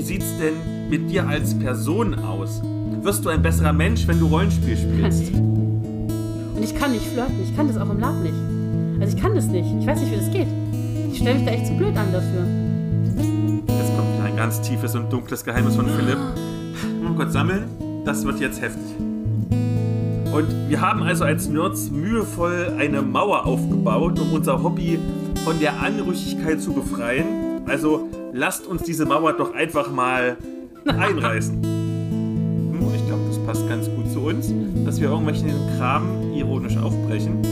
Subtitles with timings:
[0.00, 2.62] wie sieht's denn mit dir als Person aus?
[3.02, 5.30] Wirst du ein besserer Mensch, wenn du Rollenspiel spielst?
[5.34, 7.34] Und ich kann nicht flirten.
[7.44, 8.32] Ich kann das auch im Lab nicht.
[8.98, 9.68] Also ich kann das nicht.
[9.78, 10.46] Ich weiß nicht, wie das geht.
[11.12, 12.46] Ich stelle mich da echt zu blöd an dafür.
[13.76, 16.18] Jetzt kommt wieder ein ganz tiefes und dunkles Geheimnis von Philipp.
[17.02, 17.64] Mal kurz sammeln.
[18.06, 18.96] Das wird jetzt heftig.
[20.32, 24.98] Und wir haben also als Nerds mühevoll eine Mauer aufgebaut, um unser Hobby
[25.44, 27.26] von der Anrüchigkeit zu befreien.
[27.66, 30.36] Also lasst uns diese Mauer doch einfach mal
[30.86, 31.58] einreißen.
[32.94, 34.52] Ich glaube, das passt ganz gut zu uns,
[34.84, 37.42] dass wir irgendwelchen Kram ironisch aufbrechen.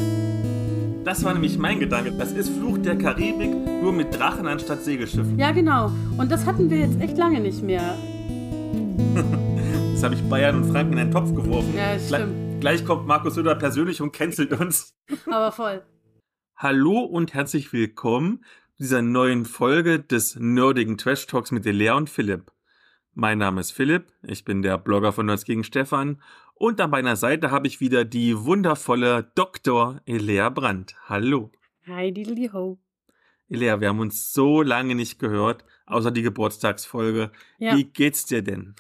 [1.05, 2.13] Das war nämlich mein Gedanke.
[2.13, 3.51] Das ist Fluch der Karibik,
[3.83, 5.39] nur mit Drachen anstatt Segelschiffen.
[5.39, 5.91] Ja, genau.
[6.19, 7.95] Und das hatten wir jetzt echt lange nicht mehr.
[9.93, 11.75] Das habe ich Bayern und Franken in einen Topf geworfen.
[11.77, 12.61] Ja, das Gle- stimmt.
[12.61, 14.95] Gleich kommt Markus Söder persönlich und cancelt uns.
[15.27, 15.83] Aber voll.
[16.57, 18.45] Hallo und herzlich willkommen
[18.79, 22.53] dieser neuen Folge des nerdigen Trash Talks mit Lea und Philipp.
[23.13, 26.23] Mein Name ist Philipp, ich bin der Blogger von Nerds gegen Stefan
[26.55, 30.01] und an meiner Seite habe ich wieder die wundervolle Dr.
[30.07, 30.95] Elea Brandt.
[31.09, 31.51] Hallo.
[31.89, 32.79] Hi, diddly ho.
[33.49, 37.33] Elea, wir haben uns so lange nicht gehört, außer die Geburtstagsfolge.
[37.59, 37.77] Ja.
[37.77, 38.77] Wie geht's dir denn?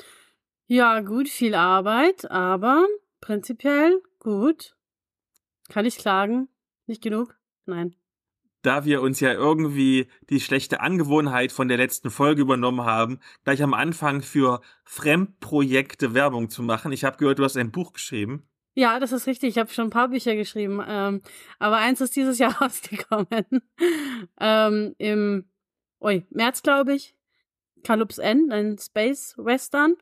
[0.67, 2.86] Ja, gut, viel Arbeit, aber
[3.20, 4.77] prinzipiell gut.
[5.69, 6.48] Kann ich klagen?
[6.86, 7.36] Nicht genug?
[7.67, 7.97] Nein.
[8.62, 13.62] Da wir uns ja irgendwie die schlechte Angewohnheit von der letzten Folge übernommen haben, gleich
[13.62, 16.92] am Anfang für Fremdprojekte Werbung zu machen.
[16.92, 18.48] Ich habe gehört, du hast ein Buch geschrieben.
[18.75, 19.51] Ja, das ist richtig.
[19.51, 20.81] Ich habe schon ein paar Bücher geschrieben.
[20.86, 21.23] Ähm,
[21.59, 23.45] aber eins ist dieses Jahr rausgekommen.
[24.41, 25.45] ähm, Im
[26.01, 27.14] ui, März, glaube ich.
[27.83, 29.97] Calypso N, ein Space Western.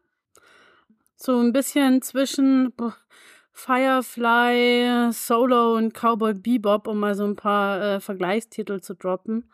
[1.17, 2.73] So ein bisschen zwischen
[3.59, 9.51] Firefly, Solo und Cowboy Bebop, um mal so ein paar äh, Vergleichstitel zu droppen.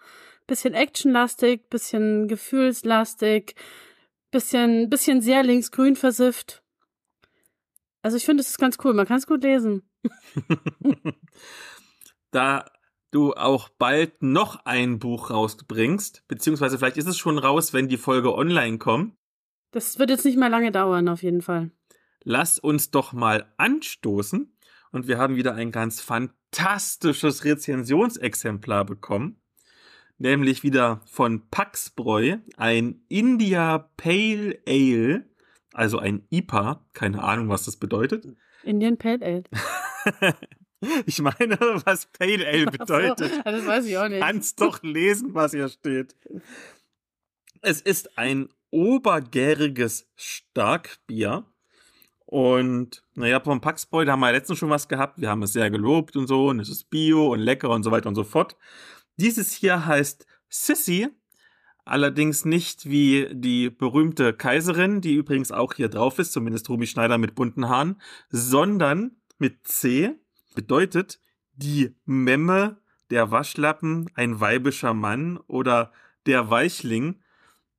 [0.49, 3.55] Bisschen actionlastig, bisschen gefühlslastig,
[4.33, 6.65] bisschen, bisschen sehr linksgrün versifft.
[8.03, 8.93] Also ich finde, es ist ganz cool.
[8.93, 9.89] Man kann es gut lesen.
[12.33, 12.65] da
[13.13, 17.99] du auch bald noch ein Buch rausbringst, beziehungsweise vielleicht ist es schon raus, wenn die
[17.99, 19.15] Folge online kommt.
[19.71, 21.71] Das wird jetzt nicht mehr lange dauern, auf jeden Fall.
[22.25, 24.53] Lass uns doch mal anstoßen.
[24.91, 29.41] Und wir haben wieder ein ganz fantastisches Rezensionsexemplar bekommen.
[30.19, 35.25] Nämlich wieder von Paxbräu, ein India Pale Ale,
[35.73, 38.27] also ein IPA, keine Ahnung, was das bedeutet.
[38.63, 39.45] Indian Pale Ale.
[41.07, 43.33] Ich meine, was Pale Ale bedeutet.
[43.33, 44.21] So, das weiß ich auch nicht.
[44.21, 46.17] Kannst doch lesen, was hier steht.
[47.61, 51.47] Es ist ein obergäriges Starkbier.
[52.33, 55.21] Und naja, vom Paxboy, da haben wir letztens schon was gehabt.
[55.21, 56.49] Wir haben es sehr gelobt und so.
[56.49, 58.57] Und es ist bio und lecker und so weiter und so fort.
[59.19, 61.09] Dieses hier heißt Sissy.
[61.85, 67.19] Allerdings nicht wie die berühmte Kaiserin, die übrigens auch hier drauf ist, zumindest Rumi Schneider
[67.19, 68.01] mit bunten Haaren,
[68.31, 70.15] sondern mit C
[70.55, 71.21] bedeutet
[71.53, 72.79] die Memme,
[73.11, 75.93] der Waschlappen, ein weibischer Mann oder
[76.25, 77.21] der Weichling.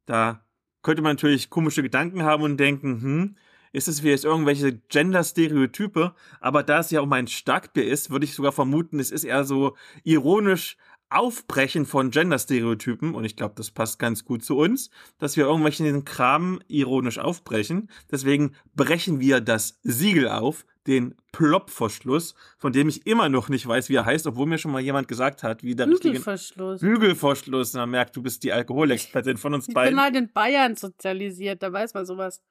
[0.05, 0.45] Da
[0.83, 3.35] könnte man natürlich komische Gedanken haben und denken, hm,
[3.73, 8.33] ist es vielleicht irgendwelche Gender-Stereotype, aber da es ja um ein Starkbier ist, würde ich
[8.33, 10.77] sogar vermuten, es ist eher so ironisch
[11.09, 13.13] Aufbrechen von Gender-Stereotypen.
[13.13, 14.89] Und ich glaube, das passt ganz gut zu uns,
[15.19, 17.89] dass wir irgendwelchen Kram ironisch aufbrechen.
[18.11, 23.89] Deswegen brechen wir das Siegel auf, den Plopverschluss, von dem ich immer noch nicht weiß,
[23.89, 26.81] wie er heißt, obwohl mir schon mal jemand gesagt hat, wie der richtige Bügelverschluss.
[26.81, 27.73] Bügelverschluss.
[27.73, 30.01] Man merkt, du bist die Alkoholexpertin von uns Ich bin beiden.
[30.01, 32.41] halt in Bayern sozialisiert, da weiß man sowas.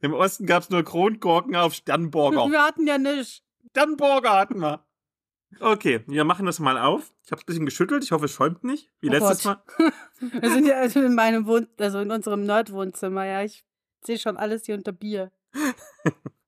[0.00, 2.48] Im Osten gab's nur Kronkorken auf Sternburger.
[2.50, 3.42] Wir hatten ja nicht.
[3.70, 4.84] Sternburger hatten wir.
[5.60, 7.12] Okay, wir machen das mal auf.
[7.26, 8.02] Ich habe ein bisschen geschüttelt.
[8.04, 8.88] Ich hoffe, es schäumt nicht.
[9.00, 9.60] Wie Oh letztes Gott.
[9.78, 9.92] Mal.
[10.40, 13.42] Wir sind ja also in meinem Wohn also in unserem Nerd-Wohnzimmer, ja.
[13.42, 13.64] Ich
[14.02, 15.30] sehe schon alles hier unter Bier.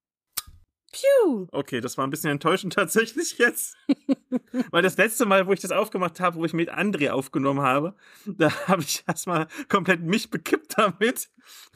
[0.94, 1.49] Piu!
[1.50, 3.77] Okay, das war ein bisschen enttäuschend tatsächlich jetzt.
[4.71, 7.94] Weil das letzte Mal, wo ich das aufgemacht habe, wo ich mit André aufgenommen habe,
[8.27, 11.28] da habe ich erstmal komplett mich bekippt damit.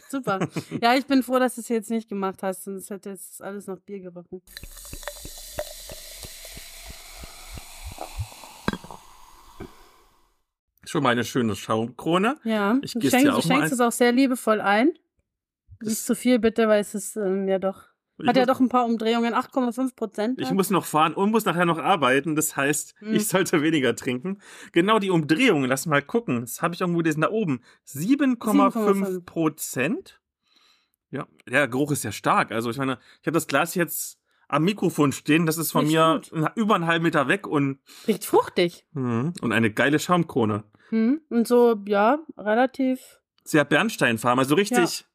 [0.08, 0.48] Super.
[0.80, 3.66] Ja, ich bin froh, dass du es jetzt nicht gemacht hast, sonst hätte jetzt alles
[3.66, 4.40] nach Bier gerochen.
[10.84, 12.38] Schon mal eine schöne Schaumkrone.
[12.44, 14.92] Ja, Ich du schenkst, du auch mal schenkst es auch sehr liebevoll ein.
[15.80, 17.87] Das- Nicht zu viel bitte, weil es ist ähm, ja doch.
[18.26, 20.40] Hat ja doch ein paar Umdrehungen, 8,5 Prozent.
[20.40, 22.34] Ich muss noch fahren und muss nachher noch arbeiten.
[22.34, 23.14] Das heißt, Hm.
[23.14, 24.40] ich sollte weniger trinken.
[24.72, 26.40] Genau die Umdrehungen, lass mal gucken.
[26.40, 27.60] Das habe ich irgendwo gelesen da oben.
[27.86, 30.20] 7,5 Prozent.
[31.10, 32.52] Ja, der Geruch ist ja stark.
[32.52, 34.18] Also ich meine, ich habe das Glas jetzt
[34.48, 35.46] am Mikrofon stehen.
[35.46, 36.52] Das ist von Riecht mir gut.
[36.56, 38.84] über einen halben Meter weg und, Riecht fruchtig.
[38.94, 40.64] hm, und eine geile Schaumkrone.
[40.90, 41.20] Hm?
[41.28, 45.06] Und so, ja, relativ sehr bernsteinfarben, also richtig, ja.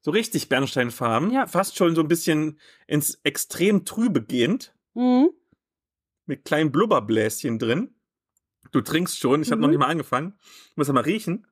[0.00, 1.30] So richtig bernsteinfarben.
[1.30, 1.46] Ja.
[1.46, 4.74] Fast schon so ein bisschen ins extrem trübe gehend.
[4.94, 5.30] Mhm.
[6.26, 7.94] Mit kleinen Blubberbläschen drin.
[8.70, 9.62] Du trinkst schon, ich habe mhm.
[9.62, 10.38] noch nicht mal angefangen.
[10.70, 11.46] Ich muss ja mal riechen.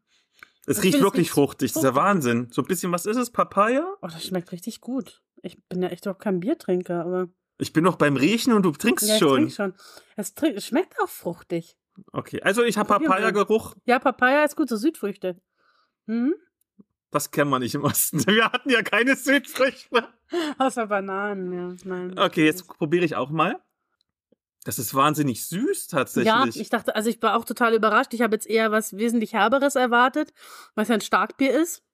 [0.66, 2.48] Es riecht wirklich fruchtig, das ist der Wahnsinn.
[2.50, 3.30] So ein bisschen, was ist es?
[3.30, 3.86] Papaya?
[4.02, 5.22] Oh, das schmeckt richtig gut.
[5.42, 7.28] Ich bin ja echt auch kein Biertrinker, aber.
[7.58, 9.46] Ich bin noch beim Riechen und du trinkst ja, schon.
[9.46, 9.86] Ich trink schon.
[10.16, 11.78] Es, trink, es schmeckt auch fruchtig.
[12.12, 13.76] Okay, also ich habe Papaya-Geruch.
[13.84, 15.40] Ja, Papaya ist gut, so Südfrüchte.
[16.06, 16.34] Hm?
[17.10, 18.18] Das kennen wir nicht im Osten.
[18.26, 20.08] Wir hatten ja keine Südfrüchte.
[20.58, 21.76] Außer Bananen, ja.
[21.84, 23.62] Nein, okay, jetzt probiere ich auch mal.
[24.64, 26.26] Das ist wahnsinnig süß tatsächlich.
[26.26, 28.12] Ja, ich dachte, also ich war auch total überrascht.
[28.14, 30.32] Ich habe jetzt eher was wesentlich Herberes erwartet,
[30.74, 31.84] was ja ein Starkbier ist.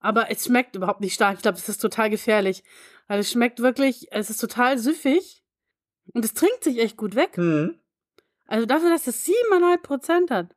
[0.00, 1.36] Aber es schmeckt überhaupt nicht stark.
[1.36, 2.64] Ich glaube, es ist total gefährlich.
[3.06, 5.44] Also es schmeckt wirklich, es ist total süffig
[6.12, 7.38] und es trinkt sich echt gut weg.
[7.38, 7.78] Mhm.
[8.46, 10.56] Also dafür, dass es siebeneinhalb Prozent hat.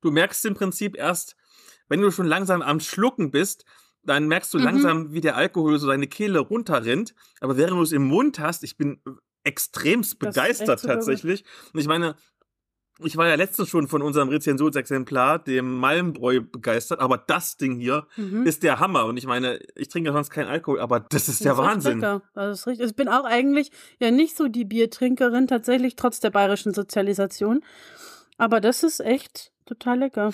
[0.00, 1.36] Du merkst im Prinzip erst,
[1.88, 3.64] wenn du schon langsam am Schlucken bist,
[4.04, 4.64] dann merkst du mhm.
[4.64, 7.14] langsam, wie der Alkohol so deine Kehle runterrinnt.
[7.40, 9.00] Aber während du es im Mund hast, ich bin
[9.44, 11.44] extremst begeistert tatsächlich.
[11.72, 12.16] Und ich meine,
[13.04, 18.06] ich war ja letztens schon von unserem Rezensionsexemplar, dem Malmbräu, begeistert, aber das Ding hier
[18.16, 18.46] mhm.
[18.46, 19.06] ist der Hammer.
[19.06, 21.58] Und ich meine, ich trinke ja sonst keinen Alkohol, aber das ist das der ist
[21.58, 22.00] Wahnsinn.
[22.34, 22.90] Das ist richtig.
[22.90, 27.64] Ich bin auch eigentlich ja nicht so die Biertrinkerin, tatsächlich, trotz der bayerischen Sozialisation.
[28.38, 30.32] Aber das ist echt total lecker.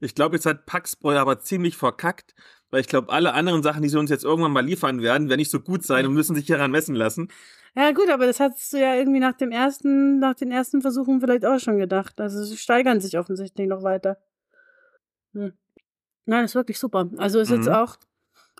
[0.00, 2.34] Ich glaube, jetzt hat Paxbräu aber ziemlich verkackt,
[2.70, 5.38] weil ich glaube, alle anderen Sachen, die sie uns jetzt irgendwann mal liefern werden, werden
[5.38, 7.28] nicht so gut sein und müssen sich hieran messen lassen.
[7.76, 11.20] Ja, gut, aber das hast du ja irgendwie nach dem ersten, nach den ersten Versuchen
[11.20, 12.20] vielleicht auch schon gedacht.
[12.20, 14.18] Also sie steigern sich offensichtlich noch weiter.
[15.32, 15.52] Hm.
[16.26, 17.10] Nein, ist wirklich super.
[17.16, 17.56] Also ist mhm.
[17.56, 17.96] jetzt auch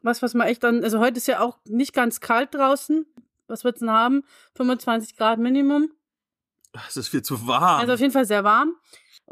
[0.02, 3.06] was, was man echt dann, also heute ist ja auch nicht ganz kalt draußen.
[3.46, 4.22] Was wird's denn haben?
[4.54, 5.90] 25 Grad Minimum.
[6.88, 7.80] Es ist viel zu warm.
[7.80, 8.74] Also auf jeden Fall sehr warm.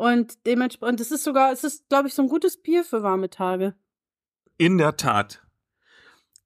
[0.03, 3.31] Und dementsprechend, das ist sogar, es ist, glaube ich, so ein gutes Bier für warme
[3.31, 3.77] Tage.
[4.59, 5.47] In der Tat.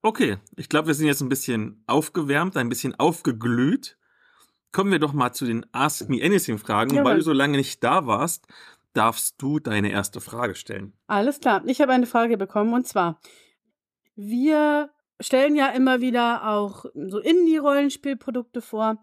[0.02, 3.96] Okay, ich glaube, wir sind jetzt ein bisschen aufgewärmt, ein bisschen aufgeglüht.
[4.72, 6.96] Kommen wir doch mal zu den Ask Me Anything Fragen.
[6.96, 8.46] Ja, weil du so lange nicht da warst,
[8.92, 10.92] darfst du deine erste Frage stellen.
[11.06, 11.62] Alles klar.
[11.64, 13.22] Ich habe eine Frage bekommen und zwar,
[14.16, 19.00] wir stellen ja immer wieder auch so Indie-Rollenspielprodukte vor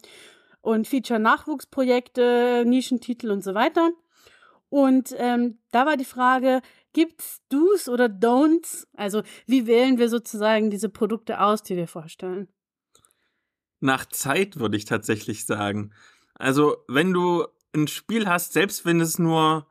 [0.61, 3.89] und feature Nachwuchsprojekte, Nischentitel und so weiter.
[4.73, 8.87] Und ähm, da war die Frage, Gibt's Do's oder Don'ts?
[8.95, 12.47] Also, wie wählen wir sozusagen diese Produkte aus, die wir vorstellen?
[13.81, 15.93] Nach Zeit würde ich tatsächlich sagen.
[16.33, 19.67] Also, wenn du ein Spiel hast, selbst wenn es nur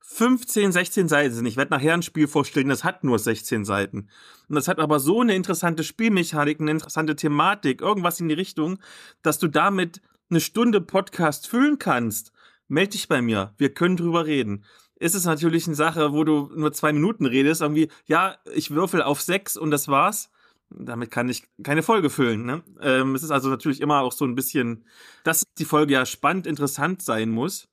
[0.00, 1.44] 15, 16 Seiten sind.
[1.44, 4.08] Ich werde nachher ein Spiel vorstellen, das hat nur 16 Seiten.
[4.48, 8.78] Und das hat aber so eine interessante Spielmechanik, eine interessante Thematik, irgendwas in die Richtung,
[9.20, 10.00] dass du damit
[10.30, 12.32] eine Stunde Podcast füllen kannst.
[12.68, 13.54] Meld dich bei mir.
[13.56, 14.64] Wir können drüber reden
[15.00, 19.02] ist es natürlich eine Sache, wo du nur zwei Minuten redest, irgendwie, ja, ich würfel
[19.02, 20.30] auf sechs und das war's.
[20.70, 22.44] Damit kann ich keine Folge füllen.
[22.44, 22.62] Ne?
[22.82, 24.84] Ähm, es ist also natürlich immer auch so ein bisschen,
[25.24, 27.68] dass die Folge ja spannend, interessant sein muss.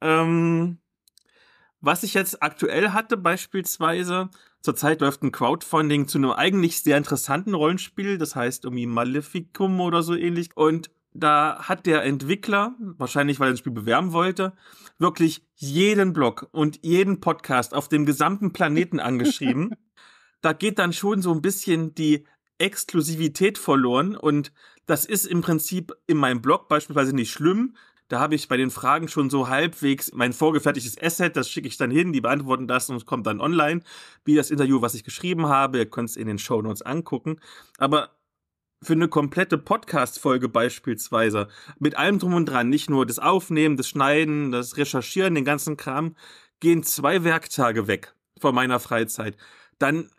[0.00, 0.78] Ähm,
[1.80, 4.30] was ich jetzt aktuell hatte, beispielsweise,
[4.60, 10.02] zurzeit läuft ein Crowdfunding zu einem eigentlich sehr interessanten Rollenspiel, das heißt irgendwie Maleficum oder
[10.02, 10.50] so ähnlich.
[10.56, 14.52] Und da hat der Entwickler, wahrscheinlich weil er das Spiel bewerben wollte,
[14.98, 19.74] wirklich jeden Blog und jeden Podcast auf dem gesamten Planeten angeschrieben.
[20.40, 22.26] da geht dann schon so ein bisschen die
[22.58, 24.52] Exklusivität verloren und
[24.86, 27.76] das ist im Prinzip in meinem Blog beispielsweise nicht schlimm.
[28.08, 31.78] Da habe ich bei den Fragen schon so halbwegs mein vorgefertigtes Asset, das schicke ich
[31.78, 33.80] dann hin, die beantworten das und es kommt dann online,
[34.24, 35.78] wie das Interview, was ich geschrieben habe.
[35.78, 37.40] Ihr könnt es in den Show Notes angucken.
[37.78, 38.10] Aber
[38.82, 41.48] für eine komplette Podcast-Folge beispielsweise,
[41.78, 45.76] mit allem drum und dran, nicht nur das Aufnehmen, das Schneiden, das Recherchieren, den ganzen
[45.76, 46.16] Kram,
[46.60, 49.36] gehen zwei Werktage weg von meiner Freizeit.
[49.78, 50.10] Dann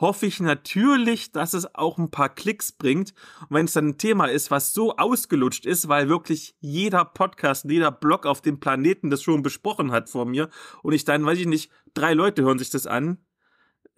[0.00, 3.12] hoffe ich natürlich, dass es auch ein paar Klicks bringt.
[3.42, 7.66] Und wenn es dann ein Thema ist, was so ausgelutscht ist, weil wirklich jeder Podcast,
[7.68, 10.48] jeder Blog auf dem Planeten das schon besprochen hat vor mir
[10.82, 13.18] und ich dann, weiß ich nicht, drei Leute hören sich das an,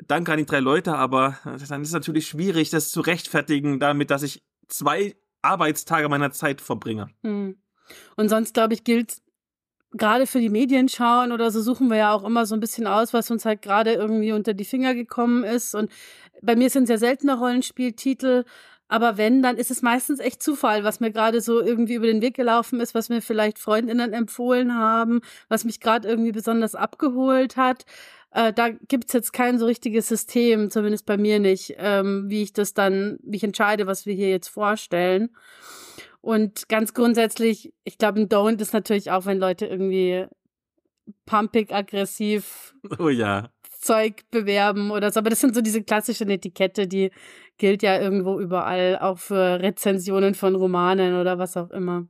[0.09, 4.23] danke an die drei Leute, aber dann ist natürlich schwierig, das zu rechtfertigen, damit, dass
[4.23, 7.09] ich zwei Arbeitstage meiner Zeit verbringe.
[7.23, 7.57] Hm.
[8.17, 9.23] Und sonst, glaube ich, gilt
[9.93, 12.87] gerade für die Medien schauen oder so suchen wir ja auch immer so ein bisschen
[12.87, 15.75] aus, was uns halt gerade irgendwie unter die Finger gekommen ist.
[15.75, 15.91] Und
[16.41, 18.45] bei mir sind es ja seltener Rollenspieltitel,
[18.89, 22.21] aber wenn, dann ist es meistens echt Zufall, was mir gerade so irgendwie über den
[22.21, 27.57] Weg gelaufen ist, was mir vielleicht Freundinnen empfohlen haben, was mich gerade irgendwie besonders abgeholt
[27.57, 27.87] hat.
[28.33, 32.53] Äh, da gibt's jetzt kein so richtiges System, zumindest bei mir nicht, ähm, wie ich
[32.53, 35.31] das dann, wie ich entscheide, was wir hier jetzt vorstellen.
[36.23, 40.27] Und ganz grundsätzlich, ich glaube, ein Don't ist natürlich auch, wenn Leute irgendwie
[41.27, 43.51] pumpig, aggressiv Oh ja.
[43.81, 45.19] Zeug bewerben oder so.
[45.19, 47.11] Aber das sind so diese klassischen Etikette, die
[47.59, 52.07] gilt ja irgendwo überall, auch für Rezensionen von Romanen oder was auch immer.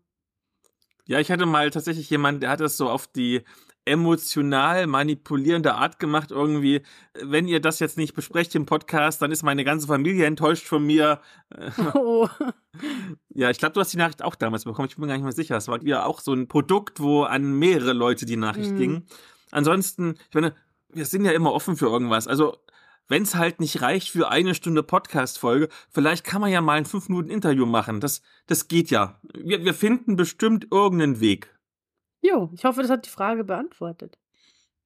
[1.07, 3.43] Ja, ich hatte mal tatsächlich jemanden, der hat das so auf die
[3.85, 6.83] emotional manipulierende Art gemacht irgendwie.
[7.21, 10.85] Wenn ihr das jetzt nicht besprecht im Podcast, dann ist meine ganze Familie enttäuscht von
[10.85, 11.21] mir.
[11.95, 12.29] Oh.
[13.35, 14.89] Ja, ich glaube, du hast die Nachricht auch damals bekommen.
[14.89, 15.57] Ich bin mir gar nicht mehr sicher.
[15.57, 18.79] Es war ja auch so ein Produkt, wo an mehrere Leute die Nachricht Mhm.
[18.79, 19.07] ging.
[19.51, 20.55] Ansonsten, ich meine,
[20.91, 22.29] wir sind ja immer offen für irgendwas.
[22.29, 22.57] Also,
[23.09, 26.85] wenn es halt nicht reicht für eine Stunde Podcast-Folge, vielleicht kann man ja mal ein
[26.87, 28.01] fünf Minuten Interview machen.
[28.01, 29.19] Das, das geht ja.
[29.35, 31.55] Wir, wir finden bestimmt irgendeinen Weg.
[32.23, 34.17] Jo, ich hoffe, das hat die Frage beantwortet.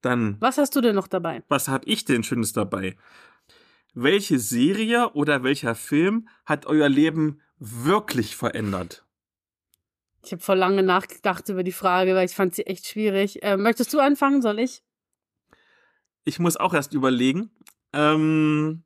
[0.01, 1.43] Dann, Was hast du denn noch dabei?
[1.47, 2.97] was hab ich denn Schönes dabei?
[3.93, 9.05] Welche Serie oder welcher Film hat euer Leben wirklich verändert?
[10.23, 13.41] Ich habe vor lange nachgedacht über die Frage, weil ich fand sie echt schwierig.
[13.43, 14.41] Äh, möchtest du anfangen?
[14.41, 14.83] Soll ich?
[16.25, 17.49] Ich muss auch erst überlegen.
[17.93, 18.83] Ähm,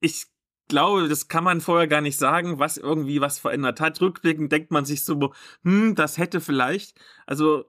[0.00, 0.26] ich
[0.68, 4.00] glaube, das kann man vorher gar nicht sagen, was irgendwie was verändert hat.
[4.00, 5.32] Rückblickend denkt man sich so,
[5.62, 6.98] hm, das hätte vielleicht.
[7.26, 7.64] Also,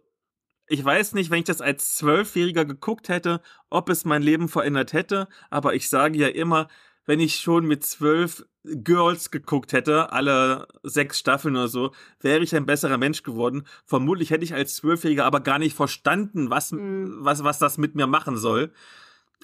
[0.68, 4.94] ich weiß nicht, wenn ich das als Zwölfjähriger geguckt hätte, ob es mein Leben verändert
[4.94, 5.27] hätte.
[5.50, 6.68] Aber ich sage ja immer,
[7.06, 12.56] wenn ich schon mit zwölf Girls geguckt hätte, alle sechs Staffeln oder so, wäre ich
[12.56, 13.65] ein besserer Mensch geworden.
[13.86, 17.18] Vermutlich hätte ich als Zwölfjähriger aber gar nicht verstanden, was, Mhm.
[17.22, 18.72] was, was das mit mir machen soll.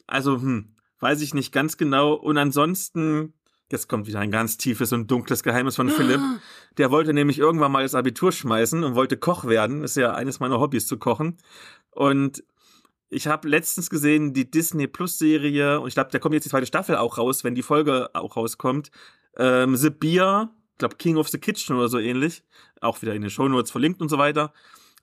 [0.07, 2.13] Also, hm, weiß ich nicht ganz genau.
[2.13, 3.33] Und ansonsten,
[3.71, 6.21] jetzt kommt wieder ein ganz tiefes und dunkles Geheimnis von Philipp.
[6.77, 9.83] Der wollte nämlich irgendwann mal das Abitur schmeißen und wollte Koch werden.
[9.83, 11.37] Ist ja eines meiner Hobbys zu kochen.
[11.91, 12.43] Und
[13.09, 16.49] ich habe letztens gesehen die Disney Plus Serie und ich glaube, da kommt jetzt die
[16.49, 18.91] zweite Staffel auch raus, wenn die Folge auch rauskommt.
[19.37, 22.43] Ähm, The Beer, ich glaube King of the Kitchen oder so ähnlich,
[22.81, 24.53] auch wieder in den Shownotes verlinkt und so weiter.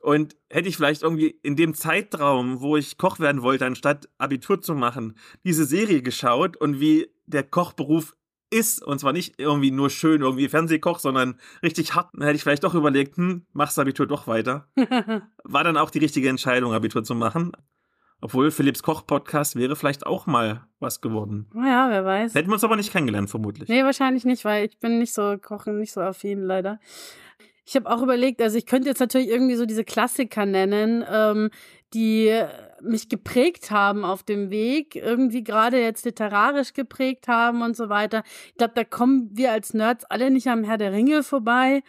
[0.01, 4.61] Und hätte ich vielleicht irgendwie in dem Zeitraum, wo ich Koch werden wollte, anstatt Abitur
[4.61, 8.17] zu machen, diese Serie geschaut und wie der Kochberuf
[8.53, 12.43] ist, und zwar nicht irgendwie nur schön irgendwie Fernsehkoch, sondern richtig hart, dann hätte ich
[12.43, 14.69] vielleicht doch überlegt, hm, machst Abitur doch weiter
[15.45, 17.53] war dann auch die richtige Entscheidung, Abitur zu machen.
[18.25, 21.49] Obwohl Philipps Koch-Podcast wäre vielleicht auch mal was geworden.
[21.55, 22.35] naja, wer weiß.
[22.35, 23.69] Hätten wir uns aber nicht kennengelernt, vermutlich.
[23.69, 26.79] Nee, wahrscheinlich nicht, weil ich bin nicht so kochen, nicht so affin leider.
[27.65, 31.51] Ich habe auch überlegt, also ich könnte jetzt natürlich irgendwie so diese Klassiker nennen, ähm,
[31.95, 32.45] die
[32.83, 38.23] mich geprägt haben auf dem Weg, irgendwie gerade jetzt literarisch geprägt haben und so weiter.
[38.49, 41.83] Ich glaube, da kommen wir als Nerds alle nicht am Herr der Ringe vorbei.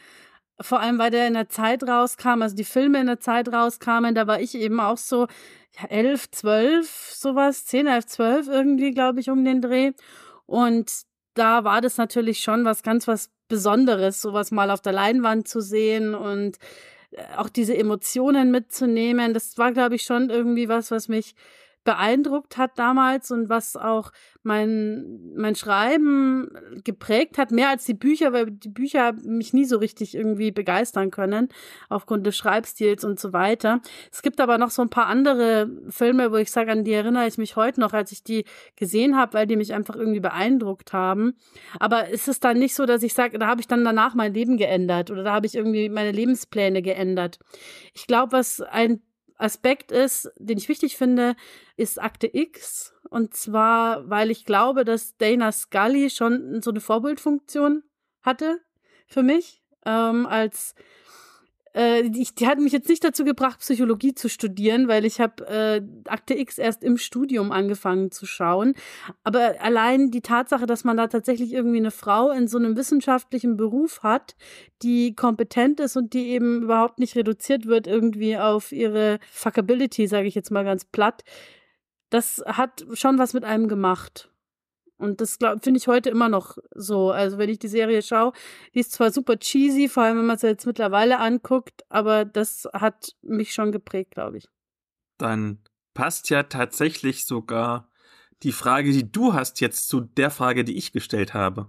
[0.62, 4.16] Vor allem, weil der in der Zeit rauskam, also die Filme in der Zeit rauskamen,
[4.16, 5.28] da war ich eben auch so,
[5.80, 9.92] ja, elf, zwölf, sowas, zehn, elf, zwölf irgendwie, glaube ich, um den Dreh.
[10.46, 10.92] Und
[11.34, 15.62] da war das natürlich schon was ganz was Besonderes, sowas mal auf der Leinwand zu
[15.62, 16.58] sehen und
[17.38, 19.34] auch diese Emotionen mitzunehmen.
[19.34, 21.36] Das war, glaube ich, schon irgendwie was, was mich
[21.84, 24.12] beeindruckt hat damals und was auch
[24.44, 26.50] mein, mein Schreiben
[26.84, 31.12] geprägt hat, mehr als die Bücher, weil die Bücher mich nie so richtig irgendwie begeistern
[31.12, 31.50] können,
[31.90, 33.82] aufgrund des Schreibstils und so weiter.
[34.12, 37.28] Es gibt aber noch so ein paar andere Filme, wo ich sage, an die erinnere
[37.28, 40.94] ich mich heute noch, als ich die gesehen habe, weil die mich einfach irgendwie beeindruckt
[40.94, 41.34] haben.
[41.80, 44.34] Aber ist es dann nicht so, dass ich sage, da habe ich dann danach mein
[44.34, 47.40] Leben geändert oder da habe ich irgendwie meine Lebenspläne geändert.
[47.94, 49.02] Ich glaube, was ein
[49.38, 51.36] Aspekt ist, den ich wichtig finde,
[51.76, 52.94] ist Akte X.
[53.10, 57.84] Und zwar, weil ich glaube, dass Dana Scully schon so eine Vorbildfunktion
[58.22, 58.60] hatte
[59.08, 60.76] für mich ähm, als
[61.74, 65.46] äh, die, die hat mich jetzt nicht dazu gebracht, Psychologie zu studieren, weil ich habe
[65.48, 68.76] äh, Akte X erst im Studium angefangen zu schauen.
[69.24, 73.58] Aber allein die Tatsache, dass man da tatsächlich irgendwie eine Frau in so einem wissenschaftlichen
[73.58, 74.36] Beruf hat,
[74.84, 80.28] die kompetent ist und die eben überhaupt nicht reduziert wird irgendwie auf ihre Fuckability, sage
[80.28, 81.24] ich jetzt mal ganz platt,
[82.10, 84.30] das hat schon was mit einem gemacht.
[85.04, 87.12] Und das finde ich heute immer noch so.
[87.12, 88.32] Also wenn ich die Serie schaue,
[88.74, 92.70] die ist zwar super cheesy, vor allem wenn man sie jetzt mittlerweile anguckt, aber das
[92.74, 94.48] hat mich schon geprägt, glaube ich.
[95.18, 95.60] Dann
[95.94, 97.90] passt ja tatsächlich sogar
[98.44, 101.68] die Frage, die du hast, jetzt zu der Frage, die ich gestellt habe.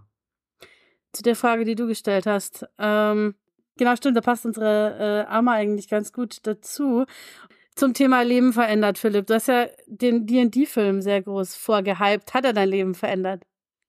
[1.13, 2.67] Zu der Frage, die du gestellt hast.
[2.79, 3.35] Ähm,
[3.77, 7.05] genau, stimmt, da passt unsere äh, Arme eigentlich ganz gut dazu.
[7.77, 9.27] Zum Thema Leben verändert, Philipp.
[9.27, 12.33] Du hast ja den D&D-Film sehr groß vorgehypt.
[12.33, 13.43] Hat er dein Leben verändert?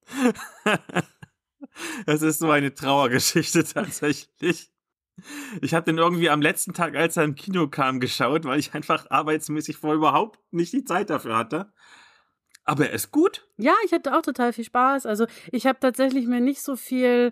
[2.05, 4.71] das ist so eine Trauergeschichte tatsächlich.
[5.61, 8.73] Ich habe den irgendwie am letzten Tag, als er im Kino kam, geschaut, weil ich
[8.73, 11.71] einfach arbeitsmäßig vorher überhaupt nicht die Zeit dafür hatte.
[12.65, 13.47] Aber er ist gut.
[13.57, 15.05] Ja, ich hatte auch total viel Spaß.
[15.05, 17.31] Also ich habe tatsächlich mir nicht so viel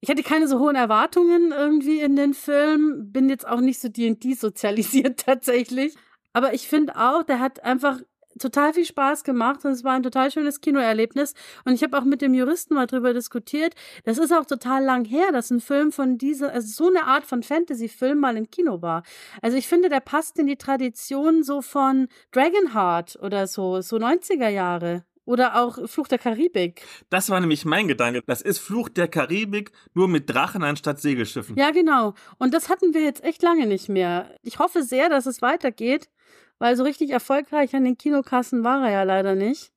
[0.00, 3.88] ich hatte keine so hohen Erwartungen irgendwie in den Film, bin jetzt auch nicht so
[3.88, 5.94] D&D sozialisiert tatsächlich.
[6.32, 7.98] Aber ich finde auch, der hat einfach
[8.38, 11.34] total viel Spaß gemacht und es war ein total schönes Kinoerlebnis.
[11.64, 13.74] Und ich habe auch mit dem Juristen mal drüber diskutiert.
[14.04, 17.24] Das ist auch total lang her, dass ein Film von dieser, also so eine Art
[17.24, 19.02] von Fantasy-Film mal im Kino war.
[19.42, 24.48] Also ich finde, der passt in die Tradition so von Dragonheart oder so, so 90er
[24.48, 25.04] Jahre.
[25.30, 26.82] Oder auch Fluch der Karibik.
[27.08, 28.20] Das war nämlich mein Gedanke.
[28.26, 31.54] Das ist Fluch der Karibik, nur mit Drachen anstatt Segelschiffen.
[31.54, 32.14] Ja, genau.
[32.38, 34.34] Und das hatten wir jetzt echt lange nicht mehr.
[34.42, 36.08] Ich hoffe sehr, dass es weitergeht,
[36.58, 39.70] weil so richtig erfolgreich an den Kinokassen war er ja leider nicht.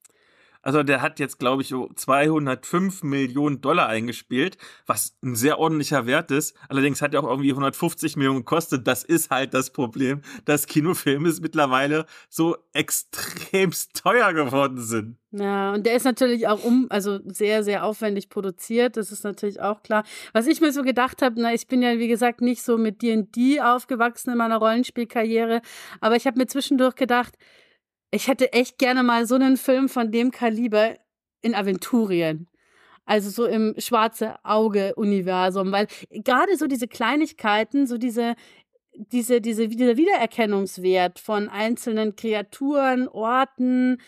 [0.63, 6.31] Also der hat jetzt, glaube ich, 205 Millionen Dollar eingespielt, was ein sehr ordentlicher Wert
[6.31, 6.55] ist.
[6.69, 8.87] Allerdings hat er auch irgendwie 150 Millionen gekostet.
[8.87, 15.17] Das ist halt das Problem, dass Kinofilme mittlerweile so extremst teuer geworden sind.
[15.35, 18.97] Ja, und der ist natürlich auch um, also sehr, sehr aufwendig produziert.
[18.97, 20.03] Das ist natürlich auch klar.
[20.31, 23.01] Was ich mir so gedacht habe, na, ich bin ja, wie gesagt, nicht so mit
[23.01, 25.61] D&D aufgewachsen in meiner Rollenspielkarriere,
[26.01, 27.35] aber ich habe mir zwischendurch gedacht,
[28.13, 30.95] ich hätte echt gerne mal so einen Film von dem Kaliber
[31.41, 32.47] in Aventurien.
[33.05, 38.35] Also so im schwarze Auge-Universum, weil gerade so diese Kleinigkeiten, so diese,
[38.93, 43.99] diese, diese, dieser Wiedererkennungswert von einzelnen Kreaturen, Orten,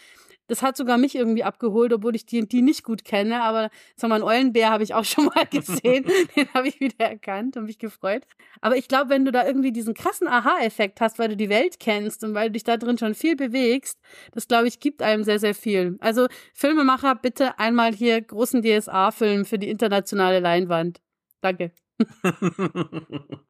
[0.47, 3.41] das hat sogar mich irgendwie abgeholt, obwohl ich die, die nicht gut kenne.
[3.41, 6.05] Aber sag mal, einen Eulenbär habe ich auch schon mal gesehen.
[6.35, 8.23] Den habe ich wieder erkannt und mich gefreut.
[8.61, 11.79] Aber ich glaube, wenn du da irgendwie diesen krassen Aha-Effekt hast, weil du die Welt
[11.79, 13.99] kennst und weil du dich da drin schon viel bewegst,
[14.31, 15.97] das glaube ich, gibt einem sehr, sehr viel.
[15.99, 21.01] Also Filmemacher, bitte einmal hier großen DSA-Film für die internationale Leinwand.
[21.41, 21.71] Danke.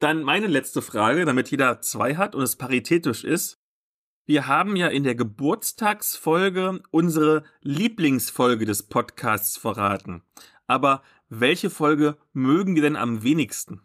[0.00, 3.59] Dann meine letzte Frage, damit jeder zwei hat und es paritätisch ist.
[4.30, 10.22] Wir haben ja in der Geburtstagsfolge unsere Lieblingsfolge des Podcasts verraten.
[10.68, 13.80] Aber welche Folge mögen wir denn am wenigsten?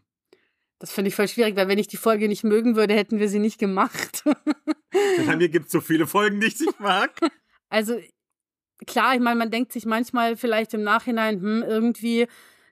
[0.77, 3.27] Das finde ich voll schwierig, weil wenn ich die Folge nicht mögen würde, hätten wir
[3.27, 4.23] sie nicht gemacht.
[5.25, 7.19] Bei mir gibt es so viele Folgen, die ich nicht mag.
[7.69, 7.99] Also
[8.85, 12.27] klar, ich meine, man denkt sich manchmal vielleicht im Nachhinein, hm, irgendwie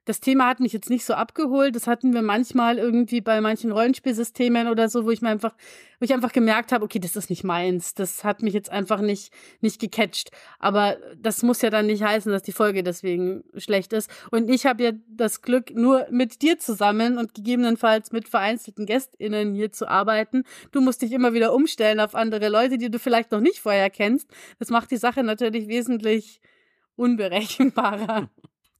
[0.06, 1.76] das Thema hat mich jetzt nicht so abgeholt.
[1.76, 5.56] Das hatten wir manchmal irgendwie bei manchen Rollenspielsystemen oder so, wo ich mir einfach,
[6.00, 7.94] wo ich einfach gemerkt habe, okay, das ist nicht meins.
[7.94, 10.32] Das hat mich jetzt einfach nicht, nicht gecatcht.
[10.60, 14.12] Aber das muss ja dann nicht heißen, dass die Folge deswegen schlecht ist.
[14.30, 19.54] Und ich habe ja das Glück, nur mit dir zusammen und gegebenenfalls mit vereinzelten GästInnen
[19.56, 20.44] hier zu arbeiten.
[20.72, 23.90] Du musst dich immer wieder umstellen auf andere Leute, die du vielleicht noch nicht vorher
[23.90, 24.30] kennst.
[24.60, 26.42] Das macht die Sache natürlich wesentlich
[26.96, 28.30] unberechenbarer.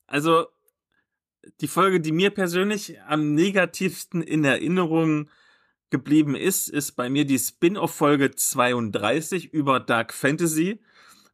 [0.06, 0.48] Also
[1.62, 5.30] die Folge, die mir persönlich am negativsten in Erinnerung
[5.90, 10.80] geblieben ist, ist bei mir die Spin-off-Folge 32 über Dark Fantasy.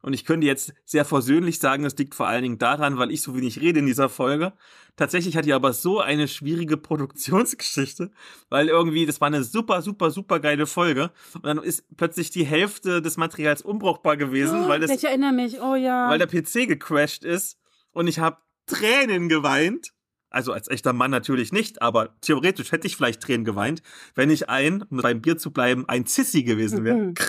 [0.02, 3.20] Und ich könnte jetzt sehr versöhnlich sagen, es liegt vor allen Dingen daran, weil ich
[3.22, 4.54] so wenig rede in dieser Folge.
[4.96, 8.10] Tatsächlich hat die aber so eine schwierige Produktionsgeschichte,
[8.48, 11.10] weil irgendwie, das war eine super, super, super geile Folge.
[11.34, 15.32] Und dann ist plötzlich die Hälfte des Materials unbrauchbar gewesen, oh, weil das, ich erinnere
[15.32, 16.08] mich, oh ja.
[16.08, 17.58] Weil der PC gecrashed ist
[17.92, 19.92] und ich habe Tränen geweint
[20.30, 23.82] also als echter Mann natürlich nicht, aber theoretisch hätte ich vielleicht Tränen geweint,
[24.14, 26.96] wenn ich ein, um beim Bier zu bleiben, ein Sissy gewesen wäre.
[26.96, 27.14] Mhm.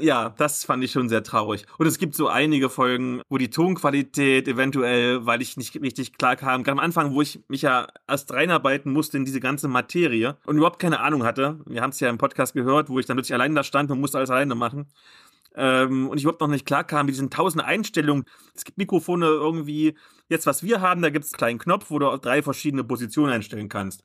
[0.00, 1.66] Ja, das fand ich schon sehr traurig.
[1.76, 6.36] Und es gibt so einige Folgen, wo die Tonqualität eventuell, weil ich nicht richtig klar
[6.36, 10.36] kam, ganz am Anfang, wo ich mich ja erst reinarbeiten musste in diese ganze Materie
[10.46, 11.58] und überhaupt keine Ahnung hatte.
[11.66, 14.00] Wir haben es ja im Podcast gehört, wo ich dann plötzlich allein da stand und
[14.00, 14.86] musste alles alleine machen
[15.54, 18.24] ähm, und ich überhaupt noch nicht klar kam mit diesen tausend Einstellungen.
[18.54, 19.96] Es gibt Mikrofone irgendwie,
[20.28, 23.32] jetzt was wir haben, da gibt es einen kleinen Knopf, wo du drei verschiedene Positionen
[23.32, 24.02] einstellen kannst.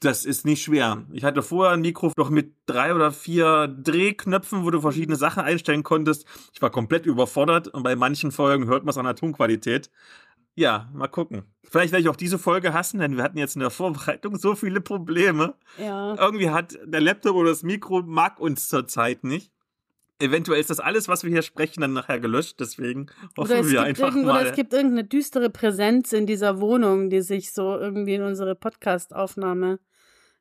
[0.00, 1.06] Das ist nicht schwer.
[1.12, 5.44] Ich hatte vorher ein Mikro noch mit drei oder vier Drehknöpfen, wo du verschiedene Sachen
[5.44, 6.26] einstellen konntest.
[6.52, 9.90] Ich war komplett überfordert und bei manchen Folgen hört man es an der Tonqualität.
[10.56, 11.44] Ja, mal gucken.
[11.62, 14.56] Vielleicht werde ich auch diese Folge hassen, denn wir hatten jetzt in der Vorbereitung so
[14.56, 15.54] viele Probleme.
[15.78, 16.16] Ja.
[16.16, 19.51] Irgendwie hat der Laptop oder das Mikro mag uns zurzeit nicht
[20.22, 22.60] eventuell ist das alles, was wir hier sprechen, dann nachher gelöscht.
[22.60, 23.06] Deswegen
[23.36, 24.40] hoffen wir einfach mal.
[24.40, 28.54] Oder es gibt irgendeine düstere Präsenz in dieser Wohnung, die sich so irgendwie in unsere
[28.54, 29.80] Podcast-Aufnahme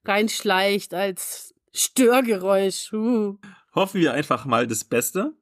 [0.05, 2.93] reinschleicht als Störgeräusch.
[2.93, 3.37] Uh.
[3.75, 5.33] Hoffen wir einfach mal das Beste.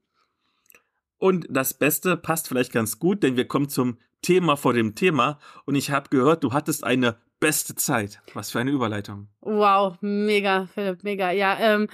[1.18, 5.40] Und das Beste passt vielleicht ganz gut, denn wir kommen zum Thema vor dem Thema.
[5.66, 8.22] Und ich habe gehört, du hattest eine beste Zeit.
[8.34, 9.28] Was für eine Überleitung.
[9.42, 11.32] Wow, mega, Philipp, mega.
[11.32, 11.88] Ja, ähm,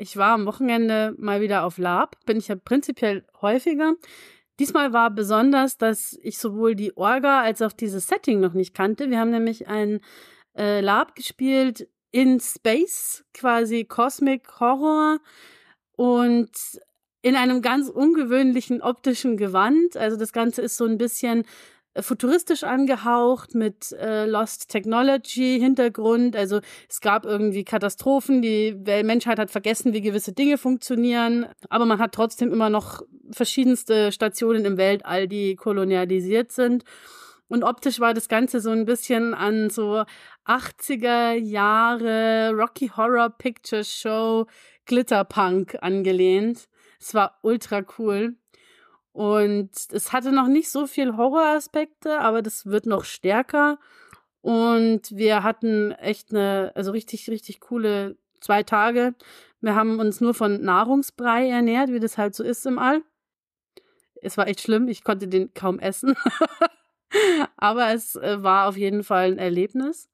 [0.00, 3.94] ich war am Wochenende mal wieder auf Lab, bin ich ja prinzipiell häufiger.
[4.58, 9.10] Diesmal war besonders, dass ich sowohl die Orga als auch dieses Setting noch nicht kannte.
[9.10, 10.00] Wir haben nämlich ein
[10.56, 15.18] äh, Lab gespielt in Space, quasi Cosmic Horror
[15.96, 16.50] und
[17.22, 19.98] in einem ganz ungewöhnlichen optischen Gewand.
[19.98, 21.44] Also das Ganze ist so ein bisschen
[22.02, 26.36] futuristisch angehaucht mit äh, Lost Technology Hintergrund.
[26.36, 31.98] Also es gab irgendwie Katastrophen, die Menschheit hat vergessen, wie gewisse Dinge funktionieren, aber man
[31.98, 36.84] hat trotzdem immer noch verschiedenste Stationen im Weltall, die kolonialisiert sind.
[37.48, 40.04] Und optisch war das Ganze so ein bisschen an so
[40.46, 44.46] 80er Jahre Rocky Horror Picture Show
[44.86, 46.68] Glitterpunk angelehnt.
[47.00, 48.36] Es war ultra cool.
[49.20, 53.78] Und es hatte noch nicht so viel Horroraspekte, aber das wird noch stärker.
[54.40, 59.14] Und wir hatten echt eine, also richtig, richtig coole zwei Tage.
[59.60, 63.02] Wir haben uns nur von Nahrungsbrei ernährt, wie das halt so ist im All.
[64.22, 66.16] Es war echt schlimm, ich konnte den kaum essen.
[67.58, 70.08] aber es äh, war auf jeden Fall ein Erlebnis.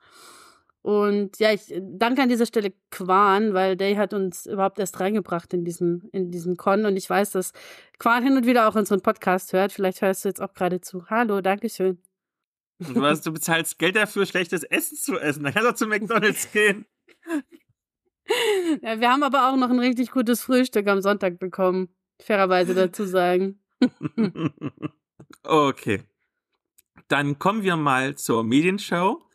[0.86, 5.52] Und ja, ich danke an dieser Stelle Quan, weil Day hat uns überhaupt erst reingebracht
[5.52, 6.86] in diesen, in diesen Con.
[6.86, 7.52] Und ich weiß, dass
[7.98, 9.72] Quan hin und wieder auch unseren Podcast hört.
[9.72, 11.10] Vielleicht hörst du jetzt auch gerade zu.
[11.10, 12.00] Hallo, Dankeschön.
[12.78, 15.42] Du, weißt, du bezahlst Geld dafür, schlechtes Essen zu essen.
[15.42, 16.86] Dann kannst du zu McDonalds gehen.
[18.80, 21.88] Ja, wir haben aber auch noch ein richtig gutes Frühstück am Sonntag bekommen.
[22.22, 23.58] Fairerweise dazu sagen.
[25.42, 26.04] okay.
[27.08, 29.26] Dann kommen wir mal zur Medienshow.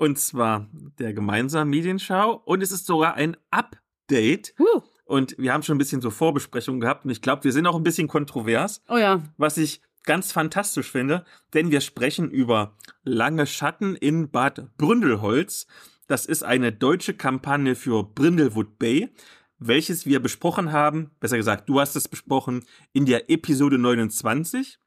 [0.00, 0.66] Und zwar
[0.98, 2.40] der gemeinsamen Medienschau.
[2.46, 4.54] Und es ist sogar ein Update.
[4.58, 4.80] Uh.
[5.04, 7.04] Und wir haben schon ein bisschen so Vorbesprechungen gehabt.
[7.04, 8.80] Und ich glaube, wir sind auch ein bisschen kontrovers.
[8.88, 9.22] Oh ja.
[9.36, 15.66] Was ich ganz fantastisch finde, denn wir sprechen über Lange Schatten in Bad Bründelholz.
[16.06, 19.10] Das ist eine deutsche Kampagne für Brindlewood Bay,
[19.58, 24.78] welches wir besprochen haben, besser gesagt, du hast es besprochen, in der Episode 29,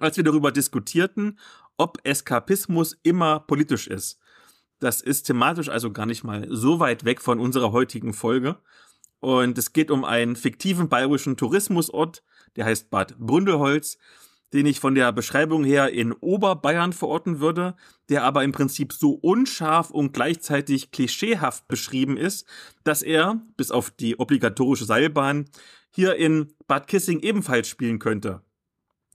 [0.00, 1.38] als wir darüber diskutierten,
[1.78, 4.20] ob Eskapismus immer politisch ist.
[4.80, 8.58] Das ist thematisch also gar nicht mal so weit weg von unserer heutigen Folge.
[9.20, 12.22] Und es geht um einen fiktiven bayerischen Tourismusort,
[12.56, 13.96] der heißt Bad Bründelholz,
[14.52, 17.74] den ich von der Beschreibung her in Oberbayern verorten würde,
[18.08, 22.46] der aber im Prinzip so unscharf und gleichzeitig klischeehaft beschrieben ist,
[22.84, 25.46] dass er, bis auf die obligatorische Seilbahn,
[25.90, 28.42] hier in Bad Kissing ebenfalls spielen könnte.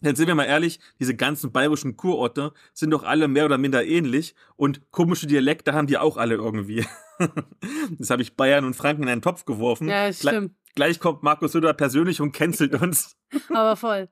[0.02, 3.86] Denn sind wir mal ehrlich, diese ganzen bayerischen Kurorte sind doch alle mehr oder minder
[3.86, 6.86] ähnlich und komische Dialekte haben die auch alle irgendwie.
[7.98, 9.90] das habe ich Bayern und Franken in einen Topf geworfen.
[9.90, 10.54] Ja, stimmt.
[10.54, 13.18] Gle gleich kommt Markus Söder persönlich und cancelt uns.
[13.50, 14.08] Aber voll.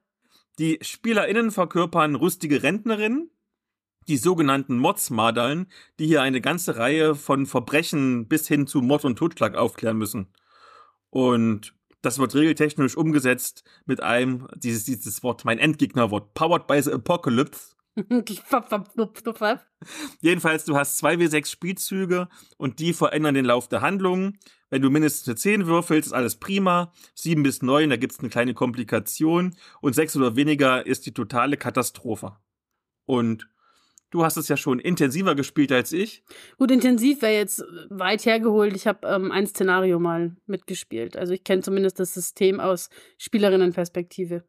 [0.59, 3.29] Die SpielerInnen verkörpern rüstige Rentnerinnen,
[4.07, 5.67] die sogenannten Modsmadaln,
[5.99, 10.27] die hier eine ganze Reihe von Verbrechen bis hin zu Mord und Totschlag aufklären müssen.
[11.09, 16.93] Und das wird regeltechnisch umgesetzt mit einem, dieses, dieses Wort, mein Endgegnerwort, Powered by the
[16.93, 17.75] Apocalypse.
[20.21, 24.37] Jedenfalls, du hast 2W6 Spielzüge und die verändern den Lauf der Handlungen.
[24.69, 26.93] Wenn du mindestens eine 10 würfelst, ist alles prima.
[27.15, 29.55] 7 bis 9, da gibt es eine kleine Komplikation.
[29.81, 32.37] Und 6 oder weniger ist die totale Katastrophe.
[33.05, 33.49] Und
[34.09, 36.23] Du hast es ja schon intensiver gespielt als ich.
[36.57, 38.75] Gut, intensiv wäre jetzt weit hergeholt.
[38.75, 41.17] Ich habe ähm, ein Szenario mal mitgespielt.
[41.17, 44.43] Also ich kenne zumindest das System aus Spielerinnenperspektive.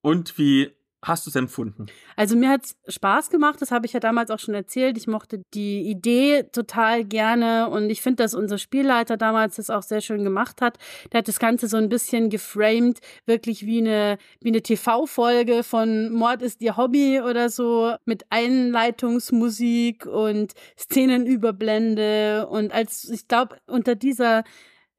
[0.00, 0.75] Und wie
[1.06, 1.86] hast du es empfunden?
[2.16, 4.98] Also mir hat es Spaß gemacht, das habe ich ja damals auch schon erzählt.
[4.98, 9.82] Ich mochte die Idee total gerne und ich finde, dass unser Spielleiter damals das auch
[9.82, 10.78] sehr schön gemacht hat.
[11.12, 16.10] Der hat das Ganze so ein bisschen geframed, wirklich wie eine, wie eine TV-Folge von
[16.12, 23.94] Mord ist ihr Hobby oder so, mit Einleitungsmusik und Szenenüberblende und als, ich glaube, unter
[23.94, 24.44] dieser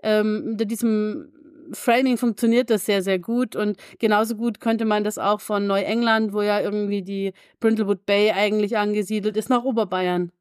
[0.03, 1.31] ähm, unter diesem
[1.73, 6.33] Framing funktioniert das sehr, sehr gut und genauso gut könnte man das auch von Neuengland,
[6.33, 10.31] wo ja irgendwie die Brindlewood Bay eigentlich angesiedelt ist, nach Oberbayern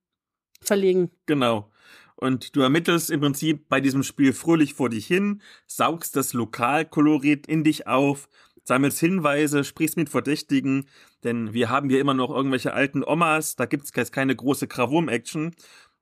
[0.61, 1.11] verlegen.
[1.27, 1.71] Genau.
[2.17, 7.47] Und du ermittelst im Prinzip bei diesem Spiel fröhlich vor dich hin, saugst das Lokalkolorit
[7.47, 8.29] in dich auf,
[8.65, 10.87] sammelst Hinweise, sprichst mit Verdächtigen,
[11.25, 14.67] denn wir haben hier immer noch irgendwelche alten Omas, da gibt es jetzt keine große
[14.67, 15.55] Krawum-Action.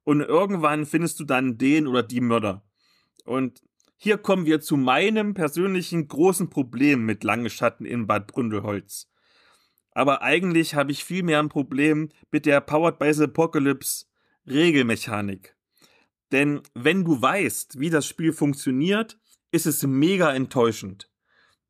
[0.04, 2.62] Und irgendwann findest du dann den oder die Mörder.
[3.24, 3.62] Und
[4.04, 9.10] hier kommen wir zu meinem persönlichen großen Problem mit Lange Schatten in Bad Bründelholz.
[9.92, 14.04] Aber eigentlich habe ich viel mehr ein Problem mit der Powered by the Apocalypse
[14.46, 15.56] Regelmechanik.
[16.32, 19.18] Denn wenn du weißt, wie das Spiel funktioniert,
[19.52, 21.08] ist es mega enttäuschend.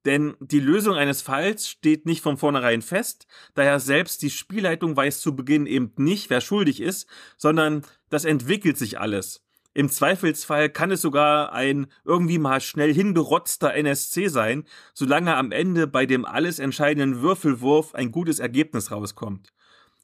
[0.04, 5.20] Denn die Lösung eines Falls steht nicht von vornherein fest, daher selbst die Spielleitung weiß
[5.20, 9.43] zu Beginn eben nicht, wer schuldig ist, sondern das entwickelt sich alles.
[9.76, 15.88] Im Zweifelsfall kann es sogar ein irgendwie mal schnell hingerotzter NSC sein, solange am Ende
[15.88, 19.52] bei dem alles entscheidenden Würfelwurf ein gutes Ergebnis rauskommt.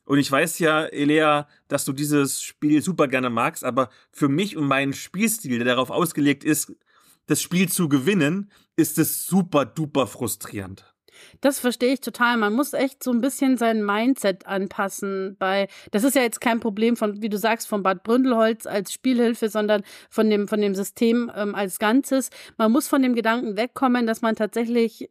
[0.05, 4.57] Und ich weiß ja, Elea, dass du dieses Spiel super gerne magst, aber für mich
[4.57, 6.75] und meinen Spielstil, der darauf ausgelegt ist,
[7.27, 10.90] das Spiel zu gewinnen, ist es super duper frustrierend.
[11.41, 12.37] Das verstehe ich total.
[12.37, 15.37] Man muss echt so ein bisschen sein Mindset anpassen.
[15.39, 18.93] Bei, das ist ja jetzt kein Problem von, wie du sagst, von Bad Bründelholz als
[18.93, 22.31] Spielhilfe, sondern von dem, von dem System ähm, als Ganzes.
[22.57, 25.09] Man muss von dem Gedanken wegkommen, dass man tatsächlich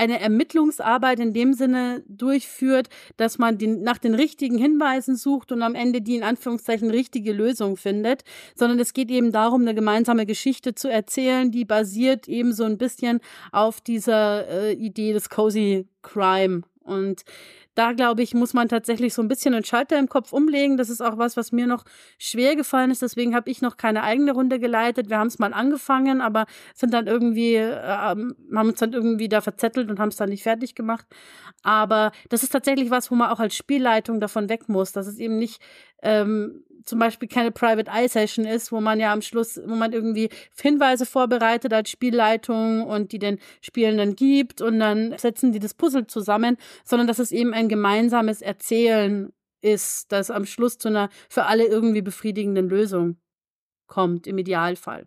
[0.00, 5.60] eine Ermittlungsarbeit in dem Sinne durchführt, dass man den, nach den richtigen Hinweisen sucht und
[5.60, 10.24] am Ende die in Anführungszeichen richtige Lösung findet, sondern es geht eben darum, eine gemeinsame
[10.24, 13.20] Geschichte zu erzählen, die basiert eben so ein bisschen
[13.52, 16.62] auf dieser äh, Idee des Cozy Crime.
[16.82, 17.24] Und
[17.74, 20.76] da glaube ich, muss man tatsächlich so ein bisschen einen Schalter im Kopf umlegen.
[20.76, 21.84] Das ist auch was, was mir noch
[22.18, 23.02] schwer gefallen ist.
[23.02, 25.08] Deswegen habe ich noch keine eigene Runde geleitet.
[25.08, 29.40] Wir haben es mal angefangen, aber sind dann irgendwie, äh, haben uns dann irgendwie da
[29.40, 31.06] verzettelt und haben es dann nicht fertig gemacht.
[31.62, 35.18] Aber das ist tatsächlich was, wo man auch als Spielleitung davon weg muss, dass es
[35.18, 35.60] eben nicht
[36.02, 39.92] ähm, zum Beispiel keine Private Eye Session ist, wo man ja am Schluss, wo man
[39.92, 40.28] irgendwie
[40.60, 46.06] Hinweise vorbereitet als Spielleitung und die den Spielenden gibt und dann setzen die das Puzzle
[46.06, 51.46] zusammen, sondern dass es eben ein gemeinsames Erzählen ist, das am Schluss zu einer für
[51.46, 53.18] alle irgendwie befriedigenden Lösung
[53.86, 55.06] kommt, im Idealfall.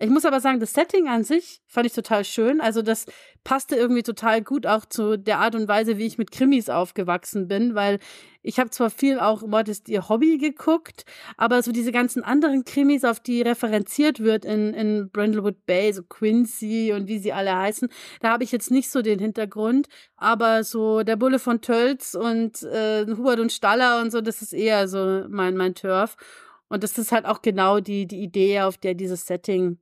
[0.00, 2.60] Ich muss aber sagen, das Setting an sich fand ich total schön.
[2.60, 3.06] Also das
[3.42, 7.48] passte irgendwie total gut auch zu der Art und Weise, wie ich mit Krimis aufgewachsen
[7.48, 7.98] bin, weil
[8.40, 11.04] ich habe zwar viel auch Mord ist ihr Hobby geguckt,
[11.36, 16.04] aber so diese ganzen anderen Krimis, auf die referenziert wird in, in Brindlewood Bay, so
[16.04, 17.88] Quincy und wie sie alle heißen,
[18.20, 22.62] da habe ich jetzt nicht so den Hintergrund, aber so der Bulle von Tölz und
[22.62, 26.16] äh, Hubert und Staller und so, das ist eher so mein, mein Turf.
[26.68, 29.78] Und das ist halt auch genau die, die Idee, auf der dieses Setting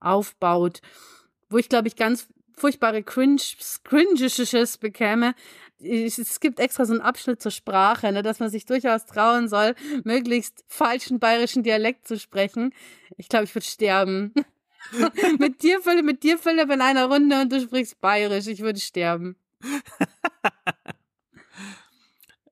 [0.00, 0.80] aufbaut.
[1.48, 2.28] Wo ich, glaube ich, ganz
[2.60, 3.40] furchtbare Cringe,
[3.84, 5.34] Cringisches bekäme.
[5.82, 9.74] Es gibt extra so einen Abschnitt zur Sprache, ne, dass man sich durchaus trauen soll,
[10.04, 12.74] möglichst falschen bayerischen Dialekt zu sprechen.
[13.16, 14.34] Ich glaube, ich würde sterben.
[15.38, 18.46] mit dir, Philipp, mit dir, Philipp, in einer Runde und du sprichst bayerisch.
[18.46, 19.36] Ich würde sterben.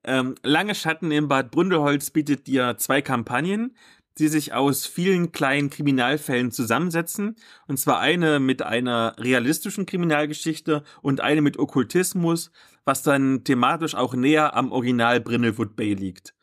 [0.05, 3.77] ähm, Lange Schatten im Bad Bründelholz bietet dir zwei Kampagnen
[4.19, 7.37] die sich aus vielen kleinen Kriminalfällen zusammensetzen.
[7.67, 12.51] Und zwar eine mit einer realistischen Kriminalgeschichte und eine mit Okkultismus,
[12.85, 16.35] was dann thematisch auch näher am Original Brindlewood Bay liegt.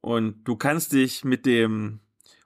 [0.00, 2.00] Und du kannst dich mit dem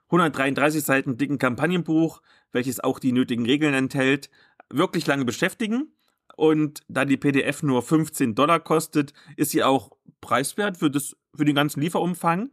[0.05, 4.29] 133 Seiten dicken Kampagnenbuch, welches auch die nötigen Regeln enthält,
[4.69, 5.93] wirklich lange beschäftigen.
[6.35, 11.45] Und da die PDF nur 15 Dollar kostet, ist sie auch preiswert für, das, für
[11.45, 12.49] den ganzen Lieferumfang.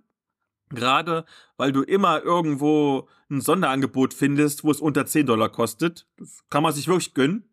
[0.71, 1.25] Gerade
[1.57, 6.07] weil du immer irgendwo ein Sonderangebot findest, wo es unter 10 Dollar kostet.
[6.17, 7.49] Das kann man sich wirklich gönnen.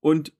[0.00, 0.32] Und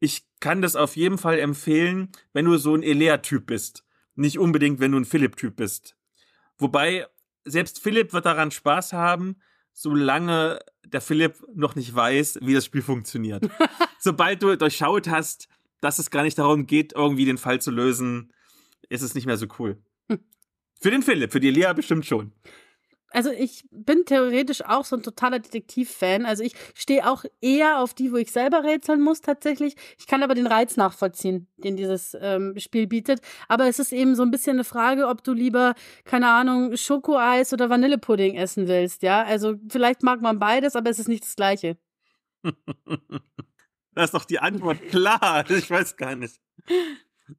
[0.00, 3.84] ich kann das auf jeden Fall empfehlen, wenn du so ein Elea-Typ bist.
[4.14, 5.96] Nicht unbedingt, wenn du ein Philipp-Typ bist.
[6.58, 7.06] Wobei,
[7.44, 9.36] selbst Philipp wird daran Spaß haben,
[9.72, 13.48] solange der Philipp noch nicht weiß, wie das Spiel funktioniert.
[13.98, 15.48] Sobald du durchschaut hast,
[15.80, 18.32] dass es gar nicht darum geht, irgendwie den Fall zu lösen,
[18.88, 19.82] ist es nicht mehr so cool.
[20.82, 22.32] Für den Philipp, für die Lea bestimmt schon.
[23.10, 26.26] Also ich bin theoretisch auch so ein totaler Detektiv-Fan.
[26.26, 29.76] Also ich stehe auch eher auf die, wo ich selber rätseln muss tatsächlich.
[29.98, 33.20] Ich kann aber den Reiz nachvollziehen, den dieses ähm, Spiel bietet.
[33.46, 37.52] Aber es ist eben so ein bisschen eine Frage, ob du lieber, keine Ahnung, Schokoeis
[37.52, 39.02] oder Vanillepudding essen willst.
[39.02, 41.76] Ja, also vielleicht mag man beides, aber es ist nicht das Gleiche.
[43.94, 45.44] das ist doch die Antwort klar.
[45.50, 46.40] Ich weiß gar nicht.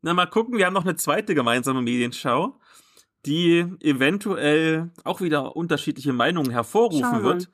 [0.01, 2.57] Na, mal gucken, wir haben noch eine zweite gemeinsame Medienschau
[3.25, 7.49] die eventuell auch wieder unterschiedliche Meinungen hervorrufen wird.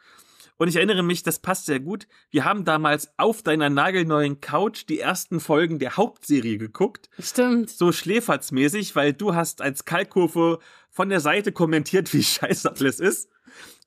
[0.58, 2.06] Und ich erinnere mich, das passt sehr gut.
[2.32, 7.10] Wir haben damals auf deiner nagelneuen Couch die ersten Folgen der Hauptserie geguckt.
[7.18, 7.70] Stimmt.
[7.70, 13.30] So schläferzmäßig, weil du hast als Kalkurve von der Seite kommentiert, wie scheiße alles ist.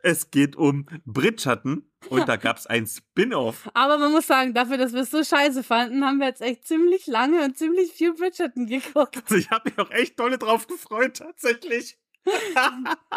[0.03, 3.71] Es geht um Bridgerton und da gab es ein Spin-off.
[3.73, 6.67] Aber man muss sagen, dafür, dass wir es so scheiße fanden, haben wir jetzt echt
[6.67, 9.23] ziemlich lange und ziemlich viel Bridgerton geguckt.
[9.23, 11.99] Also ich habe mich auch echt dolle drauf gefreut, tatsächlich.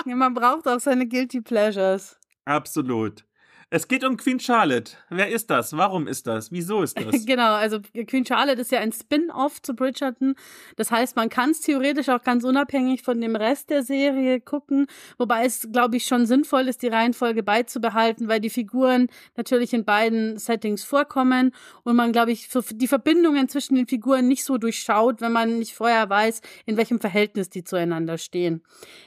[0.05, 2.19] ja, man braucht auch seine Guilty Pleasures.
[2.45, 3.25] Absolut.
[3.71, 4.93] Es geht um Queen Charlotte.
[5.09, 5.75] Wer ist das?
[5.75, 6.51] Warum ist das?
[6.51, 7.25] Wieso ist das?
[7.25, 10.35] genau, also Queen Charlotte ist ja ein Spin-off zu Bridgerton.
[10.75, 14.87] Das heißt, man kann es theoretisch auch ganz unabhängig von dem Rest der Serie gucken,
[15.17, 19.83] wobei es, glaube ich, schon sinnvoll ist, die Reihenfolge beizubehalten, weil die Figuren natürlich in
[19.83, 21.51] beiden Settings vorkommen
[21.83, 25.73] und man, glaube ich, die Verbindungen zwischen den Figuren nicht so durchschaut, wenn man nicht
[25.73, 28.63] vorher weiß, in welchem Verhältnis die zueinander stehen.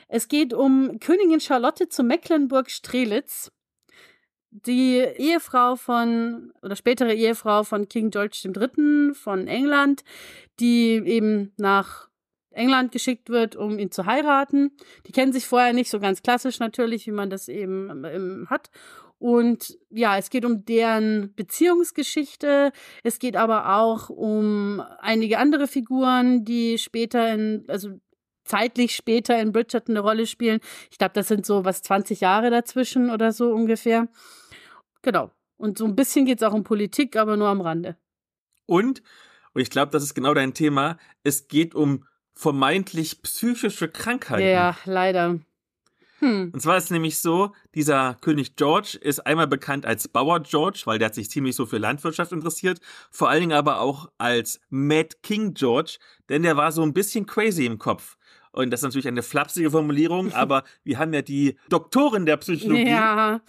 [0.08, 3.52] Es geht um Königin Charlotte zu Mecklenburg-Strelitz
[4.50, 9.14] die Ehefrau von, oder spätere Ehefrau von King George III.
[9.14, 10.04] von England,
[10.58, 12.08] die eben nach
[12.50, 14.72] England geschickt wird, um ihn zu heiraten.
[15.06, 18.70] Die kennen sich vorher nicht so ganz klassisch natürlich, wie man das eben hat.
[19.18, 22.72] Und ja, es geht um deren Beziehungsgeschichte.
[23.02, 27.98] Es geht aber auch um einige andere Figuren, die später in, also
[28.44, 30.60] zeitlich später in Bridgerton eine Rolle spielen.
[30.90, 34.08] Ich glaube, das sind so was 20 Jahre dazwischen oder so ungefähr.
[35.08, 35.30] Genau.
[35.56, 37.96] Und so ein bisschen geht es auch um Politik, aber nur am Rande.
[38.66, 39.02] Und,
[39.54, 44.46] und ich glaube, das ist genau dein Thema, es geht um vermeintlich psychische Krankheiten.
[44.46, 45.38] Ja, leider.
[46.18, 46.50] Hm.
[46.52, 50.82] Und zwar ist es nämlich so, dieser König George ist einmal bekannt als Bauer George,
[50.84, 52.78] weil der hat sich ziemlich so für Landwirtschaft interessiert,
[53.10, 55.96] vor allen Dingen aber auch als Mad King George,
[56.28, 58.17] denn der war so ein bisschen crazy im Kopf.
[58.52, 62.88] Und das ist natürlich eine flapsige Formulierung, aber wir haben ja die Doktorin der Psychologie.
[62.88, 63.40] Ja,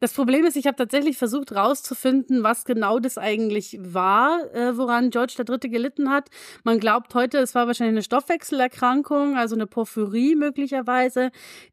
[0.00, 5.10] das Problem ist, ich habe tatsächlich versucht rauszufinden, was genau das eigentlich war, äh, woran
[5.10, 5.70] George III.
[5.70, 6.28] gelitten hat.
[6.62, 11.30] Man glaubt heute, es war wahrscheinlich eine Stoffwechselerkrankung, also eine Porphyrie möglicherweise,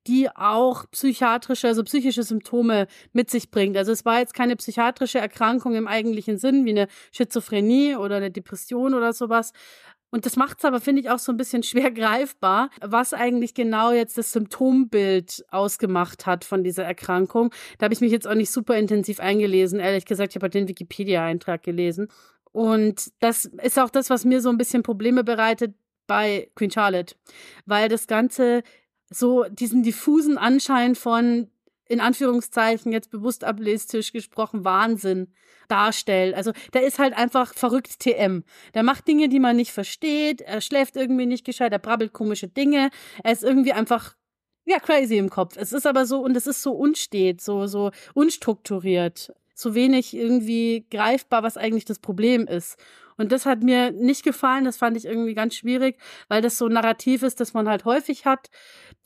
[0.08, 3.78] die auch psychiatrische, also psychische Symptome mit sich bringt.
[3.78, 8.32] Also es war jetzt keine psychiatrische Erkrankung im eigentlichen Sinn, wie eine Schizophrenie oder eine
[8.32, 9.54] Depression oder sowas,
[10.12, 13.54] und das macht es aber, finde ich, auch so ein bisschen schwer greifbar, was eigentlich
[13.54, 17.54] genau jetzt das Symptombild ausgemacht hat von dieser Erkrankung.
[17.78, 19.80] Da habe ich mich jetzt auch nicht super intensiv eingelesen.
[19.80, 22.10] Ehrlich gesagt, ich habe halt den Wikipedia-Eintrag gelesen.
[22.52, 25.76] Und das ist auch das, was mir so ein bisschen Probleme bereitet
[26.08, 27.16] bei Queen Charlotte,
[27.66, 28.64] weil das Ganze
[29.10, 31.51] so diesen diffusen Anschein von
[31.92, 35.34] in Anführungszeichen jetzt bewusst ableistisch gesprochen Wahnsinn
[35.68, 36.36] darstellt.
[36.36, 38.44] Also der ist halt einfach verrückt TM.
[38.74, 42.48] Der macht Dinge, die man nicht versteht, er schläft irgendwie nicht gescheit, er brabbelt komische
[42.48, 42.90] Dinge,
[43.24, 44.16] er ist irgendwie einfach
[44.66, 45.58] ja crazy im Kopf.
[45.58, 50.86] Es ist aber so und es ist so unstet, so so unstrukturiert, so wenig irgendwie
[50.90, 52.78] greifbar, was eigentlich das Problem ist.
[53.18, 56.66] Und das hat mir nicht gefallen, das fand ich irgendwie ganz schwierig, weil das so
[56.66, 58.50] ein Narrativ ist, das man halt häufig hat.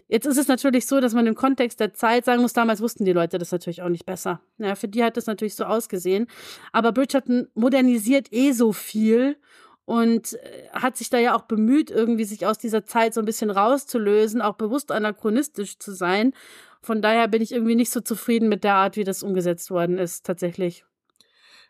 [0.08, 3.06] Jetzt ist es natürlich so, dass man im Kontext der Zeit sagen muss, damals wussten
[3.06, 4.40] die Leute das natürlich auch nicht besser.
[4.60, 6.28] Ja, für die hat das natürlich so ausgesehen.
[6.72, 9.38] Aber Bridgerton modernisiert eh so viel
[9.86, 13.26] und äh, hat sich da ja auch bemüht, irgendwie sich aus dieser Zeit so ein
[13.26, 16.34] bisschen rauszulösen, auch bewusst anachronistisch zu sein.
[16.82, 19.98] Von daher bin ich irgendwie nicht so zufrieden mit der Art, wie das umgesetzt worden
[19.98, 20.86] ist, tatsächlich.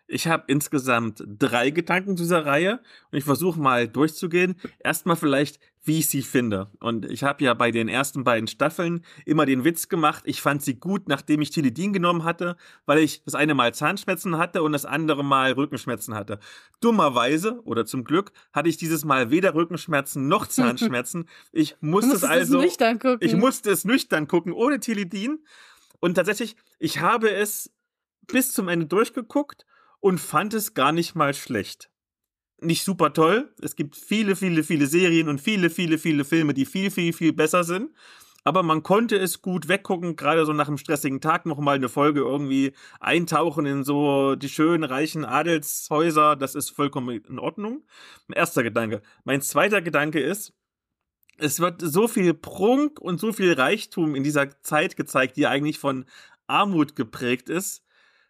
[0.08, 2.80] Ich habe insgesamt drei Gedanken zu dieser Reihe
[3.12, 4.56] und ich versuche mal durchzugehen.
[4.80, 6.70] Erstmal vielleicht, wie ich sie finde.
[6.80, 10.62] Und ich habe ja bei den ersten beiden Staffeln immer den Witz gemacht, ich fand
[10.62, 14.74] sie gut, nachdem ich Tilidin genommen hatte, weil ich das eine Mal Zahnschmerzen hatte und
[14.74, 16.39] das andere Mal Rückenschmerzen hatte.
[16.82, 21.28] Dummerweise oder zum Glück hatte ich dieses Mal weder Rückenschmerzen noch Zahnschmerzen.
[21.52, 22.63] Ich musste es also,
[23.20, 25.44] ich musste es nüchtern gucken ohne Tilidin.
[26.00, 27.72] Und tatsächlich, ich habe es
[28.28, 29.65] bis zum Ende durchgeguckt
[30.06, 31.89] und fand es gar nicht mal schlecht.
[32.62, 33.52] Nicht super toll.
[33.60, 37.34] Es gibt viele, viele, viele Serien und viele, viele, viele Filme, die viel, viel, viel
[37.34, 37.89] besser sind.
[38.44, 42.20] Aber man konnte es gut weggucken, gerade so nach einem stressigen Tag nochmal eine Folge
[42.20, 46.36] irgendwie eintauchen in so die schönen, reichen Adelshäuser.
[46.36, 47.84] Das ist vollkommen in Ordnung.
[48.28, 49.02] Mein erster Gedanke.
[49.24, 50.54] Mein zweiter Gedanke ist,
[51.39, 55.80] es wird so viel Prunk und so viel Reichtum in dieser Zeit gezeigt, die eigentlich
[55.80, 56.06] von
[56.46, 57.85] Armut geprägt ist,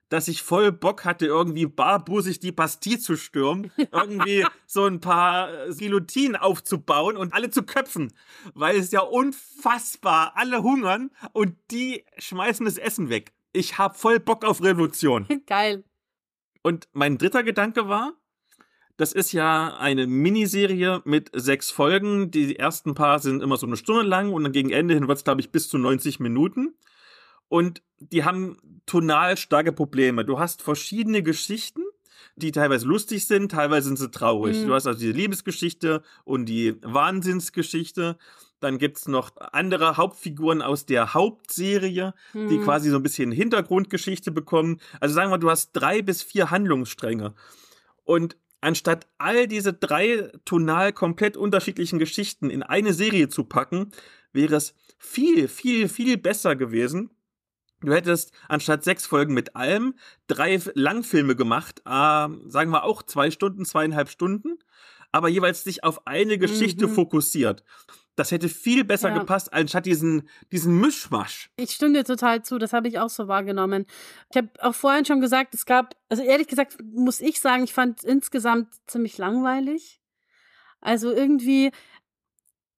[0.10, 5.52] dass ich voll Bock hatte, irgendwie barbusig die Bastille zu stürmen, irgendwie so ein paar
[5.52, 8.14] äh, Guillotinen aufzubauen und alle zu köpfen,
[8.54, 13.34] weil es ja unfassbar, alle hungern und die schmeißen das Essen weg.
[13.54, 15.28] Ich hab voll Bock auf Revolution.
[15.48, 15.84] Geil.
[16.62, 18.14] Und mein dritter Gedanke war,
[18.98, 22.32] das ist ja eine Miniserie mit sechs Folgen.
[22.32, 25.18] Die ersten paar sind immer so eine Stunde lang und dann gegen Ende hin wird
[25.18, 26.76] es, glaube ich, bis zu 90 Minuten
[27.48, 30.26] und die haben tonal starke Probleme.
[30.26, 31.82] Du hast verschiedene Geschichten,
[32.36, 34.58] die teilweise lustig sind, teilweise sind sie traurig.
[34.58, 34.68] Mhm.
[34.68, 38.18] Du hast also die Liebesgeschichte und die Wahnsinnsgeschichte.
[38.60, 42.50] Dann gibt's noch andere Hauptfiguren aus der Hauptserie, mhm.
[42.50, 44.80] die quasi so ein bisschen Hintergrundgeschichte bekommen.
[45.00, 47.34] Also sagen wir, du hast drei bis vier Handlungsstränge.
[48.04, 53.92] Und anstatt all diese drei tonal komplett unterschiedlichen Geschichten in eine Serie zu packen,
[54.34, 57.12] wäre es viel, viel, viel besser gewesen,
[57.86, 59.96] Du hättest anstatt sechs Folgen mit allem
[60.28, 64.60] drei Langfilme gemacht, äh, sagen wir auch zwei Stunden, zweieinhalb Stunden,
[65.12, 66.94] aber jeweils dich auf eine Geschichte mhm.
[66.94, 67.64] fokussiert.
[68.16, 69.18] Das hätte viel besser ja.
[69.20, 71.50] gepasst, anstatt diesen, diesen Mischmasch.
[71.58, 73.86] Ich stimme dir total zu, das habe ich auch so wahrgenommen.
[74.32, 77.74] Ich habe auch vorhin schon gesagt, es gab, also ehrlich gesagt muss ich sagen, ich
[77.74, 80.02] fand insgesamt ziemlich langweilig.
[80.80, 81.72] Also irgendwie,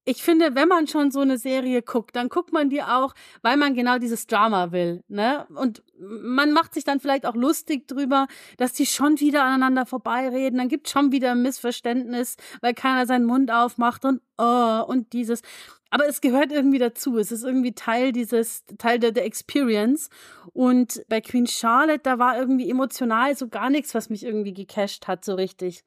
[0.07, 3.57] ich finde, wenn man schon so eine Serie guckt, dann guckt man die auch, weil
[3.57, 5.45] man genau dieses Drama will, ne?
[5.53, 10.59] Und man macht sich dann vielleicht auch lustig drüber, dass die schon wieder aneinander vorbeireden,
[10.59, 15.41] dann gibt schon wieder ein Missverständnis, weil keiner seinen Mund aufmacht und oh, und dieses.
[15.89, 17.17] Aber es gehört irgendwie dazu.
[17.17, 20.09] Es ist irgendwie Teil dieses, Teil der, der Experience.
[20.53, 25.07] Und bei Queen Charlotte, da war irgendwie emotional so gar nichts, was mich irgendwie gecasht
[25.07, 25.83] hat, so richtig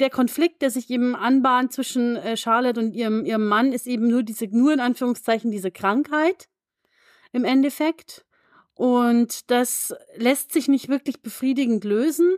[0.00, 4.08] der Konflikt, der sich eben anbahnt zwischen äh, Charlotte und ihrem, ihrem Mann, ist eben
[4.08, 6.48] nur diese, nur in Anführungszeichen diese Krankheit
[7.32, 8.24] im Endeffekt.
[8.74, 12.36] Und das lässt sich nicht wirklich befriedigend lösen.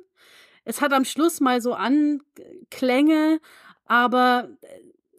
[0.64, 3.40] Es hat am Schluss mal so Anklänge,
[3.84, 4.48] aber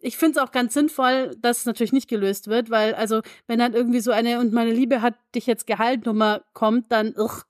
[0.00, 3.58] ich finde es auch ganz sinnvoll, dass es natürlich nicht gelöst wird, weil, also, wenn
[3.58, 7.44] dann irgendwie so eine und meine Liebe hat dich jetzt geheilt Nummer kommt, dann, ugh,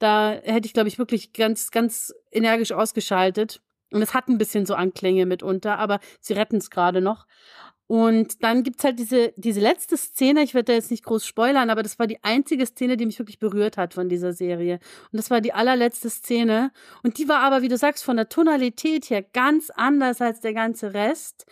[0.00, 3.62] da hätte ich, glaube ich, wirklich ganz, ganz energisch ausgeschaltet.
[3.92, 7.26] Und es hat ein bisschen so Anklänge mitunter, aber sie retten es gerade noch.
[7.92, 11.68] Und dann gibt's halt diese, diese letzte Szene, ich werde da jetzt nicht groß spoilern,
[11.68, 14.78] aber das war die einzige Szene, die mich wirklich berührt hat von dieser Serie.
[15.10, 16.70] Und das war die allerletzte Szene.
[17.02, 20.54] Und die war aber, wie du sagst, von der Tonalität her ganz anders als der
[20.54, 21.44] ganze Rest.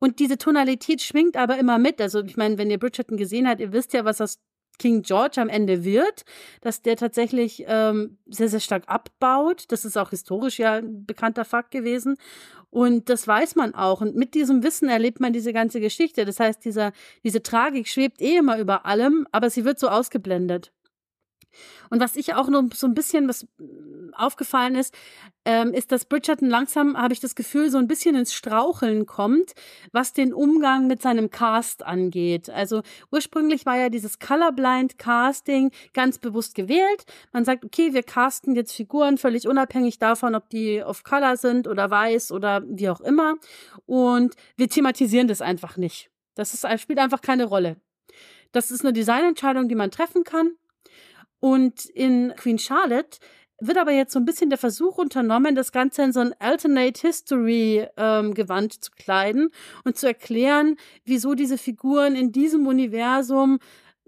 [0.00, 2.00] Und diese Tonalität schwingt aber immer mit.
[2.00, 4.40] Also, ich meine, wenn ihr Bridgerton gesehen habt, ihr wisst ja, was das
[4.78, 6.24] King George am Ende wird,
[6.60, 9.64] dass der tatsächlich ähm, sehr, sehr stark abbaut.
[9.68, 12.16] Das ist auch historisch ja ein bekannter Fakt gewesen.
[12.70, 14.00] Und das weiß man auch.
[14.00, 16.24] Und mit diesem Wissen erlebt man diese ganze Geschichte.
[16.24, 20.72] Das heißt, dieser, diese Tragik schwebt eh immer über allem, aber sie wird so ausgeblendet.
[21.90, 23.46] Und was ich auch noch so ein bisschen was
[24.12, 24.94] aufgefallen ist,
[25.44, 29.52] ähm, ist, dass Bridgerton langsam, habe ich das Gefühl, so ein bisschen ins Straucheln kommt,
[29.92, 32.48] was den Umgang mit seinem Cast angeht.
[32.48, 37.04] Also ursprünglich war ja dieses Colorblind Casting ganz bewusst gewählt.
[37.32, 41.68] Man sagt, okay, wir casten jetzt Figuren völlig unabhängig davon, ob die auf Color sind
[41.68, 43.34] oder weiß oder wie auch immer.
[43.86, 46.10] Und wir thematisieren das einfach nicht.
[46.34, 47.76] Das ist, spielt einfach keine Rolle.
[48.52, 50.52] Das ist eine Designentscheidung, die man treffen kann.
[51.44, 53.18] Und in Queen Charlotte
[53.60, 56.98] wird aber jetzt so ein bisschen der Versuch unternommen, das Ganze in so ein Alternate
[56.98, 59.50] History ähm, Gewand zu kleiden
[59.84, 63.58] und zu erklären, wieso diese Figuren in diesem Universum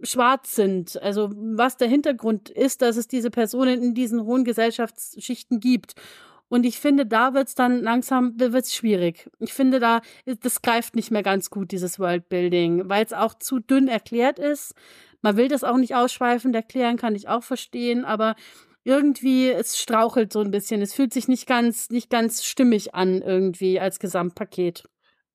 [0.03, 0.99] schwarz sind.
[1.03, 5.93] Also was der Hintergrund ist, dass es diese Personen in diesen hohen Gesellschaftsschichten gibt.
[6.49, 9.29] Und ich finde, da wird's dann langsam, wird's schwierig.
[9.41, 10.01] Ich finde, da,
[10.41, 14.75] das greift nicht mehr ganz gut, dieses Worldbuilding, weil es auch zu dünn erklärt ist.
[15.27, 18.37] Man will das auch nicht ausschweifend erklären, kann ich auch verstehen, aber
[18.85, 20.81] irgendwie, es strauchelt so ein bisschen.
[20.81, 24.85] Es fühlt sich nicht ganz, nicht ganz stimmig an, irgendwie als Gesamtpaket.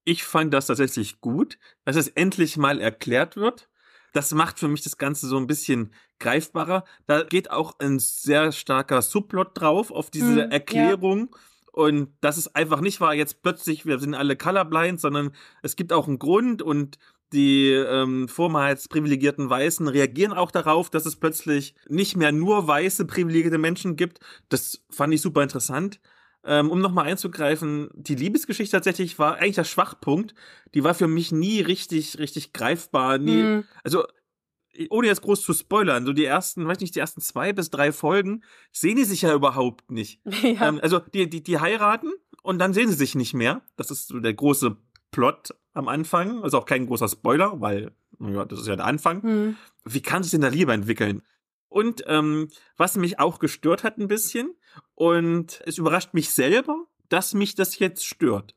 [0.05, 3.67] Ich fand das tatsächlich gut, dass es endlich mal erklärt wird.
[4.13, 6.85] Das macht für mich das Ganze so ein bisschen greifbarer.
[7.05, 11.31] Da geht auch ein sehr starker Subplot drauf auf diese mm, Erklärung.
[11.33, 11.39] Ja.
[11.73, 15.91] Und das ist einfach nicht wahr, jetzt plötzlich, wir sind alle colorblind, sondern es gibt
[15.91, 16.97] auch einen Grund und
[17.34, 23.05] die ähm, vormals privilegierten Weißen reagieren auch darauf, dass es plötzlich nicht mehr nur weiße
[23.05, 24.19] privilegierte Menschen gibt.
[24.49, 25.99] Das fand ich super interessant.
[26.43, 30.34] Ähm, um nochmal einzugreifen, die Liebesgeschichte tatsächlich war eigentlich der Schwachpunkt.
[30.73, 33.19] Die war für mich nie richtig, richtig greifbar.
[33.19, 33.63] Nie, mhm.
[33.84, 34.03] also
[34.89, 37.91] ohne jetzt groß zu spoilern, so die ersten, weiß nicht, die ersten zwei bis drei
[37.91, 40.19] Folgen sehen die sich ja überhaupt nicht.
[40.41, 40.69] Ja.
[40.69, 42.11] Ähm, also die, die, die heiraten
[42.41, 43.61] und dann sehen sie sich nicht mehr.
[43.75, 44.75] Das ist so der große
[45.11, 46.43] Plot am Anfang.
[46.43, 49.22] Also auch kein großer Spoiler, weil, ja, das ist ja der Anfang.
[49.22, 49.57] Hm.
[49.86, 51.24] Wie kann sich denn der Liebe entwickeln?
[51.69, 54.55] Und ähm, was mich auch gestört hat ein bisschen,
[54.95, 58.55] und es überrascht mich selber, dass mich das jetzt stört.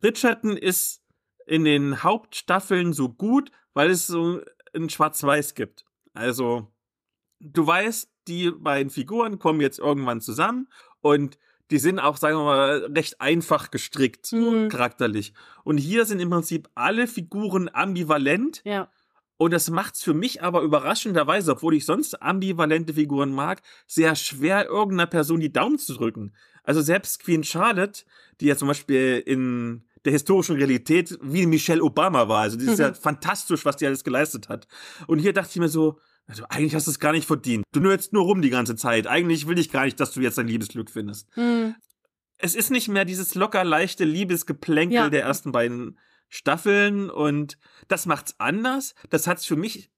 [0.00, 1.02] Bridgerton ist
[1.46, 4.40] in den Hauptstaffeln so gut, weil es so
[4.74, 5.84] ein Schwarz-Weiß gibt.
[6.14, 6.72] Also,
[7.40, 10.68] du weißt, die beiden Figuren kommen jetzt irgendwann zusammen
[11.00, 11.38] und
[11.72, 14.68] die sind auch, sagen wir mal, recht einfach gestrickt, mhm.
[14.68, 15.32] charakterlich.
[15.64, 18.60] Und hier sind im Prinzip alle Figuren ambivalent.
[18.64, 18.88] Ja.
[19.38, 24.66] Und das macht's für mich aber überraschenderweise, obwohl ich sonst ambivalente Figuren mag, sehr schwer,
[24.66, 26.34] irgendeiner Person die Daumen zu drücken.
[26.62, 28.04] Also selbst Queen Charlotte,
[28.40, 32.42] die ja zum Beispiel in der historischen Realität wie Michelle Obama war.
[32.42, 32.84] Also die ist mhm.
[32.84, 34.68] ja fantastisch, was die alles geleistet hat.
[35.06, 37.64] Und hier dachte ich mir so, also eigentlich hast du es gar nicht verdient.
[37.72, 39.06] Du nörst nur rum die ganze Zeit.
[39.06, 41.34] Eigentlich will ich gar nicht, dass du jetzt dein Liebesglück findest.
[41.36, 41.74] Mhm.
[42.38, 45.10] Es ist nicht mehr dieses locker leichte Liebesgeplänkel ja.
[45.10, 45.98] der ersten beiden
[46.28, 47.58] Staffeln und
[47.88, 48.94] das macht's anders.
[49.10, 49.90] Das hat's für mich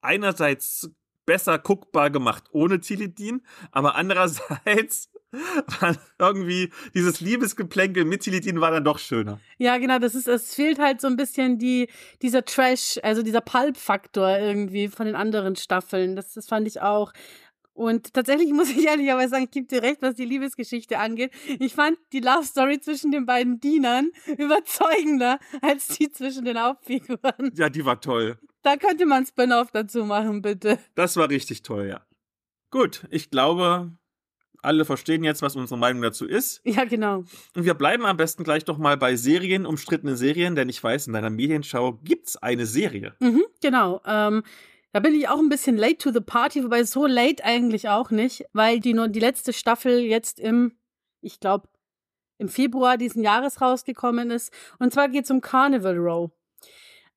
[0.00, 0.90] einerseits
[1.26, 5.10] besser guckbar gemacht ohne Zilidin, aber andererseits
[5.80, 9.40] war irgendwie dieses Liebesgeplänkel mit Tilidin war dann doch schöner.
[9.58, 11.88] Ja, genau, das ist, es fehlt halt so ein bisschen die,
[12.20, 16.16] dieser Trash, also dieser Pulp-Faktor irgendwie von den anderen Staffeln.
[16.16, 17.12] Das, das fand ich auch.
[17.74, 21.32] Und tatsächlich muss ich ehrlicherweise sagen, ich gebe dir recht, was die Liebesgeschichte angeht.
[21.58, 27.52] Ich fand die Love Story zwischen den beiden Dienern überzeugender als die zwischen den Hauptfiguren.
[27.54, 28.38] Ja, die war toll.
[28.62, 30.78] Da könnte man Spin-off dazu machen, bitte.
[30.94, 32.06] Das war richtig toll, ja.
[32.70, 33.92] Gut, ich glaube,
[34.62, 36.60] alle verstehen jetzt, was unsere Meinung dazu ist.
[36.64, 37.24] Ja, genau.
[37.54, 41.06] Und wir bleiben am besten gleich doch mal bei Serien, umstrittene Serien, denn ich weiß,
[41.06, 43.14] in deiner Medienschau gibt's eine Serie.
[43.20, 44.00] Mhm, genau.
[44.06, 44.42] Ähm,
[44.92, 48.10] da bin ich auch ein bisschen late to the party, wobei so late eigentlich auch
[48.10, 50.72] nicht, weil die nur die letzte Staffel jetzt im,
[51.20, 51.68] ich glaube,
[52.38, 54.52] im Februar diesen Jahres rausgekommen ist.
[54.78, 56.30] Und zwar geht's um Carnival Row.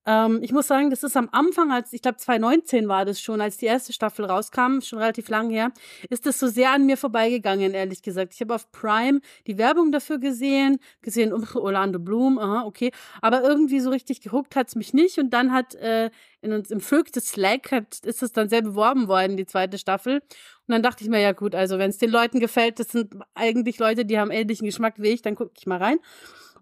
[0.05, 3.41] Ähm, ich muss sagen, das ist am Anfang, als ich glaube 2019 war das schon,
[3.41, 5.71] als die erste Staffel rauskam, schon relativ lang her,
[6.09, 8.33] ist das so sehr an mir vorbeigegangen, ehrlich gesagt.
[8.33, 12.91] Ich habe auf Prime die Werbung dafür gesehen, gesehen, um Orlando Bloom, aha, okay,
[13.21, 16.79] aber irgendwie so richtig gehuckt hat's mich nicht und dann hat äh, in uns im
[16.79, 20.21] Vögte Slack hat, ist es dann sehr beworben worden, die zweite Staffel.
[20.67, 23.15] Und dann dachte ich mir, ja gut, also wenn es den Leuten gefällt, das sind
[23.33, 25.97] eigentlich Leute, die haben ähnlichen Geschmack wie ich, dann gucke ich mal rein.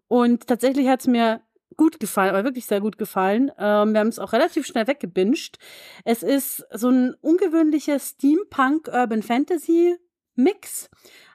[0.07, 1.41] Und tatsächlich hat's mir
[1.77, 3.51] gut gefallen, aber wirklich sehr gut gefallen.
[3.57, 5.57] Ähm, wir haben es auch relativ schnell weggebinged.
[6.05, 9.95] Es ist so ein ungewöhnlicher Steampunk Urban Fantasy
[10.35, 10.89] Mix.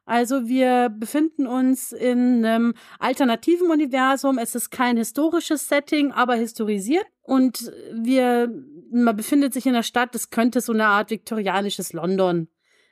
[0.04, 4.38] Also wir befinden uns in einem alternativen Universum.
[4.38, 7.06] Es ist kein historisches Setting, aber historisiert.
[7.20, 8.50] Und wir,
[8.90, 12.48] man befindet sich in einer Stadt, das könnte so eine Art viktorianisches London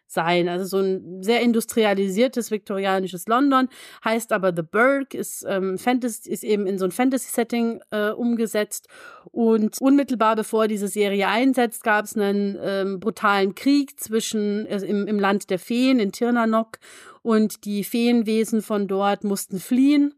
[0.06, 0.48] sein.
[0.48, 3.68] Also so ein sehr industrialisiertes viktorianisches London,
[4.04, 8.88] heißt aber The Burg, ist, ähm, Fantasy, ist eben in so ein Fantasy-Setting äh, umgesetzt.
[9.32, 15.06] Und unmittelbar bevor diese Serie einsetzt, gab es einen ähm, brutalen Krieg zwischen äh, im,
[15.06, 16.78] im Land der Feen in Tirnanok
[17.26, 20.14] und die Feenwesen von dort mussten fliehen,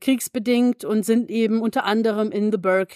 [0.00, 2.94] kriegsbedingt, und sind eben unter anderem in The Burg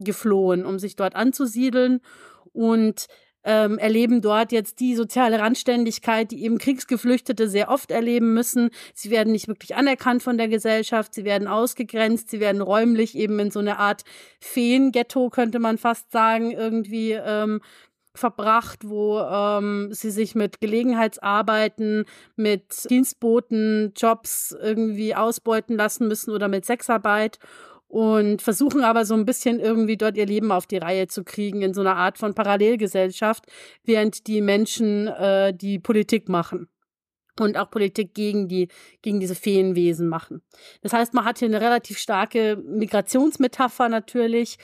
[0.00, 2.00] geflohen, um sich dort anzusiedeln.
[2.52, 3.06] Und
[3.44, 8.70] ähm, erleben dort jetzt die soziale Randständigkeit, die eben Kriegsgeflüchtete sehr oft erleben müssen.
[8.94, 13.38] Sie werden nicht wirklich anerkannt von der Gesellschaft, sie werden ausgegrenzt, sie werden räumlich eben
[13.38, 14.04] in so eine Art
[14.40, 17.60] Feenghetto, könnte man fast sagen, irgendwie ähm,
[18.14, 22.04] verbracht, wo ähm, sie sich mit Gelegenheitsarbeiten,
[22.36, 27.38] mit Dienstboten, Jobs irgendwie ausbeuten lassen müssen oder mit Sexarbeit
[27.90, 31.60] und versuchen aber so ein bisschen irgendwie dort ihr Leben auf die Reihe zu kriegen
[31.60, 33.46] in so einer Art von Parallelgesellschaft,
[33.82, 36.68] während die Menschen äh, die Politik machen
[37.40, 38.68] und auch Politik gegen die
[39.02, 40.40] gegen diese Feenwesen machen.
[40.82, 44.58] Das heißt, man hat hier eine relativ starke Migrationsmetapher natürlich,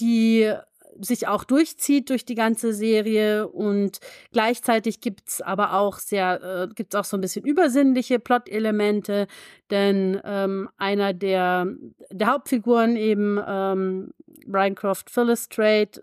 [0.00, 0.52] die
[1.00, 3.98] sich auch durchzieht durch die ganze Serie und
[4.32, 9.26] gleichzeitig gibt's aber auch sehr, äh, gibt's auch so ein bisschen übersinnliche Plot-Elemente,
[9.70, 11.66] denn ähm, einer der,
[12.10, 14.12] der Hauptfiguren eben, ähm,
[14.46, 16.02] Brian Croft Philistrate,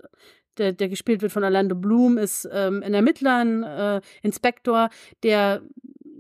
[0.58, 4.90] der, der gespielt wird von Orlando Bloom, ist ähm, ein Ermittler, ein äh, Inspektor,
[5.24, 5.62] der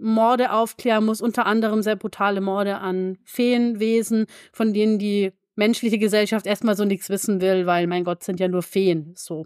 [0.01, 6.47] Morde aufklären muss, unter anderem sehr brutale Morde an Feenwesen, von denen die menschliche Gesellschaft
[6.47, 9.45] erstmal so nichts wissen will, weil mein Gott sind ja nur Feen, so.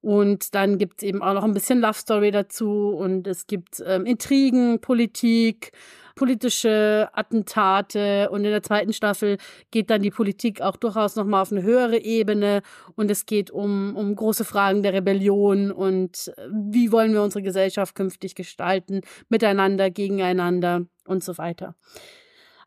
[0.00, 3.82] Und dann gibt es eben auch noch ein bisschen Love Story dazu und es gibt
[3.84, 5.72] ähm, Intrigen, Politik,
[6.14, 9.38] politische Attentate und in der zweiten Staffel
[9.70, 12.62] geht dann die Politik auch durchaus nochmal auf eine höhere Ebene
[12.94, 17.42] und es geht um, um große Fragen der Rebellion und äh, wie wollen wir unsere
[17.42, 21.74] Gesellschaft künftig gestalten, miteinander, gegeneinander und so weiter.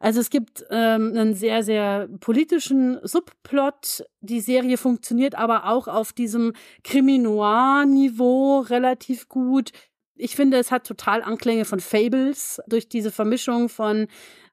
[0.01, 4.03] Also es gibt ähm, einen sehr, sehr politischen Subplot.
[4.21, 9.71] Die Serie funktioniert aber auch auf diesem Krimi-Noir-Niveau relativ gut.
[10.15, 14.07] Ich finde, es hat total Anklänge von Fables durch diese Vermischung von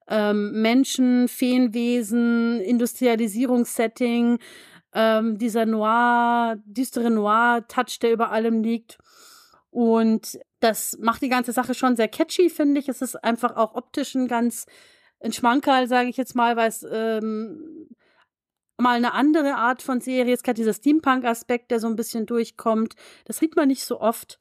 [0.06, 4.40] ähm, Menschen, Feenwesen, Industrialisierungssetting,
[4.92, 8.98] ähm, dieser Noir, düstere Noir-Touch, der über allem liegt.
[9.70, 12.88] Und das macht die ganze Sache schon sehr catchy, finde ich.
[12.90, 14.66] Es ist einfach auch optisch ein ganz
[15.20, 17.88] ein Schmankerl, sage ich jetzt mal, weil es ähm,
[18.78, 22.94] mal eine andere Art von Serie ist, gerade dieser Steampunk-Aspekt, der so ein bisschen durchkommt.
[23.24, 24.38] Das sieht man nicht so oft.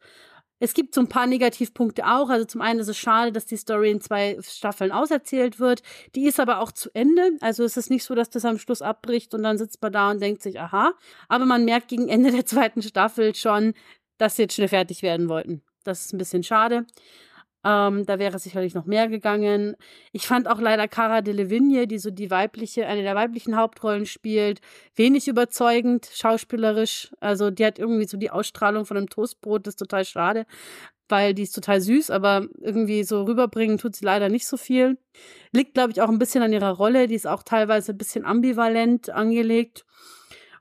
[0.60, 2.30] Es gibt so ein paar Negativpunkte auch.
[2.30, 5.84] Also zum einen ist es schade, dass die Story in zwei Staffeln auserzählt wird.
[6.16, 7.38] Die ist aber auch zu Ende.
[7.42, 10.10] Also es ist nicht so, dass das am Schluss abbricht und dann sitzt man da
[10.12, 10.94] und denkt sich, aha.
[11.28, 13.74] Aber man merkt gegen Ende der zweiten Staffel schon,
[14.18, 15.62] dass sie jetzt schnell fertig werden wollten.
[15.84, 16.86] Das ist ein bisschen schade.
[17.68, 19.76] Ähm, da wäre sicherlich noch mehr gegangen.
[20.14, 24.62] Ich fand auch leider Cara Delevingne, die so die weibliche, eine der weiblichen Hauptrollen spielt,
[24.96, 27.12] wenig überzeugend, schauspielerisch.
[27.20, 30.46] Also die hat irgendwie so die Ausstrahlung von einem Toastbrot, das ist total schade,
[31.10, 34.98] weil die ist total süß, aber irgendwie so rüberbringen tut sie leider nicht so viel.
[35.52, 38.24] Liegt, glaube ich, auch ein bisschen an ihrer Rolle, die ist auch teilweise ein bisschen
[38.24, 39.84] ambivalent angelegt.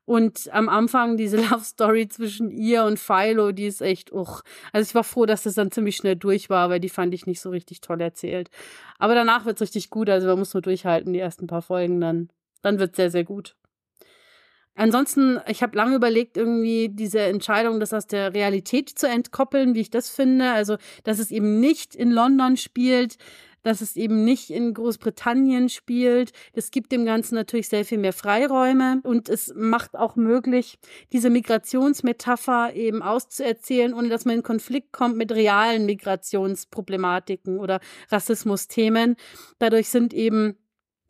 [0.06, 4.42] Und am Anfang diese Love Story zwischen ihr und Philo, die ist echt, uch.
[4.72, 7.26] Also ich war froh, dass das dann ziemlich schnell durch war, weil die fand ich
[7.26, 8.48] nicht so richtig toll erzählt.
[8.98, 12.30] Aber danach wird's richtig gut, also man muss nur durchhalten, die ersten paar Folgen, dann,
[12.62, 13.56] dann wird's sehr, sehr gut.
[14.76, 19.80] Ansonsten, ich habe lange überlegt, irgendwie diese Entscheidung, das aus der Realität zu entkoppeln, wie
[19.80, 20.52] ich das finde.
[20.52, 23.16] Also, dass es eben nicht in London spielt,
[23.62, 26.32] dass es eben nicht in Großbritannien spielt.
[26.54, 30.78] Das gibt dem Ganzen natürlich sehr viel mehr Freiräume und es macht auch möglich,
[31.12, 37.80] diese Migrationsmetapher eben auszuerzählen, ohne dass man in Konflikt kommt mit realen Migrationsproblematiken oder
[38.10, 39.16] Rassismusthemen.
[39.58, 40.56] Dadurch sind eben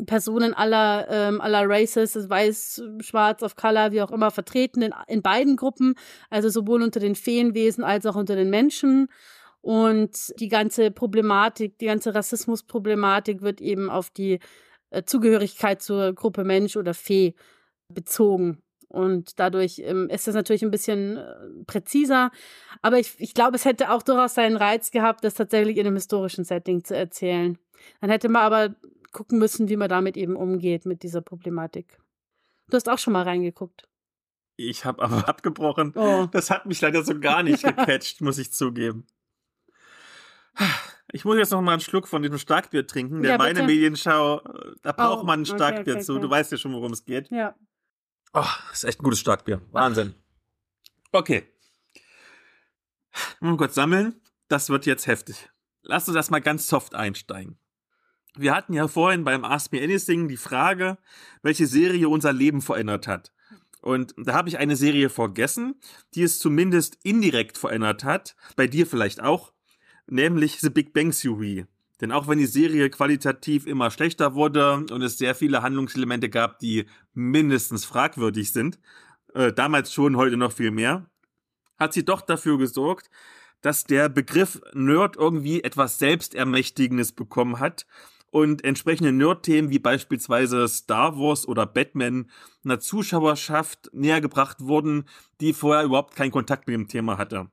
[0.04, 5.22] Personen aller, ähm, aller Races, weiß, schwarz, of color, wie auch immer, vertreten in, in
[5.22, 5.94] beiden Gruppen,
[6.28, 9.08] also sowohl unter den Feenwesen als auch unter den Menschen.
[9.66, 14.38] Und die ganze Problematik, die ganze Rassismusproblematik wird eben auf die
[14.90, 17.34] äh, Zugehörigkeit zur Gruppe Mensch oder Fee
[17.92, 18.62] bezogen.
[18.86, 21.34] Und dadurch ähm, ist das natürlich ein bisschen äh,
[21.66, 22.30] präziser.
[22.80, 25.96] Aber ich, ich glaube, es hätte auch durchaus seinen Reiz gehabt, das tatsächlich in einem
[25.96, 27.58] historischen Setting zu erzählen.
[28.00, 28.76] Dann hätte man aber
[29.10, 31.98] gucken müssen, wie man damit eben umgeht, mit dieser Problematik.
[32.70, 33.88] Du hast auch schon mal reingeguckt.
[34.54, 35.92] Ich habe aber abgebrochen.
[35.96, 36.28] Oh.
[36.30, 39.08] Das hat mich leider so gar nicht gecatcht, muss ich zugeben.
[41.12, 43.22] Ich muss jetzt noch mal einen Schluck von diesem Starkbier trinken.
[43.22, 44.40] Der ja, meine Medienschau,
[44.82, 46.12] da braucht oh, man ein Starkbier okay, okay, zu.
[46.14, 46.22] Okay.
[46.22, 47.30] Du weißt ja schon, worum es geht.
[47.30, 47.54] Ja.
[48.32, 49.62] Oh, ist echt ein gutes Starkbier.
[49.70, 50.14] Wahnsinn.
[51.12, 51.46] Okay.
[53.40, 54.20] Mal kurz sammeln.
[54.48, 55.48] Das wird jetzt heftig.
[55.82, 57.58] Lass uns das mal ganz soft einsteigen.
[58.36, 60.98] Wir hatten ja vorhin beim Ask Me Anything die Frage,
[61.42, 63.32] welche Serie unser Leben verändert hat.
[63.80, 65.80] Und da habe ich eine Serie vergessen,
[66.14, 68.36] die es zumindest indirekt verändert hat.
[68.56, 69.52] Bei dir vielleicht auch
[70.06, 71.66] nämlich The Big Bang Theory.
[72.00, 76.58] Denn auch wenn die Serie qualitativ immer schlechter wurde und es sehr viele Handlungselemente gab,
[76.58, 78.78] die mindestens fragwürdig sind,
[79.34, 81.06] äh, damals schon, heute noch viel mehr,
[81.78, 83.10] hat sie doch dafür gesorgt,
[83.62, 87.86] dass der Begriff Nerd irgendwie etwas Selbstermächtigendes bekommen hat
[88.30, 92.30] und entsprechende Nerd-Themen wie beispielsweise Star Wars oder Batman
[92.64, 95.04] einer Zuschauerschaft näher gebracht wurden,
[95.40, 97.50] die vorher überhaupt keinen Kontakt mit dem Thema hatte.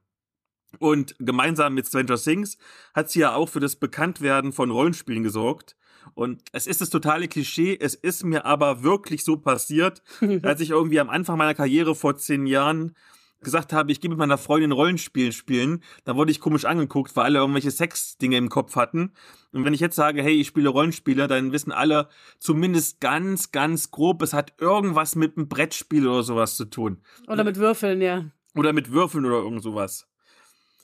[0.79, 2.57] Und gemeinsam mit Stranger Things
[2.93, 5.75] hat sie ja auch für das Bekanntwerden von Rollenspielen gesorgt.
[6.15, 10.01] Und es ist das totale Klischee, es ist mir aber wirklich so passiert,
[10.43, 12.95] als ich irgendwie am Anfang meiner Karriere vor zehn Jahren
[13.43, 17.25] gesagt habe, ich gehe mit meiner Freundin Rollenspiel spielen, da wurde ich komisch angeguckt, weil
[17.25, 19.11] alle irgendwelche Sex-Dinge im Kopf hatten.
[19.51, 22.07] Und wenn ich jetzt sage, hey, ich spiele Rollenspiele, dann wissen alle
[22.39, 27.01] zumindest ganz, ganz grob, es hat irgendwas mit einem Brettspiel oder sowas zu tun.
[27.27, 28.31] Oder mit Würfeln, ja.
[28.55, 30.07] Oder mit Würfeln oder irgend sowas.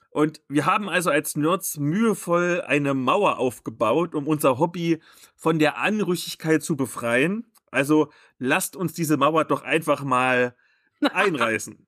[0.10, 4.99] Und wir haben also als Nerds mühevoll eine Mauer aufgebaut, um unser Hobby
[5.36, 7.45] von der Anrüchigkeit zu befreien.
[7.72, 10.55] Also lasst uns diese Mauer doch einfach mal
[11.01, 11.86] einreißen.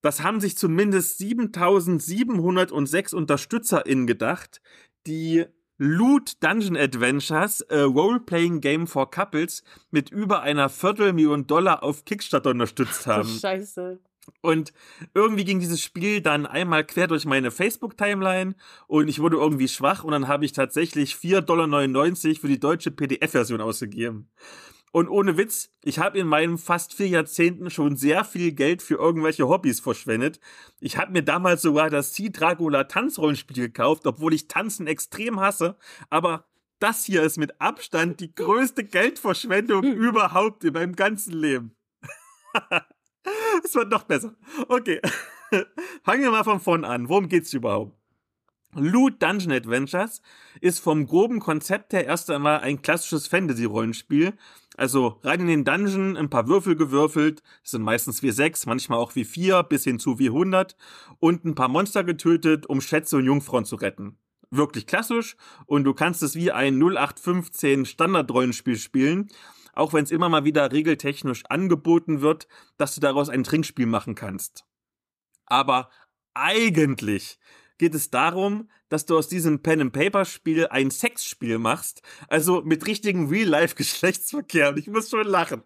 [0.00, 4.60] Das haben sich zumindest 7706 UnterstützerInnen gedacht,
[5.06, 5.46] die
[5.78, 12.50] Loot Dungeon Adventures, a Role-Playing Game for Couples, mit über einer Viertelmillion Dollar auf Kickstarter
[12.50, 13.28] unterstützt haben.
[13.28, 13.98] Scheiße.
[14.40, 14.72] Und
[15.14, 18.54] irgendwie ging dieses Spiel dann einmal quer durch meine Facebook-Timeline
[18.86, 22.90] und ich wurde irgendwie schwach und dann habe ich tatsächlich 4,99 Dollar für die deutsche
[22.90, 24.28] PDF-Version ausgegeben.
[24.92, 28.94] Und ohne Witz, ich habe in meinen fast vier Jahrzehnten schon sehr viel Geld für
[28.94, 30.40] irgendwelche Hobbys verschwendet.
[30.80, 35.76] Ich habe mir damals sogar das Sea Dracula Tanzrollenspiel gekauft, obwohl ich Tanzen extrem hasse.
[36.08, 36.46] Aber
[36.78, 41.76] das hier ist mit Abstand die größte Geldverschwendung überhaupt in meinem ganzen Leben.
[43.64, 44.34] Es wird noch besser.
[44.68, 45.00] Okay.
[46.04, 47.08] Fangen wir mal von vorn an.
[47.08, 47.96] Worum geht's überhaupt?
[48.74, 50.20] Loot Dungeon Adventures
[50.60, 54.34] ist vom groben Konzept her erst einmal ein klassisches Fantasy-Rollenspiel.
[54.76, 58.98] Also rein in den Dungeon, ein paar Würfel gewürfelt, das sind meistens wie sechs, manchmal
[58.98, 60.76] auch wie vier, bis hin zu wie 100
[61.18, 64.18] und ein paar Monster getötet, um Schätze und Jungfrauen zu retten.
[64.50, 69.28] Wirklich klassisch und du kannst es wie ein 0815 Standard-Rollenspiel spielen
[69.76, 74.14] auch wenn es immer mal wieder regeltechnisch angeboten wird, dass du daraus ein Trinkspiel machen
[74.14, 74.64] kannst.
[75.44, 75.90] Aber
[76.34, 77.38] eigentlich
[77.78, 84.70] geht es darum, dass du aus diesem Pen-and-Paper-Spiel ein Sexspiel machst, also mit richtigen Real-Life-Geschlechtsverkehr.
[84.70, 85.62] Und ich muss schon lachen.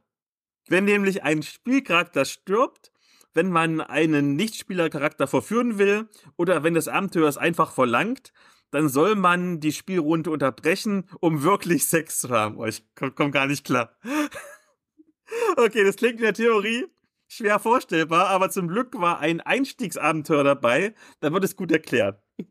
[0.69, 2.93] Wenn nämlich ein Spielcharakter stirbt,
[3.33, 8.33] wenn man einen Nichtspielercharakter verführen will oder wenn das Abenteuer es einfach verlangt,
[8.71, 12.57] dann soll man die Spielrunde unterbrechen, um wirklich Sex zu haben.
[12.59, 13.97] Oh, ich komm, komm gar nicht klar.
[15.57, 16.87] okay, das klingt in der Theorie
[17.31, 22.23] schwer vorstellbar, aber zum Glück war ein Einstiegsabenteuer dabei, da wird es gut erklärt.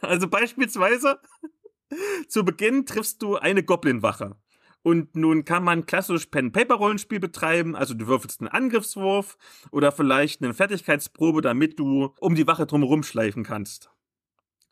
[0.00, 1.18] Also beispielsweise,
[2.28, 4.36] zu Beginn triffst du eine Goblinwache.
[4.82, 9.38] Und nun kann man klassisch Pen-Paper-Rollenspiel betreiben, also du würfelst einen Angriffswurf
[9.72, 13.90] oder vielleicht eine Fertigkeitsprobe, damit du um die Wache drumherum schleifen kannst.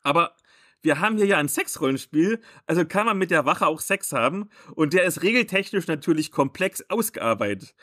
[0.02, 0.36] Aber
[0.82, 4.48] wir haben hier ja ein Sexrollenspiel, also kann man mit der Wache auch Sex haben
[4.74, 7.74] und der ist regeltechnisch natürlich komplex ausgearbeitet.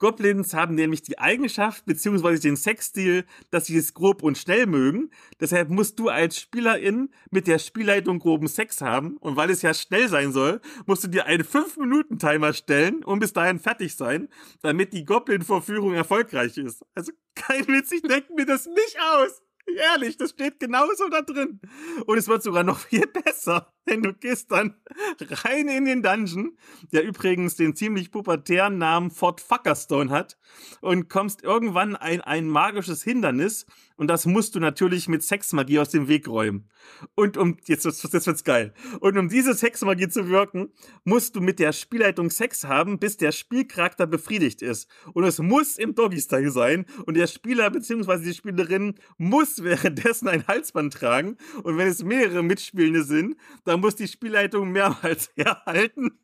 [0.00, 5.10] Goblins haben nämlich die Eigenschaft beziehungsweise den Sexstil, dass sie es grob und schnell mögen.
[5.38, 9.18] Deshalb musst du als Spielerin mit der Spielleitung groben Sex haben.
[9.18, 13.34] Und weil es ja schnell sein soll, musst du dir einen 5-Minuten-Timer stellen und bis
[13.34, 14.28] dahin fertig sein,
[14.62, 16.82] damit die Goblin-Vorführung erfolgreich ist.
[16.94, 19.42] Also kein Witz, ich denke mir das nicht aus.
[19.76, 21.60] Ehrlich, das steht genauso da drin.
[22.06, 24.74] Und es wird sogar noch viel besser, denn du gehst dann
[25.20, 26.56] rein in den Dungeon,
[26.92, 30.38] der übrigens den ziemlich pubertären Namen Fort Fuckerstone hat,
[30.80, 33.66] und kommst irgendwann ein, ein magisches Hindernis,
[34.00, 36.70] und das musst du natürlich mit Sexmagie aus dem Weg räumen.
[37.16, 38.72] Und um, jetzt, jetzt wird's geil.
[39.00, 40.72] Und um diese Sexmagie zu wirken,
[41.04, 44.88] musst du mit der Spielleitung Sex haben, bis der Spielcharakter befriedigt ist.
[45.12, 46.86] Und es muss im Doggy-Style sein.
[47.04, 48.24] Und der Spieler bzw.
[48.24, 51.36] die Spielerin muss währenddessen ein Halsband tragen.
[51.62, 56.18] Und wenn es mehrere Mitspielende sind, dann muss die Spielleitung mehrmals herhalten.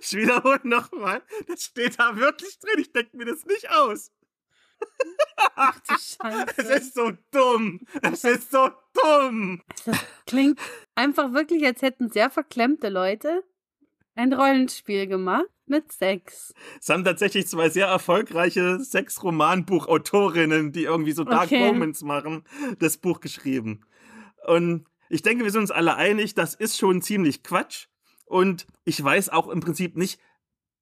[0.00, 1.22] Ich wiederhole nochmal.
[1.48, 2.78] Das steht da wirklich drin.
[2.78, 4.12] Ich denke mir das nicht aus.
[5.56, 6.46] Ach du Scheiße.
[6.56, 7.80] Es ist so dumm.
[8.02, 9.62] Es ist so dumm.
[9.84, 10.60] Das klingt
[10.94, 13.42] einfach wirklich, als hätten sehr verklemmte Leute
[14.14, 16.52] ein Rollenspiel gemacht mit Sex.
[16.80, 21.68] Es haben tatsächlich zwei sehr erfolgreiche Sex-Romanbuchautorinnen, die irgendwie so Dark Okay.
[21.68, 22.44] Romans machen,
[22.78, 23.84] das Buch geschrieben.
[24.46, 27.86] Und ich denke, wir sind uns alle einig, das ist schon ziemlich Quatsch.
[28.24, 30.20] Und ich weiß auch im Prinzip nicht,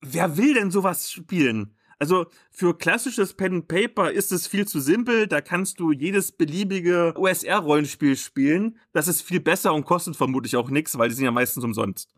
[0.01, 1.77] wer will denn sowas spielen?
[1.99, 5.27] Also für klassisches Pen and Paper ist es viel zu simpel.
[5.27, 8.79] Da kannst du jedes beliebige OSR-Rollenspiel spielen.
[8.93, 12.13] Das ist viel besser und kostet vermutlich auch nichts, weil die sind ja meistens umsonst.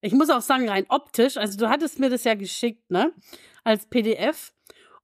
[0.00, 3.12] Ich muss auch sagen, rein optisch, also du hattest mir das ja geschickt, ne?
[3.64, 4.52] Als PDF.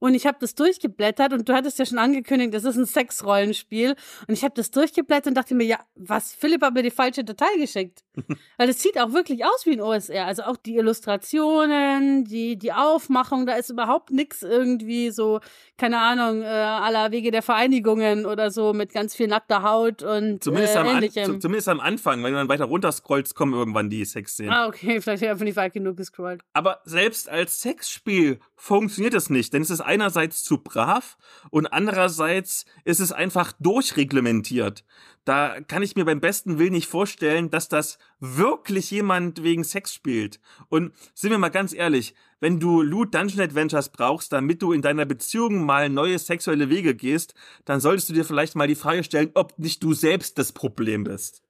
[0.01, 3.91] Und ich habe das durchgeblättert und du hattest ja schon angekündigt, das ist ein Sexrollenspiel.
[4.27, 6.33] Und ich habe das durchgeblättert und dachte mir, ja, was?
[6.35, 8.03] Philipp hat mir die falsche Datei geschickt.
[8.59, 10.27] Weil es sieht auch wirklich aus wie ein OSR.
[10.27, 15.41] Also auch die Illustrationen, die, die Aufmachung, da ist überhaupt nichts irgendwie so,
[15.77, 20.43] keine Ahnung, äh, aller Wege der Vereinigungen oder so mit ganz viel nackter Haut und
[20.43, 21.25] Zumindest, äh, am, ähnlichem.
[21.25, 24.53] zu- zumindest am Anfang, wenn du dann weiter runterscrollst, kommen irgendwann die Sexszenen.
[24.53, 26.41] Ah, okay, vielleicht habe ich einfach nicht weit genug gescrollt.
[26.53, 31.19] Aber selbst als Sexspiel funktioniert es nicht, denn es ist einerseits zu brav
[31.51, 34.85] und andererseits ist es einfach durchreglementiert.
[35.25, 39.93] Da kann ich mir beim besten Willen nicht vorstellen, dass das wirklich jemand wegen Sex
[39.93, 40.41] spielt.
[40.69, 44.81] Und sind wir mal ganz ehrlich, wenn du Loot Dungeon Adventures brauchst, damit du in
[44.81, 47.35] deiner Beziehung mal neue sexuelle Wege gehst,
[47.65, 51.05] dann solltest du dir vielleicht mal die Frage stellen, ob nicht du selbst das Problem
[51.05, 51.43] bist.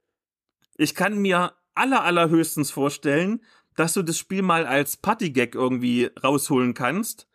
[0.77, 3.43] Ich kann mir aller, allerhöchstens vorstellen,
[3.77, 7.29] dass du das Spiel mal als Partygag irgendwie rausholen kannst,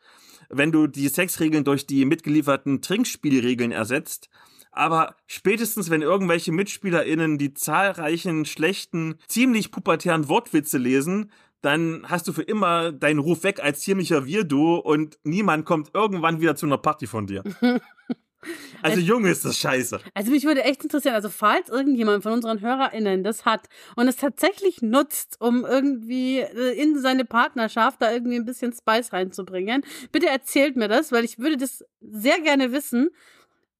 [0.50, 4.30] wenn du die Sexregeln durch die mitgelieferten Trinkspielregeln ersetzt.
[4.72, 11.32] Aber spätestens, wenn irgendwelche MitspielerInnen die zahlreichen schlechten, ziemlich pubertären Wortwitze lesen,
[11.62, 16.42] dann hast du für immer deinen Ruf weg als ziemlicher Wirdu und niemand kommt irgendwann
[16.42, 17.44] wieder zu einer Party von dir.
[18.82, 20.00] Also Junge ist das scheiße.
[20.14, 24.18] Also mich würde echt interessieren, also falls irgendjemand von unseren HörerInnen das hat und es
[24.18, 30.28] tatsächlich nutzt, um irgendwie äh, in seine Partnerschaft da irgendwie ein bisschen Spice reinzubringen, bitte
[30.28, 33.10] erzählt mir das, weil ich würde das sehr gerne wissen,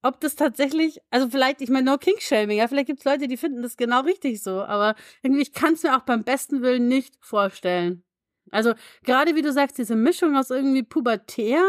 [0.06, 3.38] ob das tatsächlich, also vielleicht, ich meine, no King-Shaming, ja, vielleicht gibt es Leute, die
[3.38, 6.88] finden das genau richtig so, aber irgendwie, ich kann es mir auch beim besten Willen
[6.88, 8.04] nicht vorstellen.
[8.52, 11.64] Also gerade wie du sagst, diese Mischung aus irgendwie pubertär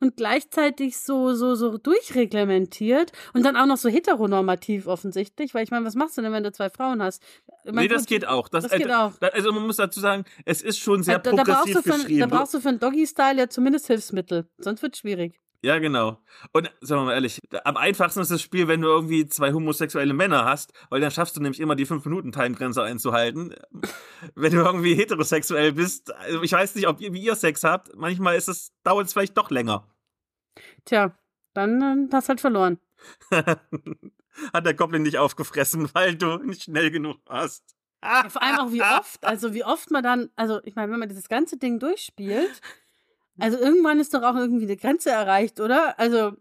[0.00, 5.70] und gleichzeitig so, so, so durchreglementiert und dann auch noch so heteronormativ offensichtlich, weil ich
[5.70, 7.22] meine, was machst du denn, wenn du zwei Frauen hast?
[7.64, 8.48] Mein, nee, das geht auch.
[8.48, 9.12] Das, das geht äh, auch.
[9.32, 11.98] Also man muss dazu sagen, es ist schon sehr da, da, brauchst progressiv du für,
[11.98, 12.20] geschrieben.
[12.20, 15.40] da brauchst du für einen Doggy-Style ja zumindest Hilfsmittel, sonst wird schwierig.
[15.66, 16.22] Ja, genau.
[16.52, 20.14] Und sagen wir mal ehrlich, am einfachsten ist das Spiel, wenn du irgendwie zwei homosexuelle
[20.14, 23.52] Männer hast, weil dann schaffst du nämlich immer die 5-Minuten-Time-Grenze einzuhalten.
[24.36, 27.96] wenn du irgendwie heterosexuell bist, also ich weiß nicht, ob ihr, wie ihr Sex habt,
[27.96, 29.88] manchmal ist es, dauert es vielleicht doch länger.
[30.84, 31.18] Tja,
[31.52, 32.78] dann äh, hast halt verloren.
[33.32, 37.64] Hat der Goblin nicht aufgefressen, weil du nicht schnell genug warst.
[38.04, 41.00] Ja, vor allem auch wie oft, also wie oft man dann, also ich meine, wenn
[41.00, 42.60] man dieses ganze Ding durchspielt,
[43.38, 45.98] also irgendwann ist doch auch irgendwie eine Grenze erreicht, oder?
[45.98, 46.32] Also,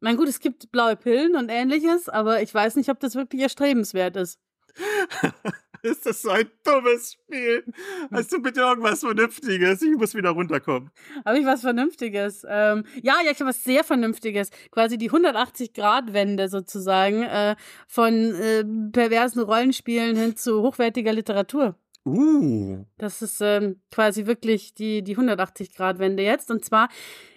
[0.00, 3.42] mein gut, es gibt blaue Pillen und ähnliches, aber ich weiß nicht, ob das wirklich
[3.42, 4.38] erstrebenswert ist.
[5.82, 7.64] Ist das so ein dummes Spiel?
[8.10, 9.80] Hast du bitte irgendwas Vernünftiges?
[9.80, 10.90] Ich muss wieder runterkommen.
[11.24, 12.44] Habe ich was Vernünftiges?
[12.46, 14.50] Ähm, ja, ja, ich habe was sehr Vernünftiges.
[14.70, 17.56] Quasi die 180-Grad-Wende sozusagen äh,
[17.88, 21.76] von äh, perversen Rollenspielen hin zu hochwertiger Literatur.
[22.10, 22.84] Uh.
[22.98, 26.50] Das ist ähm, quasi wirklich die, die 180-Grad-Wende jetzt.
[26.50, 26.88] Und zwar,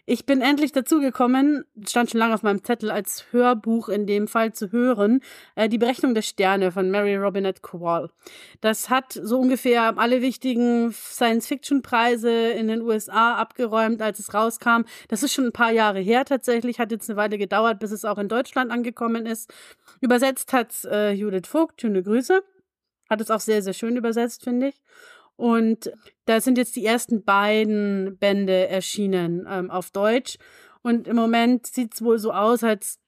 [0.06, 4.28] ich bin endlich dazu gekommen, stand schon lange auf meinem Zettel als Hörbuch in dem
[4.28, 5.22] Fall zu hören,
[5.56, 8.10] äh, die Berechnung der Sterne von Mary Robinette Kowal.
[8.60, 14.84] Das hat so ungefähr alle wichtigen Science-Fiction-Preise in den USA abgeräumt, als es rauskam.
[15.08, 18.06] Das ist schon ein paar Jahre her tatsächlich, hat jetzt eine Weile gedauert, bis es
[18.06, 19.54] auch in Deutschland angekommen ist.
[20.02, 22.44] Übersetzt hat äh, Judith Vogt, schöne Grüße.
[23.14, 24.82] Hat es auch sehr, sehr schön übersetzt, finde ich.
[25.36, 25.92] Und
[26.26, 30.38] da sind jetzt die ersten beiden Bände erschienen ähm, auf Deutsch.
[30.82, 33.00] Und im Moment sieht es wohl so aus, als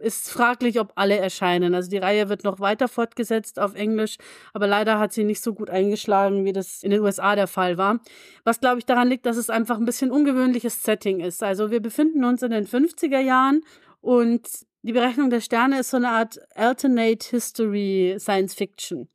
[0.00, 1.74] ist fraglich, ob alle erscheinen.
[1.74, 4.16] Also die Reihe wird noch weiter fortgesetzt auf Englisch,
[4.52, 7.78] aber leider hat sie nicht so gut eingeschlagen, wie das in den USA der Fall
[7.78, 8.00] war.
[8.44, 11.42] Was, glaube ich, daran liegt, dass es einfach ein bisschen ungewöhnliches Setting ist.
[11.42, 13.62] Also wir befinden uns in den 50er Jahren
[14.00, 14.48] und
[14.86, 19.08] die Berechnung der Sterne ist so eine Art Alternate History Science Fiction.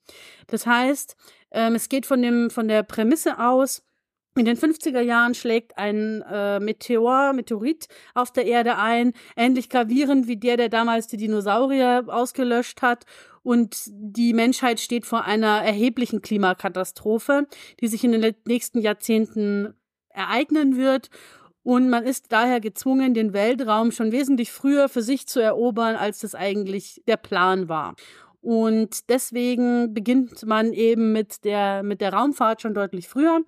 [0.47, 1.15] Das heißt,
[1.51, 3.83] ähm, es geht von, dem, von der Prämisse aus,
[4.37, 10.27] in den 50er Jahren schlägt ein äh, Meteor, Meteorit auf der Erde ein, ähnlich gravierend
[10.27, 13.05] wie der, der damals die Dinosaurier ausgelöscht hat.
[13.43, 17.45] Und die Menschheit steht vor einer erheblichen Klimakatastrophe,
[17.81, 19.73] die sich in den nächsten Jahrzehnten
[20.09, 21.09] ereignen wird.
[21.63, 26.19] Und man ist daher gezwungen, den Weltraum schon wesentlich früher für sich zu erobern, als
[26.19, 27.95] das eigentlich der Plan war.
[28.41, 33.41] Und deswegen beginnt man eben mit der, mit der Raumfahrt schon deutlich früher.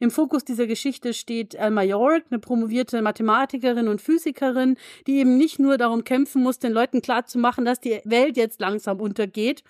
[0.00, 5.60] Im Fokus dieser Geschichte steht Alma York, eine promovierte Mathematikerin und Physikerin, die eben nicht
[5.60, 9.62] nur darum kämpfen muss, den Leuten klarzumachen, dass die Welt jetzt langsam untergeht,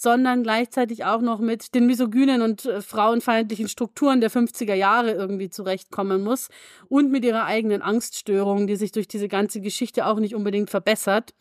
[0.00, 5.50] sondern gleichzeitig auch noch mit den misogynen und äh, frauenfeindlichen Strukturen der 50er Jahre irgendwie
[5.50, 6.48] zurechtkommen muss
[6.88, 11.34] und mit ihrer eigenen Angststörung, die sich durch diese ganze Geschichte auch nicht unbedingt verbessert.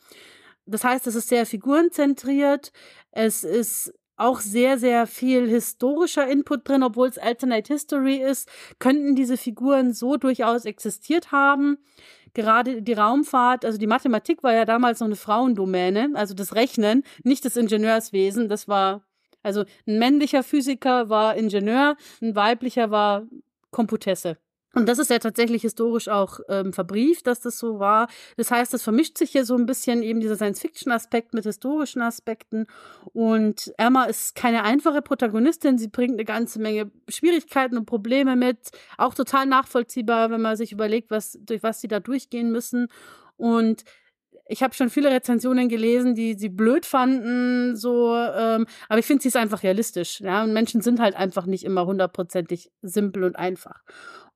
[0.66, 2.74] Das heißt, es ist sehr figurenzentriert,
[3.12, 9.16] es ist auch sehr, sehr viel historischer Input drin, obwohl es Alternate History ist, könnten
[9.16, 11.78] diese Figuren so durchaus existiert haben
[12.34, 17.04] gerade die Raumfahrt, also die Mathematik war ja damals noch eine Frauendomäne, also das Rechnen,
[17.24, 18.50] nicht das Ingenieurswesen.
[18.50, 19.04] Das war,
[19.44, 23.24] also ein männlicher Physiker war Ingenieur, ein weiblicher war
[23.72, 24.38] Komputesse.
[24.76, 28.08] Und das ist ja tatsächlich historisch auch ähm, verbrieft, dass das so war.
[28.38, 32.68] Das heißt, es vermischt sich hier so ein bisschen eben dieser Science-Fiction-Aspekt mit historischen Aspekten.
[33.14, 35.80] Und Emma ist keine einfache Protagonistin.
[35.80, 38.70] Sie bringt eine ganze Menge Schwierigkeiten und Probleme mit.
[38.98, 42.90] Auch total nachvollziehbar, wenn man sich überlegt, was, durch was sie da durchgehen müssen.
[43.38, 43.84] Und
[44.50, 49.22] ich habe schon viele Rezensionen gelesen, die sie blöd fanden, so, ähm, aber ich finde,
[49.22, 50.20] sie ist einfach realistisch.
[50.22, 53.84] Ja, und Menschen sind halt einfach nicht immer hundertprozentig simpel und einfach.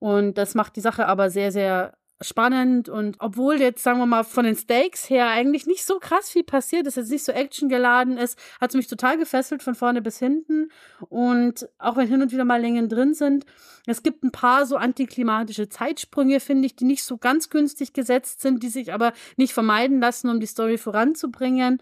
[0.04, 2.89] Und das macht die Sache aber sehr, sehr spannend.
[2.89, 6.43] Und obwohl jetzt, sagen wir mal, von den Stakes her eigentlich nicht so krass viel
[6.43, 10.20] passiert ist, jetzt nicht so actiongeladen ist, hat es mich total gefesselt von vorne bis
[10.20, 10.68] hinten.
[11.08, 13.45] Und auch wenn hin und wieder mal Längen drin sind,
[13.86, 18.41] es gibt ein paar so antiklimatische Zeitsprünge, finde ich, die nicht so ganz günstig gesetzt
[18.41, 21.78] sind, die sich aber nicht vermeiden lassen, um die Story voranzubringen.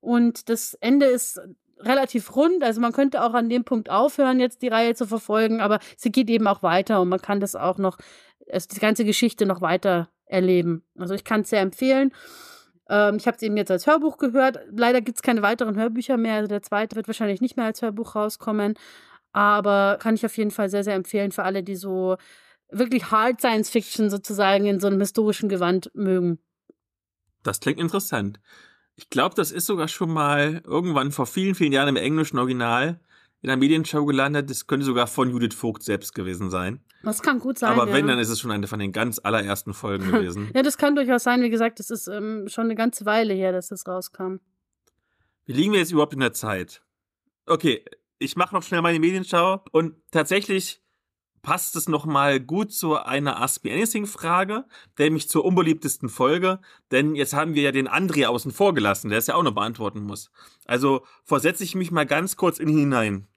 [0.00, 1.42] Und das Ende ist
[1.80, 2.62] relativ rund.
[2.62, 6.10] Also man könnte auch an dem Punkt aufhören, jetzt die Reihe zu verfolgen, aber sie
[6.10, 7.98] geht eben auch weiter und man kann das auch noch,
[8.50, 10.84] also die ganze Geschichte noch weiter erleben.
[10.98, 12.12] Also ich kann es sehr empfehlen.
[12.88, 14.58] Ähm, ich habe es eben jetzt als Hörbuch gehört.
[14.70, 16.34] Leider gibt es keine weiteren Hörbücher mehr.
[16.36, 18.74] Also der zweite wird wahrscheinlich nicht mehr als Hörbuch rauskommen.
[19.32, 22.16] Aber kann ich auf jeden Fall sehr, sehr empfehlen für alle, die so
[22.70, 26.38] wirklich Hard Science Fiction sozusagen in so einem historischen Gewand mögen.
[27.42, 28.40] Das klingt interessant.
[28.96, 32.98] Ich glaube, das ist sogar schon mal irgendwann vor vielen, vielen Jahren im englischen Original
[33.42, 34.50] in einer Medienshow gelandet.
[34.50, 36.80] Das könnte sogar von Judith Vogt selbst gewesen sein.
[37.02, 37.72] Das kann gut sein.
[37.72, 38.12] Aber wenn, ja.
[38.12, 40.50] dann ist es schon eine von den ganz allerersten Folgen gewesen.
[40.54, 41.42] ja, das kann durchaus sein.
[41.42, 44.36] Wie gesagt, das ist ähm, schon eine ganze Weile her, dass das rauskam.
[45.44, 46.82] Wie liegen wir jetzt überhaupt in der Zeit?
[47.44, 47.84] Okay,
[48.18, 50.82] ich mache noch schnell meine Medienschau und tatsächlich
[51.46, 54.64] passt es nochmal gut zu einer Ask Me Anything Frage,
[54.98, 56.58] nämlich zur unbeliebtesten Folge,
[56.90, 59.54] denn jetzt haben wir ja den André außen vor gelassen, der es ja auch noch
[59.54, 60.32] beantworten muss.
[60.64, 63.28] Also versetze ich mich mal ganz kurz in ihn hinein.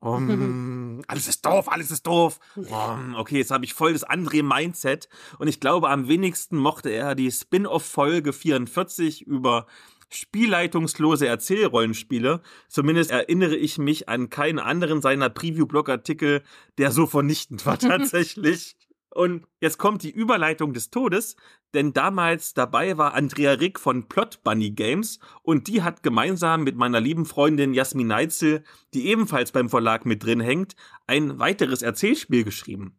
[0.00, 2.38] Um, alles ist doof, alles ist doof.
[2.54, 7.14] Um, okay, jetzt habe ich voll das André-Mindset und ich glaube, am wenigsten mochte er
[7.14, 9.66] die Spin-off-Folge 44 über
[10.08, 12.40] spielleitungslose Erzählrollenspiele.
[12.68, 16.42] Zumindest erinnere ich mich an keinen anderen seiner Preview-Blog-Artikel,
[16.78, 18.76] der so vernichtend war tatsächlich.
[19.10, 21.36] Und jetzt kommt die Überleitung des Todes,
[21.74, 26.76] denn damals dabei war Andrea Rick von Plot Bunny Games und die hat gemeinsam mit
[26.76, 28.62] meiner lieben Freundin Jasmin Neitzel,
[28.94, 32.98] die ebenfalls beim Verlag mit drin hängt, ein weiteres Erzählspiel geschrieben.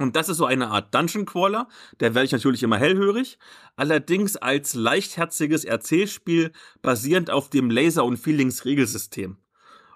[0.00, 1.68] Und das ist so eine Art Dungeon Crawler,
[2.00, 3.38] der werde ich natürlich immer hellhörig,
[3.76, 9.36] allerdings als leichtherziges Erzählspiel basierend auf dem Laser und Feelings Regelsystem.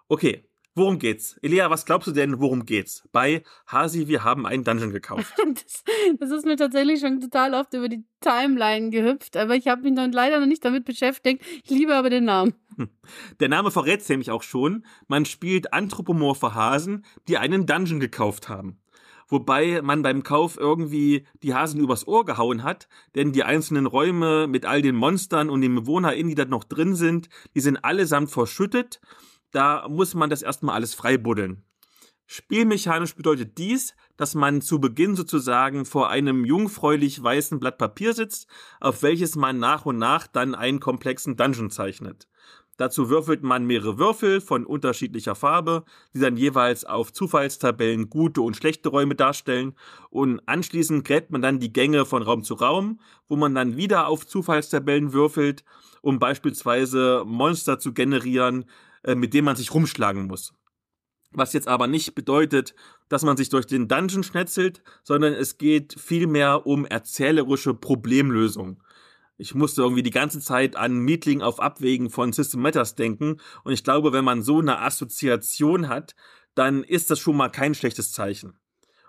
[0.08, 0.46] Okay,
[0.76, 1.38] Worum geht's?
[1.40, 3.08] Elia, was glaubst du denn, worum geht's?
[3.12, 5.32] Bei Hasi, wir haben einen Dungeon gekauft.
[5.54, 5.84] Das,
[6.18, 9.94] das ist mir tatsächlich schon total oft über die Timeline gehüpft, aber ich habe mich
[9.94, 11.44] dann leider noch nicht damit beschäftigt.
[11.62, 12.54] Ich liebe aber den Namen.
[13.38, 14.84] Der Name verrät nämlich auch schon.
[15.06, 18.80] Man spielt anthropomorphe Hasen, die einen Dungeon gekauft haben.
[19.34, 24.46] Wobei man beim Kauf irgendwie die Hasen übers Ohr gehauen hat, denn die einzelnen Räume
[24.46, 28.30] mit all den Monstern und den BewohnerInnen, die da noch drin sind, die sind allesamt
[28.30, 29.00] verschüttet.
[29.50, 31.64] Da muss man das erstmal alles freibuddeln.
[32.26, 38.46] Spielmechanisch bedeutet dies, dass man zu Beginn sozusagen vor einem jungfräulich weißen Blatt Papier sitzt,
[38.78, 42.28] auf welches man nach und nach dann einen komplexen Dungeon zeichnet.
[42.76, 48.56] Dazu würfelt man mehrere Würfel von unterschiedlicher Farbe, die dann jeweils auf Zufallstabellen gute und
[48.56, 49.74] schlechte Räume darstellen.
[50.10, 54.08] Und anschließend gräbt man dann die Gänge von Raum zu Raum, wo man dann wieder
[54.08, 55.64] auf Zufallstabellen würfelt,
[56.02, 58.64] um beispielsweise Monster zu generieren,
[59.04, 60.52] äh, mit denen man sich rumschlagen muss.
[61.30, 62.74] Was jetzt aber nicht bedeutet,
[63.08, 68.82] dass man sich durch den Dungeon schnetzelt, sondern es geht vielmehr um erzählerische Problemlösung.
[69.36, 73.72] Ich musste irgendwie die ganze Zeit an Meeting auf Abwägen von System Matters denken und
[73.72, 76.14] ich glaube, wenn man so eine Assoziation hat,
[76.54, 78.58] dann ist das schon mal kein schlechtes Zeichen.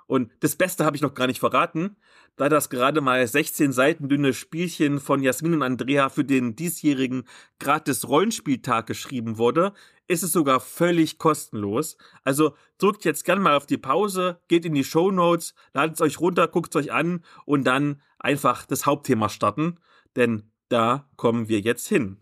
[0.08, 1.98] Und das Beste habe ich noch gar nicht verraten,
[2.36, 7.24] da das gerade mal 16 Seiten dünne Spielchen von Jasmin und Andrea für den diesjährigen
[7.60, 9.74] gratis Rollenspieltag geschrieben wurde,
[10.08, 11.98] ist es sogar völlig kostenlos.
[12.24, 16.02] Also drückt jetzt gern mal auf die Pause, geht in die Show Notes, ladet es
[16.02, 19.80] euch runter, guckt es euch an und dann einfach das Hauptthema starten
[20.16, 22.18] denn da kommen wir jetzt hin.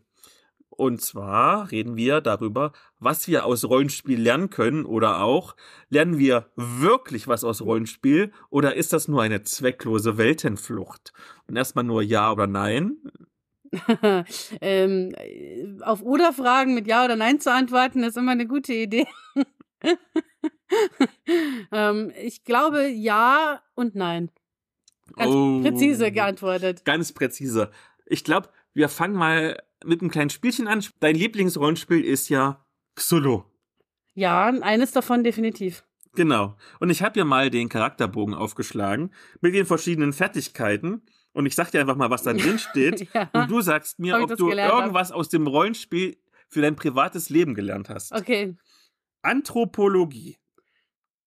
[0.75, 5.55] Und zwar reden wir darüber, was wir aus Rollenspiel lernen können oder auch,
[5.89, 11.13] lernen wir wirklich was aus Rollenspiel oder ist das nur eine zwecklose Weltenflucht?
[11.47, 12.97] Und erstmal nur Ja oder Nein.
[14.61, 15.15] ähm,
[15.81, 19.05] auf Oder-Fragen mit Ja oder Nein zu antworten, ist immer eine gute Idee.
[21.71, 24.31] ähm, ich glaube Ja und Nein.
[25.15, 26.85] Ganz oh, präzise geantwortet.
[26.85, 27.71] Ganz präzise.
[28.05, 30.83] Ich glaube, wir fangen mal mit einem kleinen Spielchen an.
[30.99, 33.43] Dein Lieblingsrollenspiel ist ja Xulu.
[34.15, 35.83] Ja, eines davon definitiv.
[36.15, 36.55] Genau.
[36.79, 39.11] Und ich habe ja mal den Charakterbogen aufgeschlagen
[39.41, 41.01] mit den verschiedenen Fertigkeiten.
[41.33, 43.11] Und ich sag dir einfach mal, was da drin steht.
[43.13, 43.29] ja.
[43.33, 45.17] Und du sagst mir, ob du irgendwas hab.
[45.17, 48.11] aus dem Rollenspiel für dein privates Leben gelernt hast.
[48.11, 48.55] Okay.
[49.23, 50.37] Anthropologie.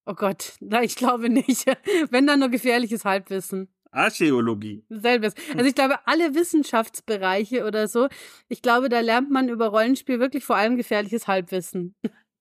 [0.05, 1.67] Oh Gott, na, ich glaube nicht.
[2.11, 3.69] Wenn dann nur gefährliches Halbwissen.
[3.97, 4.85] Archäologie.
[4.89, 5.35] Selbes.
[5.55, 8.09] Also ich glaube, alle Wissenschaftsbereiche oder so,
[8.49, 11.95] ich glaube, da lernt man über Rollenspiel wirklich vor allem gefährliches Halbwissen.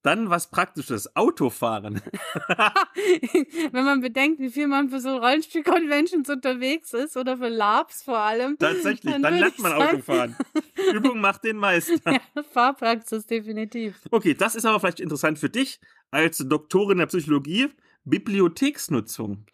[0.06, 1.96] Dann was Praktisches, Autofahren.
[3.72, 8.20] Wenn man bedenkt, wie viel man für so Rollenspiel-Conventions unterwegs ist oder für Labs vor
[8.20, 8.56] allem.
[8.60, 10.36] Tatsächlich, dann, dann lernt man Autofahren.
[10.94, 12.12] Übung macht den Meister.
[12.12, 14.00] Ja, Fahrpraxis, definitiv.
[14.12, 15.80] Okay, das ist aber vielleicht interessant für dich
[16.12, 17.70] als Doktorin der Psychologie.
[18.04, 19.48] Bibliotheksnutzung.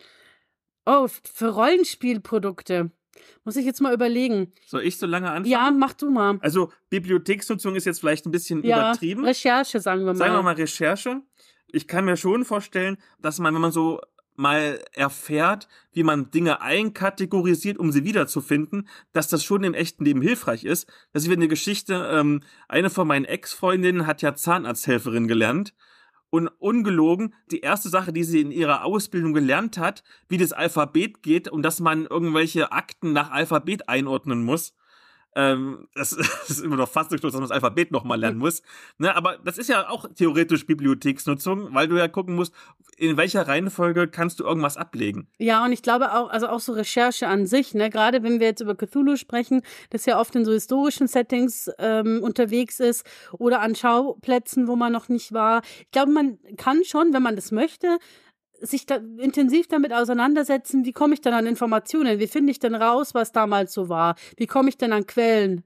[0.85, 2.91] Oh, für Rollenspielprodukte.
[3.43, 4.51] Muss ich jetzt mal überlegen.
[4.65, 5.51] Soll ich so lange anfangen?
[5.51, 6.37] Ja, mach du mal.
[6.41, 9.25] Also Bibliotheksnutzung ist jetzt vielleicht ein bisschen ja, übertrieben.
[9.25, 10.15] Recherche, sagen wir mal.
[10.15, 11.21] Sagen wir mal Recherche.
[11.67, 14.01] Ich kann mir schon vorstellen, dass man, wenn man so
[14.35, 20.21] mal erfährt, wie man Dinge einkategorisiert, um sie wiederzufinden, dass das schon im echten Leben
[20.21, 20.87] hilfreich ist.
[21.13, 25.73] Das ist wie eine Geschichte, ähm, eine von meinen Ex-Freundinnen hat ja Zahnarzthelferin gelernt
[26.31, 31.21] und ungelogen, die erste Sache, die sie in ihrer Ausbildung gelernt hat, wie das Alphabet
[31.21, 34.73] geht und dass man irgendwelche Akten nach Alphabet einordnen muss.
[35.35, 38.61] Ähm, das, das, ist immer noch fast durch, dass man das Alphabet nochmal lernen muss.
[38.97, 42.53] Ne, aber das ist ja auch theoretisch Bibliotheksnutzung, weil du ja gucken musst,
[42.97, 45.27] in welcher Reihenfolge kannst du irgendwas ablegen.
[45.37, 48.47] Ja, und ich glaube auch, also auch so Recherche an sich, ne, gerade wenn wir
[48.47, 53.61] jetzt über Cthulhu sprechen, das ja oft in so historischen Settings ähm, unterwegs ist oder
[53.61, 55.61] an Schauplätzen, wo man noch nicht war.
[55.81, 57.99] Ich glaube, man kann schon, wenn man das möchte,
[58.61, 62.75] sich da intensiv damit auseinandersetzen, wie komme ich denn an Informationen, wie finde ich denn
[62.75, 65.63] raus, was damals so war, wie komme ich denn an Quellen.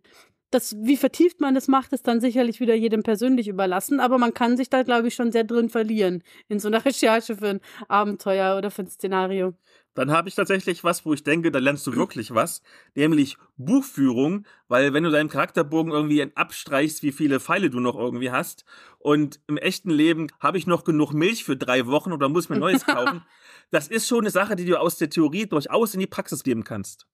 [0.51, 4.33] Das, wie vertieft man das macht, ist dann sicherlich wieder jedem persönlich überlassen, aber man
[4.33, 7.61] kann sich da, glaube ich, schon sehr drin verlieren in so einer Recherche für ein
[7.87, 9.53] Abenteuer oder für ein Szenario.
[9.95, 12.61] Dann habe ich tatsächlich was, wo ich denke, da lernst du wirklich was,
[12.93, 18.29] nämlich Buchführung, weil wenn du deinen Charakterbogen irgendwie abstreichst, wie viele Pfeile du noch irgendwie
[18.29, 18.65] hast
[18.99, 22.59] und im echten Leben habe ich noch genug Milch für drei Wochen oder muss mir
[22.59, 23.23] Neues kaufen,
[23.71, 26.65] das ist schon eine Sache, die du aus der Theorie durchaus in die Praxis geben
[26.65, 27.07] kannst.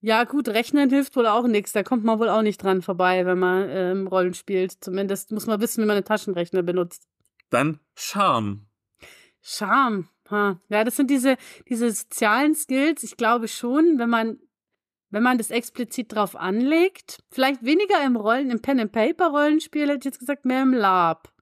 [0.00, 1.72] Ja, gut, Rechnen hilft wohl auch nichts.
[1.72, 4.72] Da kommt man wohl auch nicht dran vorbei, wenn man ähm, Rollen spielt.
[4.84, 7.08] Zumindest muss man wissen, wie man einen Taschenrechner benutzt.
[7.48, 8.66] Dann Charme.
[9.40, 10.08] Charme.
[10.30, 10.60] Ha.
[10.68, 11.36] Ja, das sind diese,
[11.68, 13.02] diese sozialen Skills.
[13.02, 14.38] Ich glaube schon, wenn man,
[15.10, 20.18] wenn man das explizit drauf anlegt, vielleicht weniger im Rollen, im Pen-and-Paper-Rollenspiel, hätte ich jetzt
[20.20, 21.32] gesagt, mehr im Lab.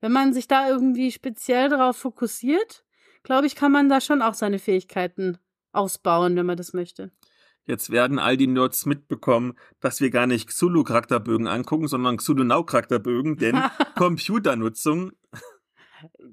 [0.00, 2.84] wenn man sich da irgendwie speziell darauf fokussiert,
[3.22, 5.38] glaube ich, kann man da schon auch seine Fähigkeiten
[5.72, 7.10] ausbauen, wenn man das möchte.
[7.66, 13.58] Jetzt werden all die Nerds mitbekommen, dass wir gar nicht Xulu-Charakterbögen angucken, sondern Xulu-Now-Charakterbögen, denn
[13.96, 15.12] Computernutzung.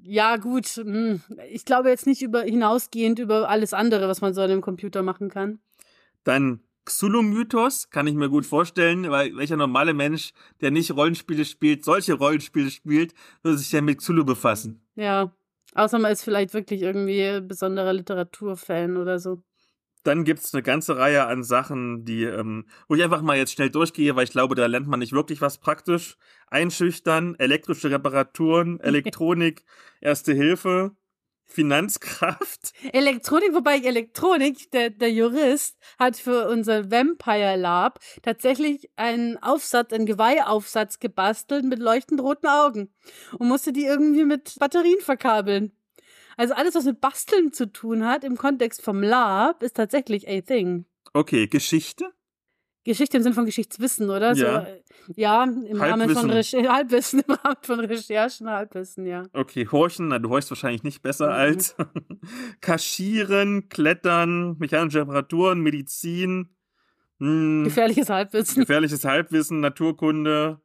[0.02, 0.66] Ja, gut.
[0.66, 4.60] hm, Ich glaube jetzt nicht über hinausgehend über alles andere, was man so an dem
[4.60, 5.60] Computer machen kann.
[6.24, 11.84] Dann Xulu-Mythos, kann ich mir gut vorstellen, weil welcher normale Mensch, der nicht Rollenspiele spielt,
[11.84, 14.84] solche Rollenspiele spielt, würde sich ja mit Xulu befassen.
[14.96, 15.32] Ja.
[15.74, 19.42] Außer man ist vielleicht wirklich irgendwie besonderer Literaturfan oder so.
[20.04, 23.70] Dann gibt's eine ganze Reihe an Sachen, die, ähm, wo ich einfach mal jetzt schnell
[23.70, 26.16] durchgehe, weil ich glaube, da lernt man nicht wirklich was praktisch.
[26.48, 29.64] Einschüchtern, elektrische Reparaturen, Elektronik,
[30.00, 30.96] Erste Hilfe,
[31.52, 32.72] Finanzkraft.
[32.92, 40.06] Elektronik, wobei Elektronik, der, der Jurist, hat für unser Vampire Lab tatsächlich einen Aufsatz, einen
[40.06, 42.92] Geweihaufsatz gebastelt mit leuchtend roten Augen
[43.38, 45.72] und musste die irgendwie mit Batterien verkabeln.
[46.36, 50.40] Also alles, was mit Basteln zu tun hat im Kontext vom Lab, ist tatsächlich a
[50.40, 50.86] thing.
[51.12, 52.06] Okay, Geschichte?
[52.84, 54.32] Geschichte im Sinne von Geschichtswissen, oder?
[54.32, 54.62] Ja.
[54.62, 54.82] So, äh,
[55.14, 56.28] ja, im Rahmen von.
[56.30, 59.22] Recher Halbwissen, im Rahmen von Recherchen, Halbwissen, ja.
[59.32, 61.32] Okay, horchen, na, du horchst wahrscheinlich nicht besser Mhm.
[61.32, 61.76] als
[62.60, 66.56] kaschieren, klettern, mechanische Reparaturen, Medizin,
[67.18, 68.60] hm, Gefährliches Halbwissen.
[68.60, 70.60] gefährliches Halbwissen, Naturkunde.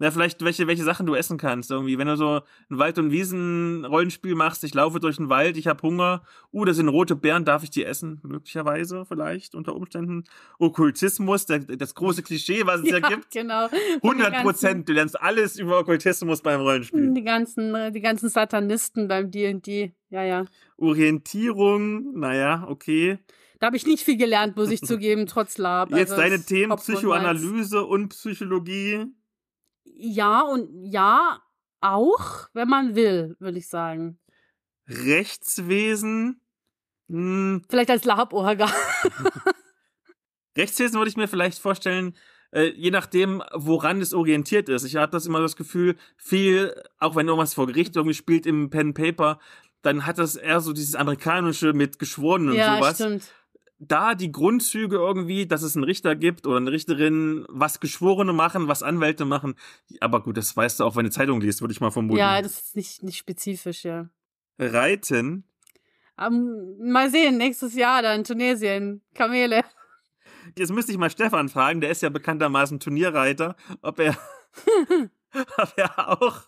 [0.00, 1.70] Na, vielleicht welche, welche Sachen du essen kannst.
[1.70, 2.40] Irgendwie, wenn du so
[2.70, 6.22] ein Wald- und Wiesen-Rollenspiel machst, ich laufe durch den Wald, ich habe Hunger.
[6.54, 8.18] Uh, das sind rote Beeren, darf ich die essen?
[8.22, 10.24] Möglicherweise, vielleicht, unter Umständen.
[10.58, 13.30] Okkultismus, der, das große Klischee, was es ja, gibt.
[13.30, 13.68] genau.
[14.02, 17.12] 100 Prozent, du lernst alles über Okkultismus beim Rollenspiel.
[17.12, 19.92] Die ganzen, die ganzen Satanisten beim D&D.
[20.08, 20.46] Ja, ja.
[20.78, 23.18] Orientierung, naja, okay.
[23.58, 25.90] Da habe ich nicht viel gelernt, muss ich zugeben, trotz Lab.
[25.90, 26.74] Jetzt Also, deine Themen.
[26.76, 29.04] Psychoanalyse und Psychologie.
[30.00, 31.42] Ja und ja
[31.80, 34.18] auch, wenn man will, würde ich sagen.
[34.88, 36.40] Rechtswesen.
[37.08, 38.70] Hm, Vielleicht als Laborgan.
[40.56, 42.16] Rechtswesen würde ich mir vielleicht vorstellen,
[42.52, 44.84] äh, je nachdem, woran es orientiert ist.
[44.84, 48.70] Ich habe das immer das Gefühl, viel, auch wenn irgendwas vor Gericht irgendwie spielt im
[48.70, 49.38] Pen Paper,
[49.82, 52.94] dann hat das eher so dieses amerikanische mit Geschworenen und ja, sowas.
[52.96, 53.32] stimmt.
[53.82, 58.68] Da die Grundzüge irgendwie, dass es einen Richter gibt oder eine Richterin, was Geschworene machen,
[58.68, 59.54] was Anwälte machen.
[60.00, 62.18] Aber gut, das weißt du auch, wenn du Zeitung liest, würde ich mal vermuten.
[62.18, 64.10] Ja, das ist nicht, nicht spezifisch, ja.
[64.58, 65.44] Reiten.
[66.18, 69.64] Ähm, mal sehen, nächstes Jahr dann Tunesien, Kamele.
[70.58, 74.18] Jetzt müsste ich mal Stefan fragen, der ist ja bekanntermaßen Turnierreiter, ob er,
[75.56, 76.42] ob er auch.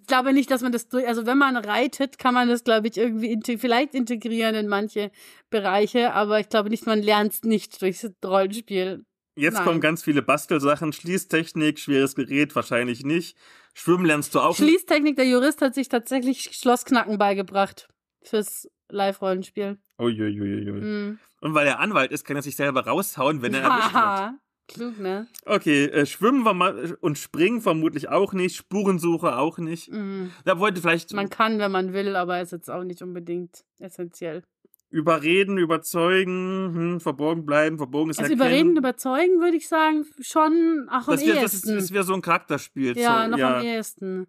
[0.00, 2.88] Ich glaube nicht, dass man das durch, also wenn man reitet, kann man das, glaube
[2.88, 5.10] ich, irgendwie inte vielleicht integrieren in manche
[5.50, 9.04] Bereiche, aber ich glaube nicht, man lernt es nicht durchs Rollenspiel.
[9.36, 9.64] Jetzt Nein.
[9.64, 13.36] kommen ganz viele Bastelsachen, Schließtechnik, schweres Gerät, wahrscheinlich nicht.
[13.74, 14.56] Schwimmen lernst du auch.
[14.56, 17.88] Schließtechnik, der Jurist hat sich tatsächlich Schlossknacken beigebracht
[18.22, 19.78] fürs Live-Rollenspiel.
[19.98, 20.66] Uiuiuiui.
[20.66, 21.18] Hm.
[21.40, 24.40] Und weil er Anwalt ist, kann er sich selber raushauen, wenn er erwischt wird.
[24.66, 25.26] Klug, ne?
[25.44, 29.90] Okay, äh, Schwimmen verma- und Springen vermutlich auch nicht, Spurensuche auch nicht.
[29.92, 30.30] Mhm.
[30.44, 34.42] Da wollte vielleicht Man kann, wenn man will, aber ist jetzt auch nicht unbedingt essentiell.
[34.90, 38.48] überreden, überzeugen, hm, verborgen bleiben, verborgen ist Also erkennen.
[38.48, 41.74] überreden, überzeugen, würde ich sagen, schon auch am das wäre ehesten.
[41.74, 42.96] das wär so ein Charakterspiel.
[42.96, 43.56] ja, so, noch ja.
[43.58, 44.26] am ehesten.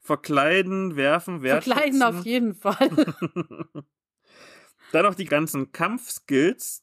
[0.00, 1.72] Verkleiden, werfen, wertschätzen.
[1.72, 2.90] Verkleiden auf jeden Fall.
[4.92, 6.82] Dann noch die ganzen Kampfskills.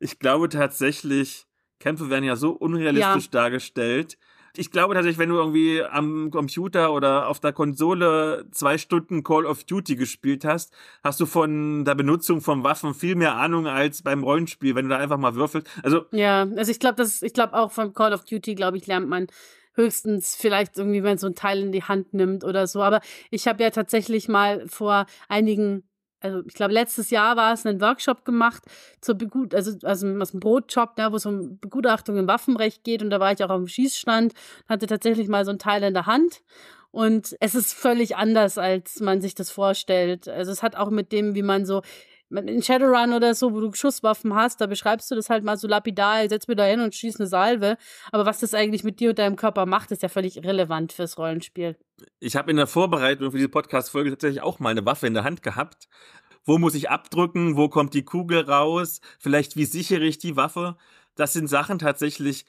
[0.00, 1.46] Ich glaube tatsächlich,
[1.80, 3.30] Kämpfe werden ja so unrealistisch Ja.
[3.30, 4.18] dargestellt.
[4.56, 9.46] Ich glaube tatsächlich, wenn du irgendwie am Computer oder auf der Konsole zwei Stunden Call
[9.46, 10.72] of Duty gespielt hast,
[11.04, 14.90] hast du von der Benutzung von Waffen viel mehr Ahnung als beim Rollenspiel, wenn du
[14.90, 15.68] da einfach mal würfelst.
[15.84, 18.86] Also, Ja, also ich glaube, das, ich glaube auch von Call of Duty, glaube ich,
[18.88, 19.28] lernt man
[19.74, 22.82] höchstens vielleicht irgendwie, wenn man so ein Teil in die Hand nimmt oder so.
[22.82, 23.00] Aber
[23.30, 25.87] ich habe ja tatsächlich mal vor einigen,
[26.20, 28.64] also ich glaube letztes Jahr war es einen Workshop gemacht
[29.00, 33.02] zur Begut, also also aus dem Brotjob, ne, wo es um Begutachtung im Waffenrecht geht
[33.02, 34.34] und da war ich auch am Schießstand,
[34.68, 36.42] hatte tatsächlich mal so ein Teil in der Hand.
[36.90, 40.26] Und es ist völlig anders, als man sich das vorstellt.
[40.26, 41.82] Also es hat auch mit dem, wie man so
[42.30, 45.66] in Shadowrun oder so, wo du Schusswaffen hast, da beschreibst du das halt mal so
[45.66, 47.76] lapidar, setz mir da hin und schieß eine Salve.
[48.12, 51.18] Aber was das eigentlich mit dir und deinem Körper macht, ist ja völlig irrelevant fürs
[51.18, 51.76] Rollenspiel.
[52.20, 55.24] ich habe in der Vorbereitung für diese Podcast-Folge tatsächlich auch mal eine Waffe in der
[55.24, 55.88] Hand gehabt.
[56.44, 57.56] Wo muss ich abdrücken?
[57.56, 59.00] Wo kommt die Kugel raus?
[59.18, 60.76] Vielleicht wie sichere ich die Waffe?
[61.14, 62.46] Das sind Sachen tatsächlich,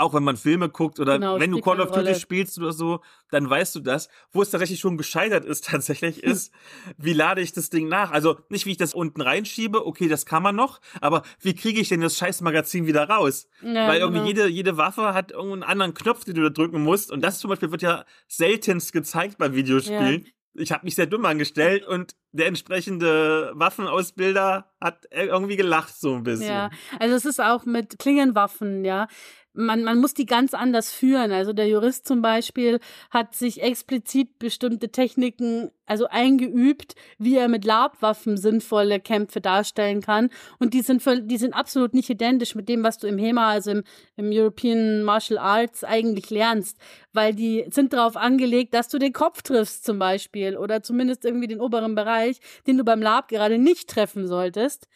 [0.00, 3.00] auch wenn man Filme guckt oder Genau, wenn du Call of Duty spielst oder so,
[3.30, 4.08] dann weißt du das.
[4.32, 6.52] Wo es tatsächlich schon gescheitert ist, tatsächlich ist,
[6.96, 8.10] wie lade ich das Ding nach?
[8.10, 11.80] Also nicht, wie ich das unten reinschiebe, okay, das kann man noch, aber wie kriege
[11.80, 13.48] ich denn das Scheißmagazin wieder raus?
[13.62, 14.28] Ja, Weil irgendwie genau.
[14.28, 17.10] jede, jede Waffe hat irgendeinen anderen Knopf, den du da drücken musst.
[17.10, 20.26] Und das zum Beispiel wird ja seltenst gezeigt bei Videospielen.
[20.54, 26.22] Ich habe mich sehr dumm angestellt und der entsprechende Waffenausbilder hat irgendwie gelacht so ein
[26.24, 26.48] bisschen.
[26.48, 29.06] Ja, also es ist auch mit Klingenwaffen, ja.
[29.52, 31.32] Man, man muss die ganz anders führen.
[31.32, 32.78] Also der Jurist zum Beispiel
[33.10, 40.30] hat sich explizit bestimmte Techniken, also eingeübt, wie er mit Labwaffen sinnvolle Kämpfe darstellen kann.
[40.60, 43.72] Und die sind, die sind absolut nicht identisch mit dem, was du im HEMA, also
[43.72, 43.82] im,
[44.16, 46.78] im European Martial Arts eigentlich lernst.
[47.12, 51.48] Weil die sind darauf angelegt, dass du den Kopf triffst zum Beispiel oder zumindest irgendwie
[51.48, 54.86] den oberen Bereich, den du beim Lab gerade nicht treffen solltest.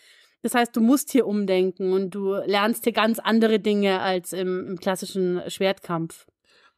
[0.45, 4.67] Das heißt, du musst hier umdenken und du lernst hier ganz andere Dinge als im,
[4.67, 6.27] im klassischen Schwertkampf.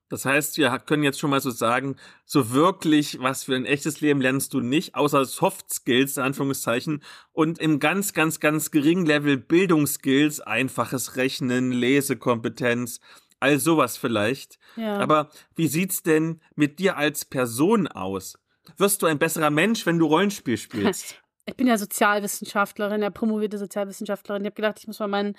[0.09, 4.01] Das heißt, wir können jetzt schon mal so sagen, so wirklich was für ein echtes
[4.01, 7.03] Leben lernst du nicht, außer Soft Skills, in Anführungszeichen,
[7.33, 13.01] und im ganz, ganz, ganz geringen Level Bildungsskills, einfaches Rechnen, Lesekompetenz,
[13.41, 14.61] all sowas vielleicht.
[14.77, 14.99] Ja.
[14.99, 18.39] Aber wie sieht's denn mit dir als Person aus?
[18.77, 21.21] Wirst du ein besserer Mensch, wenn du Rollenspiel spielst?
[21.47, 24.43] ich bin ja Sozialwissenschaftlerin, ja promovierte Sozialwissenschaftlerin.
[24.43, 25.37] Ich habe gedacht, ich muss mal meinen,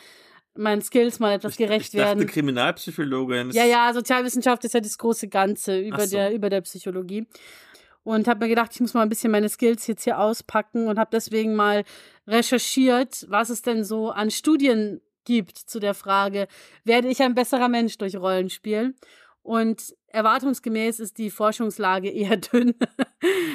[0.56, 2.28] meinen Skills mal etwas gerecht ich dachte werden.
[2.28, 3.52] Kriminalpsychologin.
[3.52, 6.16] Ja, ja, Sozialwissenschaft ist ja das große Ganze über, so.
[6.16, 7.28] der, über der Psychologie.
[8.04, 10.98] Und habe mir gedacht, ich muss mal ein bisschen meine Skills jetzt hier auspacken und
[10.98, 11.84] habe deswegen mal
[12.26, 16.48] recherchiert, was es denn so an Studien gibt zu der Frage,
[16.86, 18.96] werde ich ein besserer Mensch durch Rollenspiel?
[19.44, 22.74] Und erwartungsgemäß ist die Forschungslage eher dünn,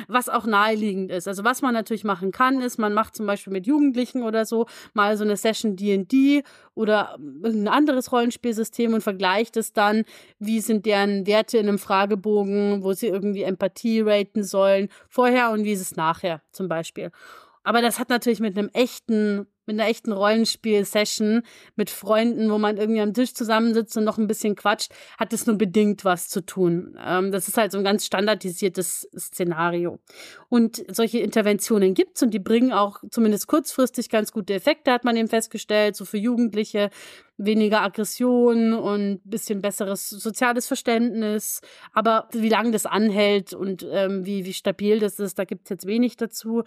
[0.09, 1.29] was auch naheliegend ist.
[1.29, 4.67] Also was man natürlich machen kann, ist, man macht zum Beispiel mit Jugendlichen oder so
[4.95, 6.43] mal so eine Session D&D
[6.75, 10.05] oder irgendein anderes Rollenspielsystem und vergleicht es dann,
[10.39, 15.65] wie sind deren Werte in einem Fragebogen, wo sie irgendwie Empathie raten sollen, vorher und
[15.65, 17.11] wie ist es nachher zum Beispiel.
[17.65, 21.43] Aber das hat natürlich mit einem echten, mit einer echten Rollenspiel-Session
[21.77, 25.47] mit Freunden, wo man irgendwie am Tisch zusammensitzt und noch ein bisschen quatscht, hat es
[25.47, 26.99] nur bedingt was zu tun.
[27.05, 30.01] Ähm, das ist halt so ein ganz standardisiertes Szenario.
[30.49, 35.17] Und solche Interventionen gibt's und die bringen auch zumindest kurzfristig ganz gute Effekte, hat man
[35.17, 36.91] eben festgestellt, so für Jugendliche
[37.37, 41.61] weniger Aggression und bisschen besseres soziales Verständnis.
[41.93, 45.87] Aber wie lange das anhält und ähm, wie, wie stabil das ist, da gibt's jetzt
[45.87, 46.65] wenig dazu.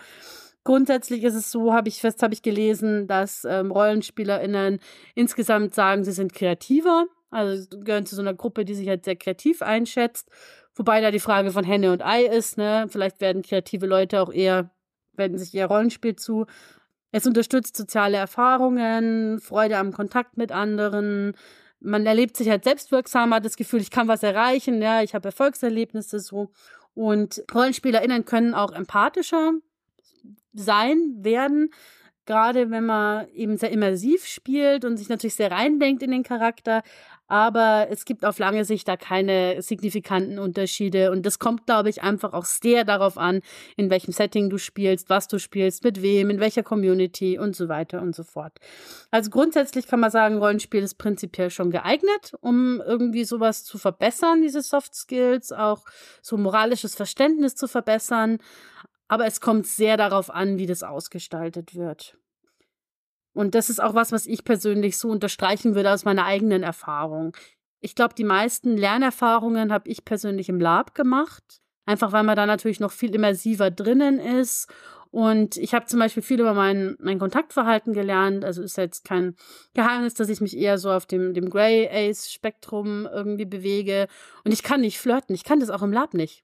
[0.66, 4.80] Grundsätzlich ist es so, habe ich fest, habe ich gelesen, dass ähm, RollenspielerInnen
[5.14, 7.06] insgesamt sagen, sie sind kreativer.
[7.30, 10.28] Also gehören zu so einer Gruppe, die sich halt sehr kreativ einschätzt.
[10.74, 12.88] Wobei da die Frage von Henne und Ei ist, ne?
[12.90, 14.72] Vielleicht werden kreative Leute auch eher,
[15.14, 16.48] wenden sich eher Rollenspiel zu.
[17.12, 21.34] Es unterstützt soziale Erfahrungen, Freude am Kontakt mit anderen.
[21.80, 25.28] Man erlebt sich halt selbstwirksamer, hat das Gefühl, ich kann was erreichen, ja, ich habe
[25.28, 26.50] Erfolgserlebnisse so.
[26.96, 29.54] Und RollenspielerInnen können auch empathischer
[30.56, 31.70] sein werden,
[32.26, 36.82] gerade wenn man eben sehr immersiv spielt und sich natürlich sehr reindenkt in den Charakter.
[37.28, 41.12] Aber es gibt auf lange Sicht da keine signifikanten Unterschiede.
[41.12, 43.42] Und das kommt, glaube ich, einfach auch sehr darauf an,
[43.78, 47.68] in welchem Setting du spielst, was du spielst, mit wem, in welcher Community und so
[47.68, 48.54] weiter und so fort.
[49.10, 54.44] Also grundsätzlich kann man sagen, Rollenspiel ist prinzipiell schon geeignet, um irgendwie sowas zu verbessern,
[54.44, 55.84] diese Soft Skills, auch
[56.22, 58.38] so moralisches Verständnis zu verbessern.
[59.08, 62.18] Aber es kommt sehr darauf an, wie das ausgestaltet wird.
[63.34, 67.36] Und das ist auch was, was ich persönlich so unterstreichen würde aus meiner eigenen Erfahrung.
[67.82, 71.62] Ich glaube, die meisten Lernerfahrungen habe ich persönlich im Lab gemacht.
[71.86, 74.74] Einfach weil man da natürlich noch viel immersiver drinnen ist.
[75.12, 78.44] Und ich habe zum Beispiel viel über mein, mein Kontaktverhalten gelernt.
[78.44, 79.36] Also ist jetzt kein
[79.74, 84.08] Geheimnis, dass ich mich eher so auf dem, dem Grey Ace Spektrum irgendwie bewege.
[84.44, 85.36] Und ich kann nicht flirten.
[85.36, 86.44] Ich kann das auch im Lab nicht.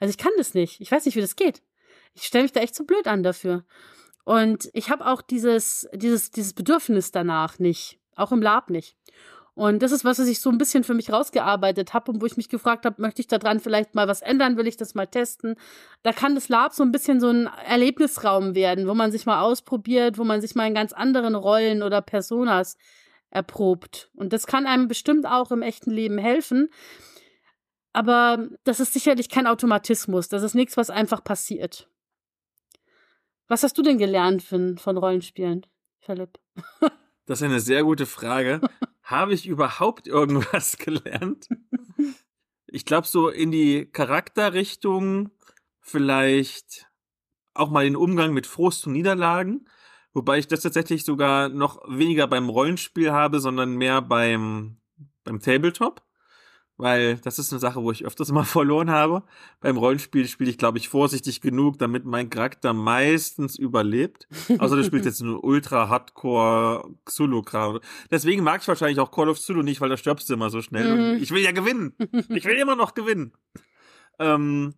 [0.00, 0.80] Also ich kann das nicht.
[0.80, 1.62] Ich weiß nicht, wie das geht.
[2.14, 3.64] Ich stelle mich da echt so blöd an dafür.
[4.24, 7.98] Und ich habe auch dieses, dieses, dieses Bedürfnis danach nicht.
[8.16, 8.96] Auch im Lab nicht.
[9.54, 12.26] Und das ist was, was ich so ein bisschen für mich rausgearbeitet habe und wo
[12.26, 14.94] ich mich gefragt habe, möchte ich da dran vielleicht mal was ändern, will ich das
[14.94, 15.56] mal testen.
[16.02, 19.40] Da kann das Lab so ein bisschen so ein Erlebnisraum werden, wo man sich mal
[19.40, 22.78] ausprobiert, wo man sich mal in ganz anderen Rollen oder Personas
[23.30, 24.10] erprobt.
[24.14, 26.70] Und das kann einem bestimmt auch im echten Leben helfen.
[27.92, 30.28] Aber das ist sicherlich kein Automatismus.
[30.28, 31.88] Das ist nichts, was einfach passiert.
[33.50, 35.66] Was hast du denn gelernt von, von Rollenspielen,
[36.00, 36.38] Philipp?
[37.26, 38.60] Das ist eine sehr gute Frage.
[39.04, 41.46] Habe ich überhaupt irgendwas gelernt?
[42.66, 45.30] Ich glaube, so in die Charakterrichtung
[45.78, 46.88] vielleicht
[47.54, 49.68] auch mal den Umgang mit Frust und Niederlagen.
[50.12, 54.80] Wobei ich das tatsächlich sogar noch weniger beim Rollenspiel habe, sondern mehr beim
[55.22, 56.02] beim Tabletop,
[56.80, 59.22] weil das ist eine Sache, wo ich öfters mal verloren habe.
[59.60, 64.26] Beim Rollenspiel spiele ich, glaube ich, vorsichtig genug, damit mein Charakter meistens überlebt.
[64.58, 67.80] Außer du spielst jetzt nur ultra hardcore Xulu-Kram.
[68.10, 70.62] Deswegen mag ich wahrscheinlich auch Call of Zulu nicht, weil da stirbst du immer so
[70.62, 71.16] schnell.
[71.16, 71.22] Mhm.
[71.22, 71.94] Ich will ja gewinnen.
[72.28, 73.32] Ich will immer noch gewinnen.
[74.18, 74.74] Ähm,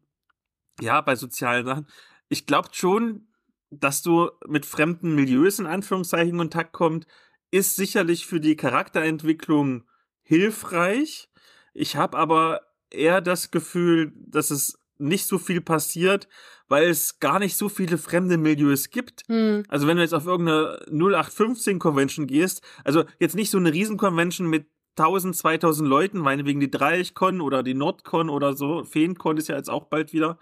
[0.81, 1.87] ja, bei sozialen Sachen.
[2.29, 3.29] Ich glaube schon,
[3.71, 7.09] dass du mit fremden Milieus in Anführungszeichen in Kontakt kommst,
[7.51, 9.85] ist sicherlich für die Charakterentwicklung
[10.23, 11.29] hilfreich.
[11.75, 16.29] Ich habe aber eher das Gefühl, dass es nicht so viel passiert,
[16.69, 19.23] weil es gar nicht so viele fremde Milieus gibt.
[19.29, 19.65] Hm.
[19.69, 24.49] Also wenn du jetzt auf irgendeine 0815 Convention gehst, also jetzt nicht so eine Riesenconvention
[24.49, 24.67] mit
[24.97, 29.71] 1000, 2000 Leuten, meinetwegen die Dreieichkon oder die Nordcon oder so, Feencon ist ja jetzt
[29.71, 30.39] auch bald wieder,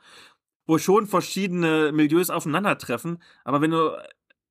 [0.66, 3.96] wo schon verschiedene Milieus aufeinandertreffen, aber wenn du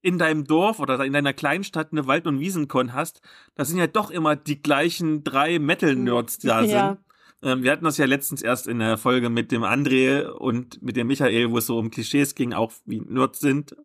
[0.01, 3.21] in deinem Dorf oder in deiner Kleinstadt eine Wald- und Wiesenkon hast,
[3.55, 6.89] da sind ja doch immer die gleichen drei Metal-Nerds, da Ja.
[6.89, 6.99] sind.
[7.41, 10.95] Ähm, wir hatten das ja letztens erst in der Folge mit dem André und mit
[10.95, 13.75] dem Michael, wo es so um Klischees ging, auch wie Nerds sind.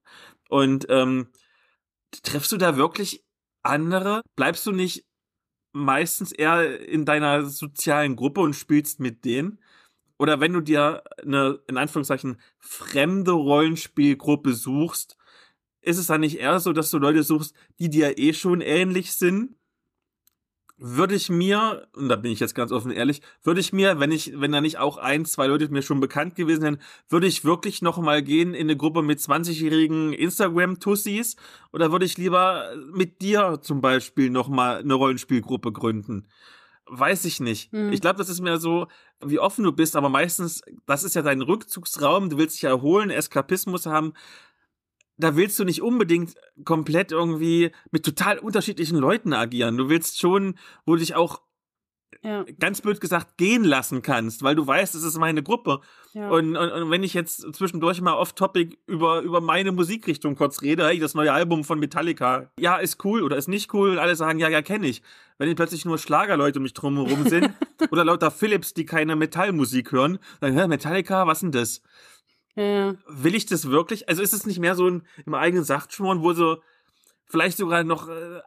[0.48, 1.28] Und ähm,
[2.22, 3.24] triffst du da wirklich
[3.62, 4.22] andere?
[4.36, 5.04] Bleibst du nicht
[5.72, 9.58] meistens eher in deiner sozialen Gruppe und spielst mit denen?
[10.18, 15.16] Oder wenn du dir eine, in Anführungszeichen, fremde Rollenspielgruppe suchst,
[15.84, 19.12] ist es dann nicht eher so, dass du Leute suchst, die dir eh schon ähnlich
[19.12, 19.56] sind?
[20.76, 24.10] Würde ich mir, und da bin ich jetzt ganz offen ehrlich, würde ich mir, wenn
[24.10, 27.44] ich, wenn da nicht auch ein, zwei Leute mir schon bekannt gewesen wären, würde ich
[27.44, 31.36] wirklich noch mal gehen in eine Gruppe mit 20-jährigen Instagram-Tussis
[31.72, 36.26] oder würde ich lieber mit dir zum Beispiel noch mal eine Rollenspielgruppe gründen?
[36.86, 37.70] Weiß ich nicht.
[37.72, 37.92] Hm.
[37.92, 38.88] Ich glaube, das ist mehr so,
[39.24, 43.10] wie offen du bist, aber meistens, das ist ja dein Rückzugsraum, du willst dich erholen,
[43.10, 44.12] Eskapismus haben.
[45.16, 46.34] Da willst du nicht unbedingt
[46.64, 49.76] komplett irgendwie mit total unterschiedlichen Leuten agieren.
[49.76, 51.40] Du willst schon, wo du dich auch
[52.22, 55.80] Ja, ganz blöd gesagt gehen lassen kannst, weil du weißt, es ist meine Gruppe.
[56.14, 56.30] ja.
[56.30, 60.86] Und, und, und wenn ich jetzt zwischendurch mal off-topic über, über meine Musikrichtung kurz rede,
[60.86, 64.16] hey, das neue Album von Metallica, ja, ist cool oder ist nicht cool und alle
[64.16, 65.02] sagen, ja, ja, kenne ich.
[65.38, 67.50] Wenn die plötzlich nur Schlagerleute um mich drumherum sind
[67.90, 71.82] oder lauter Philips, die keine Metallmusik hören, dann, hä, Metallica, was denn das?
[72.56, 72.94] Ja.
[73.08, 74.08] Will ich das wirklich?
[74.08, 76.58] Also ist es nicht mehr so ein im eigenen Sachtschmoren, wo so
[77.26, 78.40] vielleicht sogar noch äh,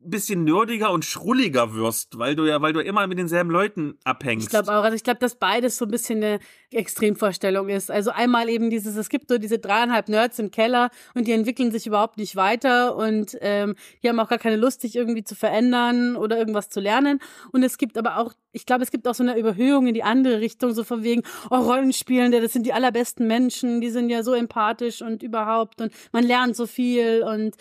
[0.00, 4.46] bisschen nerdiger und schrulliger wirst, weil du ja, weil du immer mit denselben Leuten abhängst.
[4.46, 6.38] Ich glaube auch, also ich glaube, dass beides so ein bisschen eine
[6.70, 7.90] Extremvorstellung ist.
[7.90, 11.72] Also einmal eben dieses, es gibt so diese dreieinhalb Nerds im Keller und die entwickeln
[11.72, 15.34] sich überhaupt nicht weiter und ähm, die haben auch gar keine Lust, sich irgendwie zu
[15.34, 17.20] verändern oder irgendwas zu lernen.
[17.52, 20.02] Und es gibt aber auch, ich glaube, es gibt auch so eine Überhöhung in die
[20.02, 24.22] andere Richtung, so von wegen, oh, Rollenspielende, das sind die allerbesten Menschen, die sind ja
[24.22, 27.56] so empathisch und überhaupt und man lernt so viel und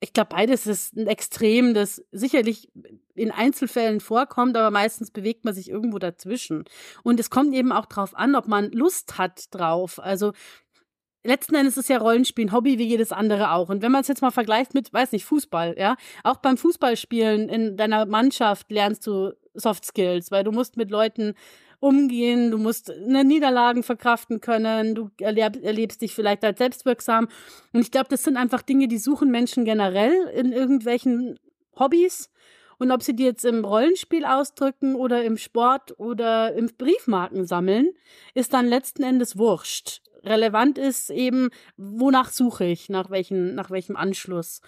[0.00, 2.70] ich glaube, beides ist ein Extrem, das sicherlich
[3.14, 6.64] in Einzelfällen vorkommt, aber meistens bewegt man sich irgendwo dazwischen.
[7.02, 10.00] Und es kommt eben auch drauf an, ob man Lust hat drauf.
[10.02, 10.32] Also
[11.22, 13.68] letzten Endes ist ja Rollenspiel ein Hobby wie jedes andere auch.
[13.68, 17.50] Und wenn man es jetzt mal vergleicht mit, weiß nicht, Fußball, ja, auch beim Fußballspielen
[17.50, 21.34] in deiner Mannschaft lernst du Soft Skills, weil du musst mit Leuten
[21.80, 27.28] umgehen, du musst eine Niederlagen verkraften können, du erleb, erlebst dich vielleicht als selbstwirksam.
[27.72, 31.38] Und ich glaube, das sind einfach Dinge, die suchen Menschen generell in irgendwelchen
[31.78, 32.30] Hobbys.
[32.78, 37.90] Und ob sie die jetzt im Rollenspiel ausdrücken oder im Sport oder im Briefmarken sammeln,
[38.34, 40.00] ist dann letzten Endes wurscht.
[40.22, 44.60] Relevant ist eben, wonach suche ich, nach welchen, nach welchem Anschluss.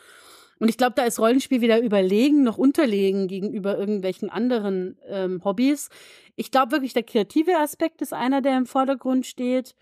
[0.62, 5.88] Und ich glaube, da ist Rollenspiel weder überlegen noch unterlegen gegenüber irgendwelchen anderen ähm, Hobbys.
[6.36, 9.74] Ich glaube wirklich, der kreative Aspekt ist einer, der im Vordergrund steht.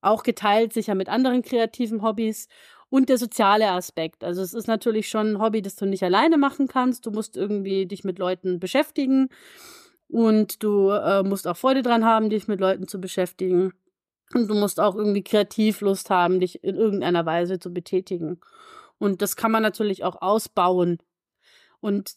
[0.00, 2.48] Auch geteilt sicher mit anderen kreativen Hobbys.
[2.88, 4.24] Und der soziale Aspekt.
[4.24, 7.04] Also es ist natürlich schon ein Hobby, das du nicht alleine machen kannst.
[7.04, 9.28] Du musst irgendwie dich mit Leuten beschäftigen.
[10.08, 13.74] Und du äh, musst auch Freude dran haben, dich mit Leuten zu beschäftigen.
[14.32, 18.40] Und du musst auch irgendwie kreativ Lust haben, dich in irgendeiner Weise zu betätigen.
[18.98, 20.98] Und das kann man natürlich auch ausbauen.
[21.80, 22.14] Und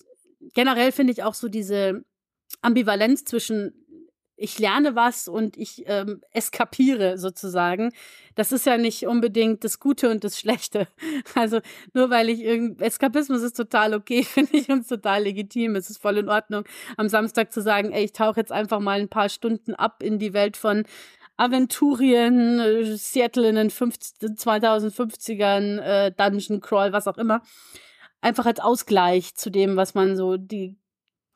[0.54, 2.04] generell finde ich auch so diese
[2.62, 3.74] Ambivalenz zwischen
[4.42, 7.92] ich lerne was und ich ähm, eskapiere sozusagen.
[8.36, 10.88] Das ist ja nicht unbedingt das Gute und das Schlechte.
[11.36, 11.60] Also
[11.94, 15.76] nur weil ich irgend Eskapismus ist total okay, finde ich uns total legitim.
[15.76, 16.64] Es ist voll in Ordnung,
[16.98, 20.20] am Samstag zu sagen, ey, ich tauche jetzt einfach mal ein paar Stunden ab in
[20.20, 20.86] die Welt von
[21.40, 27.42] Aventurien, äh, Seattle in den 50, 2050ern, äh, Dungeon Crawl, was auch immer.
[28.22, 30.76] Einfach als Ausgleich zu dem, was man so die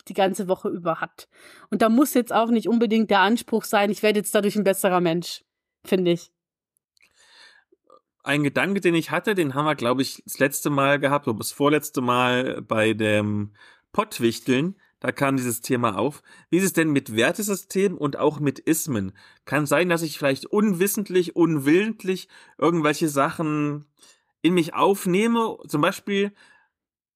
[0.10, 1.30] die ganze Woche über hat.
[1.70, 4.66] Und da muss jetzt auch nicht unbedingt der Anspruch sein, ich werde jetzt dadurch ein
[4.66, 5.46] besserer Mensch,
[5.86, 6.34] finde ich.
[8.22, 11.38] Ein Gedanke, den ich hatte, den haben wir, glaube ich, das letzte Mal gehabt, oder
[11.38, 13.54] das vorletzte Mal bei dem
[13.94, 14.76] Pottwichteln.
[15.04, 16.24] Da kam dieses Thema auf.
[16.50, 19.12] Wie ist es denn mit Wertesystem und auch mit Ismen?
[19.44, 23.84] Kann sein, dass ich vielleicht unwissentlich, unwillentlich irgendwelche Sachen
[24.42, 25.58] in mich aufnehme.
[25.68, 26.32] Zum Beispiel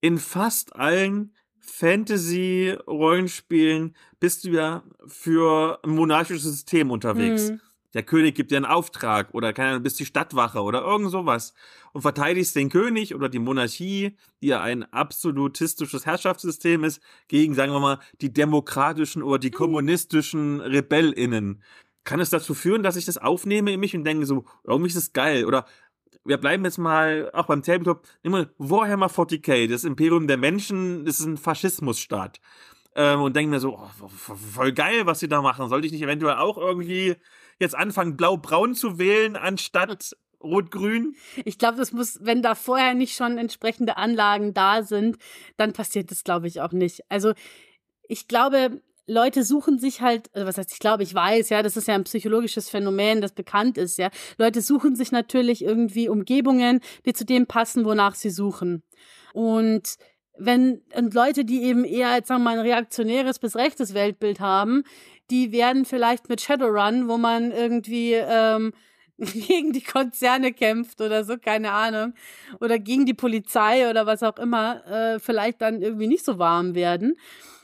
[0.01, 7.51] in fast allen Fantasy-Rollenspielen bist du ja für ein monarchisches System unterwegs.
[7.51, 7.61] Mhm.
[7.93, 11.53] Der König gibt dir einen Auftrag oder keine Ahnung, bist die Stadtwache oder irgend sowas
[11.93, 17.71] und verteidigst den König oder die Monarchie, die ja ein absolutistisches Herrschaftssystem ist, gegen, sagen
[17.71, 21.63] wir mal, die demokratischen oder die kommunistischen RebellInnen.
[22.03, 24.95] Kann es dazu führen, dass ich das aufnehme in mich und denke so, irgendwie ist
[24.95, 25.65] es geil oder
[26.27, 31.05] wir bleiben jetzt mal auch beim Tabletop, nehmen wir Warhammer 40k, das Imperium der Menschen,
[31.05, 32.41] das ist ein Faschismusstaat.
[32.95, 35.69] Ähm, und denken mir so, oh, voll geil, was sie da machen.
[35.69, 37.15] Sollte ich nicht eventuell auch irgendwie
[37.59, 41.15] jetzt anfangen, blau-braun zu wählen, anstatt Rot-Grün?
[41.45, 45.17] Ich glaube, das muss, wenn da vorher nicht schon entsprechende Anlagen da sind,
[45.57, 47.01] dann passiert das, glaube ich, auch nicht.
[47.09, 47.33] Also
[48.07, 51.77] ich glaube, Leute suchen sich halt, also was heißt, ich glaube, ich weiß, ja, das
[51.77, 54.09] ist ja ein psychologisches Phänomen, das bekannt ist, ja.
[54.37, 58.83] Leute suchen sich natürlich irgendwie Umgebungen, die zu dem passen, wonach sie suchen.
[59.33, 59.95] Und
[60.37, 64.39] wenn und Leute, die eben eher, jetzt sagen wir mal, ein reaktionäres bis rechtes Weltbild
[64.39, 64.83] haben,
[65.29, 68.73] die werden vielleicht mit Shadowrun, wo man irgendwie ähm,
[69.17, 72.13] gegen die Konzerne kämpft oder so, keine Ahnung,
[72.59, 76.75] oder gegen die Polizei oder was auch immer, äh, vielleicht dann irgendwie nicht so warm
[76.75, 77.15] werden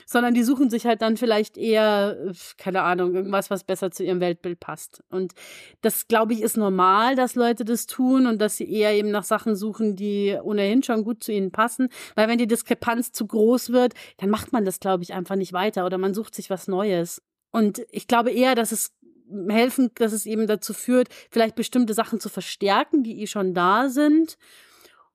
[0.06, 4.20] sondern die suchen sich halt dann vielleicht eher, keine Ahnung, irgendwas, was besser zu ihrem
[4.20, 5.04] Weltbild passt.
[5.10, 5.34] Und
[5.82, 9.24] das, glaube ich, ist normal, dass Leute das tun und dass sie eher eben nach
[9.24, 11.90] Sachen suchen, die ohnehin schon gut zu ihnen passen.
[12.16, 15.54] Weil wenn die Diskrepanz zu groß wird, dann macht man das, glaube ich, einfach nicht
[15.54, 17.22] weiter oder man sucht sich was Neues.
[17.54, 18.92] Und ich glaube eher, dass es
[19.48, 23.88] helfen, dass es eben dazu führt, vielleicht bestimmte Sachen zu verstärken, die eh schon da
[23.88, 24.38] sind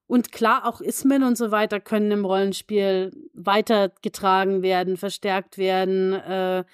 [0.08, 6.64] und klar, auch Ismen und so weiter können im Rollenspiel weitergetragen werden, verstärkt werden, äh,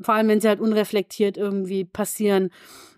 [0.00, 2.50] vor allem wenn sie halt unreflektiert irgendwie passieren.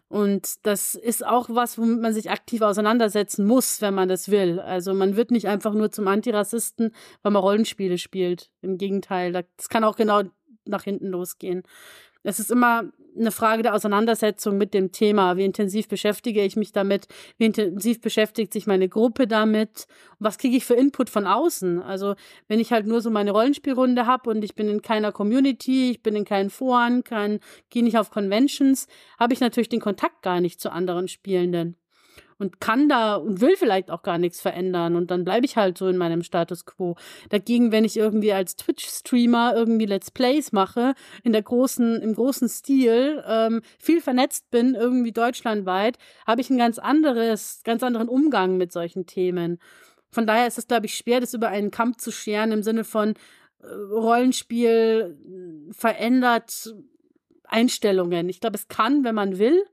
[0.09, 4.59] Und das ist auch was, womit man sich aktiv auseinandersetzen muss, wenn man das will.
[4.59, 8.51] Also man wird nicht einfach nur zum Antirassisten, weil man Rollenspiele spielt.
[8.63, 10.23] Im Gegenteil, das kann auch genau
[10.67, 11.63] nach hinten losgehen.
[12.25, 12.85] Es ist immer
[13.19, 15.37] eine Frage der Auseinandersetzung mit dem Thema.
[15.37, 17.09] Wie intensiv beschäftige ich mich damit?
[17.37, 19.87] Wie intensiv beschäftigt sich meine Gruppe damit?
[20.19, 21.83] Was kriege ich für Input von außen?
[21.83, 22.15] Also,
[22.49, 26.03] wenn ich halt nur so meine Rollenspielrunde habe und ich bin in keiner Community, ich
[26.03, 27.41] bin in keinen Foren, kein,
[27.71, 28.87] gehe nicht auf Conventions,
[29.19, 31.77] habe ich natürlich den Kontakt gar nicht zu anderen Spielenden
[32.43, 35.79] und kann da und will vielleicht auch gar nichts verändern und dann bleibe ich halt
[35.79, 36.97] so in meinem Status quo.
[37.31, 42.49] Dagegen, wenn ich irgendwie als Twitch-Streamer irgendwie Let's Plays mache, in der großen, im großen
[42.49, 48.57] Stil, ähm, viel vernetzt bin, irgendwie deutschlandweit, habe ich ein ganz anderes, ganz anderen Umgang
[48.57, 49.61] mit solchen Themen.
[50.11, 52.83] Von daher ist es, glaube ich, schwer, das über einen Kampf zu scheren im Sinne
[52.83, 53.15] von
[53.61, 55.17] äh, Rollenspiel
[55.71, 56.75] verändert
[57.45, 58.29] Einstellungen.
[58.29, 59.65] Ich glaube, es kann, wenn man will,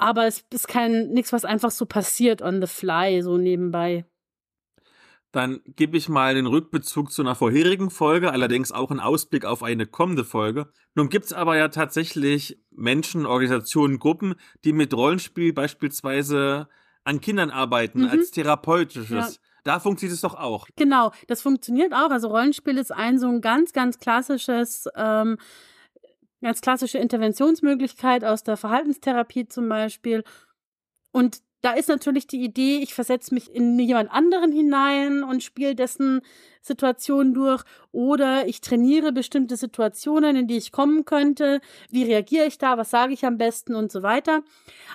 [0.00, 4.04] aber es ist kein nichts, was einfach so passiert on the fly, so nebenbei.
[5.32, 9.62] Dann gebe ich mal den Rückbezug zu einer vorherigen Folge, allerdings auch einen Ausblick auf
[9.62, 10.68] eine kommende Folge.
[10.96, 16.68] Nun gibt es aber ja tatsächlich Menschen, Organisationen, Gruppen, die mit Rollenspiel beispielsweise
[17.04, 18.08] an Kindern arbeiten, mhm.
[18.08, 19.10] als therapeutisches.
[19.10, 19.40] Ja.
[19.62, 20.66] Da funktioniert es doch auch.
[20.76, 22.10] Genau, das funktioniert auch.
[22.10, 25.36] Also Rollenspiel ist ein so ein ganz, ganz klassisches ähm,
[26.42, 30.24] Ganz klassische Interventionsmöglichkeit aus der Verhaltenstherapie zum Beispiel.
[31.12, 35.74] Und da ist natürlich die Idee, ich versetze mich in jemand anderen hinein und spiele
[35.74, 36.22] dessen
[36.62, 41.60] Situation durch oder ich trainiere bestimmte Situationen, in die ich kommen könnte.
[41.90, 42.78] Wie reagiere ich da?
[42.78, 44.42] Was sage ich am besten und so weiter.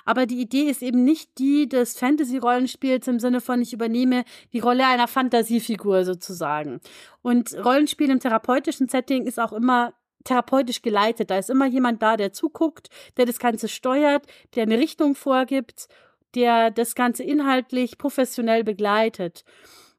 [0.04, 4.60] Aber die Idee ist eben nicht die des Fantasy-Rollenspiels im Sinne von ich übernehme die
[4.60, 6.80] Rolle einer Fantasiefigur sozusagen.
[7.22, 9.94] Und Rollenspiel im therapeutischen Setting ist auch immer
[10.26, 11.30] therapeutisch geleitet.
[11.30, 15.88] Da ist immer jemand da, der zuguckt, der das Ganze steuert, der eine Richtung vorgibt,
[16.34, 19.44] der das Ganze inhaltlich professionell begleitet.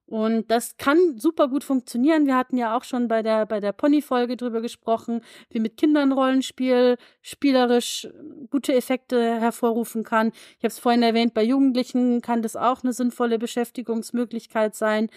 [0.08, 2.28] Und das kann super gut funktionieren.
[2.28, 6.14] Wir hatten ja auch schon bei der, bei der Pony-Folge drüber gesprochen, wie mit Kindern
[6.14, 8.08] Rollenspiel spielerisch
[8.50, 10.30] gute Effekte hervorrufen kann.
[10.30, 15.10] Ich habe es vorhin erwähnt, bei Jugendlichen kann das auch eine sinnvolle Beschäftigungsmöglichkeit sein.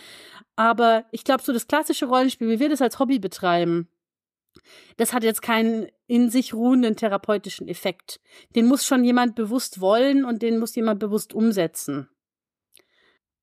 [0.57, 3.87] Aber ich glaube, so das klassische Rollenspiel, wie wir das als Hobby betreiben,
[4.97, 8.21] das hat jetzt keinen in sich ruhenden therapeutischen Effekt.
[8.55, 12.09] Den muss schon jemand bewusst wollen und den muss jemand bewusst umsetzen.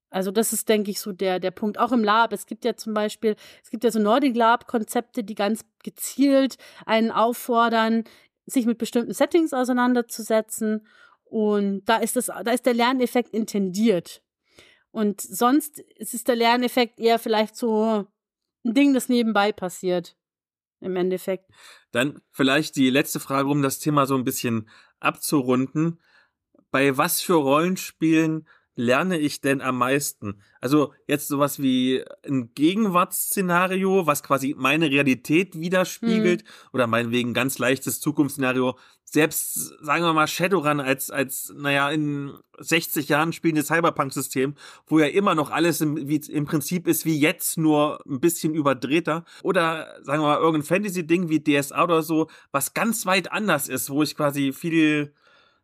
[0.10, 1.78] Also das ist, denke ich, so der, der Punkt.
[1.78, 2.32] Auch im Lab.
[2.32, 7.12] Es gibt ja zum Beispiel, es gibt ja so Nordic Lab-Konzepte, die ganz gezielt einen
[7.12, 8.06] auffordern,
[8.46, 10.88] sich mit bestimmten Settings auseinanderzusetzen.
[11.26, 14.24] Und da ist das, da ist der Lerneffekt intendiert.
[14.92, 18.08] Und sonst ist der Lerneffekt eher vielleicht so
[18.66, 20.16] ein Ding, das nebenbei passiert.
[20.80, 21.50] Im Endeffekt.
[21.92, 26.00] Dann vielleicht die letzte Frage, um das Thema so ein bisschen abzurunden.
[26.72, 28.48] Bei was für Rollenspielen
[28.78, 30.42] lerne ich denn am meisten?
[30.62, 36.48] Also jetzt sowas wie ein Gegenwartsszenario, was quasi meine Realität widerspiegelt, hm.
[36.74, 38.78] oder meinetwegen ganz leichtes Zukunftsszenario.
[39.04, 44.56] Selbst, sagen wir mal, Shadowrun als, als, naja, in 60 Jahren spielendes Cyberpunk-System,
[44.86, 48.54] wo ja immer noch alles im, wie, im Prinzip ist wie jetzt, nur ein bisschen
[48.54, 49.24] überdrehter.
[49.44, 53.90] Oder, sagen wir mal, irgendein Fantasy-Ding wie DSA oder so, was ganz weit anders ist,
[53.90, 55.14] wo ich quasi viel,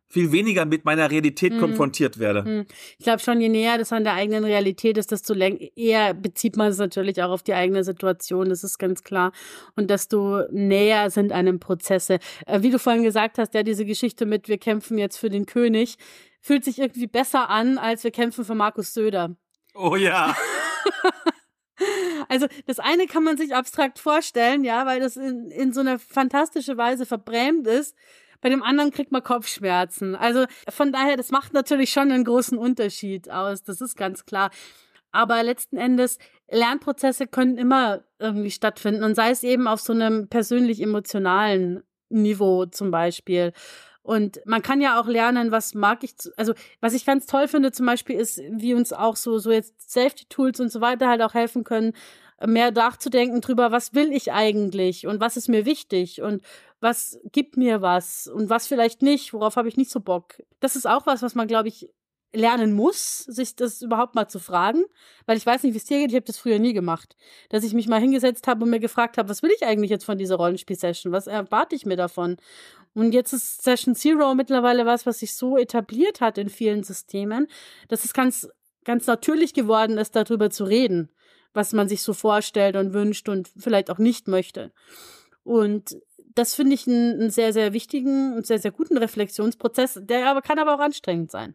[0.08, 1.60] viel weniger mit meiner Realität hm.
[1.60, 2.44] konfrontiert werde.
[2.44, 2.66] Hm.
[2.98, 6.68] Ich glaube schon, je näher das an der eigenen Realität ist, desto eher bezieht man
[6.68, 9.32] es natürlich auch auf die eigene Situation, das ist ganz klar.
[9.76, 12.18] Und desto näher sind einem Prozesse.
[12.46, 15.46] Äh, wie du vorhin gesagt hast, ja, diese Geschichte mit, wir kämpfen jetzt für den
[15.46, 15.96] König,
[16.40, 19.36] fühlt sich irgendwie besser an, als wir kämpfen für Markus Söder.
[19.74, 20.36] Oh ja.
[22.28, 25.98] Also das eine kann man sich abstrakt vorstellen, ja, weil das in, in so einer
[25.98, 27.94] fantastische Weise verbrämt ist
[28.44, 30.14] bei dem anderen kriegt man Kopfschmerzen.
[30.14, 34.50] Also von daher, das macht natürlich schon einen großen Unterschied aus, das ist ganz klar.
[35.12, 36.18] Aber letzten Endes,
[36.50, 42.90] Lernprozesse können immer irgendwie stattfinden und sei es eben auf so einem persönlich-emotionalen Niveau zum
[42.90, 43.54] Beispiel.
[44.02, 46.52] Und man kann ja auch lernen, was mag ich, also
[46.82, 50.60] was ich ganz toll finde zum Beispiel ist, wie uns auch so, so jetzt Safety-Tools
[50.60, 51.94] und so weiter halt auch helfen können,
[52.44, 56.42] mehr nachzudenken drüber, was will ich eigentlich und was ist mir wichtig und
[56.80, 60.42] was gibt mir was und was vielleicht nicht, worauf habe ich nicht so Bock.
[60.60, 61.88] Das ist auch was, was man, glaube ich,
[62.34, 64.84] lernen muss, sich das überhaupt mal zu fragen,
[65.24, 67.16] weil ich weiß nicht, wie es dir geht, ich habe das früher nie gemacht,
[67.48, 70.04] dass ich mich mal hingesetzt habe und mir gefragt habe, was will ich eigentlich jetzt
[70.04, 72.36] von dieser Rollenspiel-Session, was erwarte ich mir davon?
[72.92, 77.46] Und jetzt ist Session Zero mittlerweile was, was sich so etabliert hat in vielen Systemen,
[77.88, 78.48] dass es ganz,
[78.84, 81.10] ganz natürlich geworden ist, darüber zu reden
[81.54, 84.72] was man sich so vorstellt und wünscht und vielleicht auch nicht möchte.
[85.44, 85.96] Und
[86.34, 90.42] das finde ich einen, einen, sehr, sehr wichtigen und sehr, sehr guten Reflexionsprozess, der aber
[90.42, 91.54] kann aber auch anstrengend sein.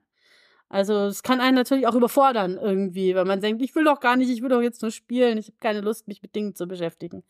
[0.70, 4.16] Also es kann einen natürlich auch überfordern irgendwie, weil man denkt, ich will doch gar
[4.16, 6.68] nicht, ich will doch jetzt nur spielen, ich habe keine Lust, mich mit Dingen zu
[6.68, 7.24] beschäftigen.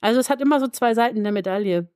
[0.00, 1.88] Also es hat immer so zwei Seiten der Medaille.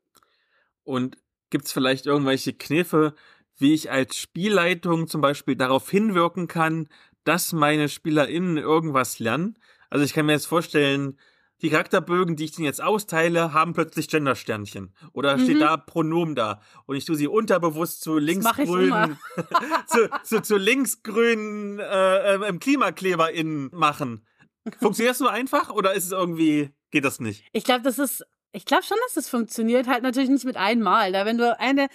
[0.83, 1.17] Und
[1.51, 3.15] gibt es vielleicht irgendwelche Kniffe,
[3.59, 6.89] wie ich als Spielleitung zum Beispiel darauf hinwirken kann,
[7.23, 9.57] dass meine SpielerInnen irgendwas lernen?
[9.93, 11.19] Also ich kann mir jetzt vorstellen,
[11.61, 14.95] die Charakterbögen, die ich denen jetzt austeile, haben plötzlich Gendersternchen.
[15.13, 15.45] Oder mhm.
[15.45, 16.63] steht da Pronomen da.
[16.87, 19.19] Und ich tue sie unterbewusst zu linksgrünen,
[19.87, 24.27] zu, zu, zu linksgrünen äh, äh, KlimakleberInnen machen.
[24.81, 27.45] Funktioniert das so einfach oder ist es irgendwie, geht das nicht?
[27.53, 29.89] Ich glaube, das ist, ich glaube schon, dass das funktioniert.
[29.89, 31.13] Halt natürlich nicht mit einmal.
[31.13, 31.89] Da wenn du eine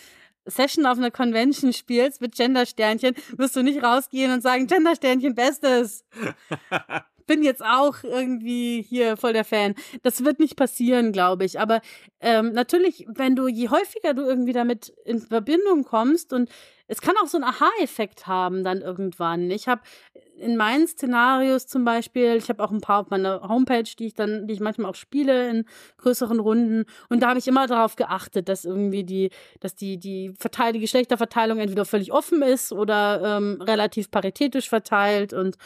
[0.46, 6.06] Session auf einer Convention spielst mit Gendersternchen, wirst du nicht rausgehen und sagen, Gendersternchen, Bestes.
[7.28, 9.76] bin jetzt auch irgendwie hier voll der Fan.
[10.02, 11.60] Das wird nicht passieren, glaube ich.
[11.60, 11.82] Aber
[12.20, 16.50] ähm, natürlich, wenn du, je häufiger du irgendwie damit in Verbindung kommst und
[16.88, 19.52] es kann auch so einen Aha-Effekt haben dann irgendwann.
[19.52, 19.82] Ich habe
[20.38, 24.14] in meinen Szenarios zum Beispiel, ich habe auch ein paar auf meiner Homepage, die ich
[24.14, 25.66] dann, die ich manchmal auch spiele in
[25.98, 26.86] größeren Runden.
[27.10, 30.80] Und da habe ich immer darauf geachtet, dass irgendwie die, dass die, die Verteil die
[30.80, 35.58] Geschlechterverteilung entweder völlig offen ist oder ähm, relativ paritätisch verteilt und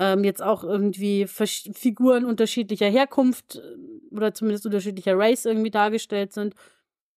[0.00, 6.54] ähm, jetzt auch irgendwie Figuren unterschiedlicher Herkunft äh, oder zumindest unterschiedlicher Race irgendwie dargestellt sind.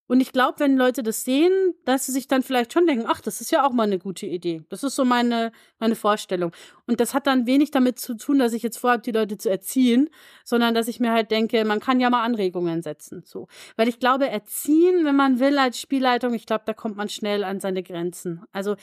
[0.06, 3.22] Und ich glaube, wenn Leute das sehen, dass sie sich dann vielleicht schon denken, ach,
[3.22, 4.62] das ist ja auch mal eine gute Idee.
[4.68, 6.52] Das ist so meine, meine Vorstellung.
[6.86, 9.48] Und das hat dann wenig damit zu tun, dass ich jetzt vorhabe, die Leute zu
[9.48, 10.10] erziehen,
[10.44, 13.22] sondern dass ich mir halt denke, man kann ja mal Anregungen setzen.
[13.24, 13.48] So.
[13.76, 17.42] Weil ich glaube, erziehen, wenn man will als Spielleitung, ich glaube, da kommt man schnell
[17.42, 18.42] an seine Grenzen.
[18.52, 18.76] Also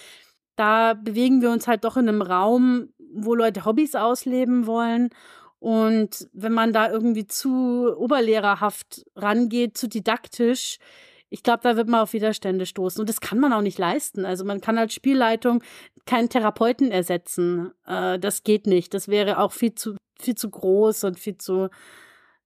[0.55, 5.09] da bewegen wir uns halt doch in einem Raum, wo Leute Hobbys ausleben wollen.
[5.59, 10.79] Und wenn man da irgendwie zu oberlehrerhaft rangeht, zu didaktisch,
[11.29, 12.99] ich glaube, da wird man auf Widerstände stoßen.
[12.99, 14.25] Und das kann man auch nicht leisten.
[14.25, 15.63] Also man kann als Spielleitung
[16.05, 17.71] keinen Therapeuten ersetzen.
[17.85, 18.93] Äh, das geht nicht.
[18.93, 21.69] Das wäre auch viel zu, viel zu groß und viel zu.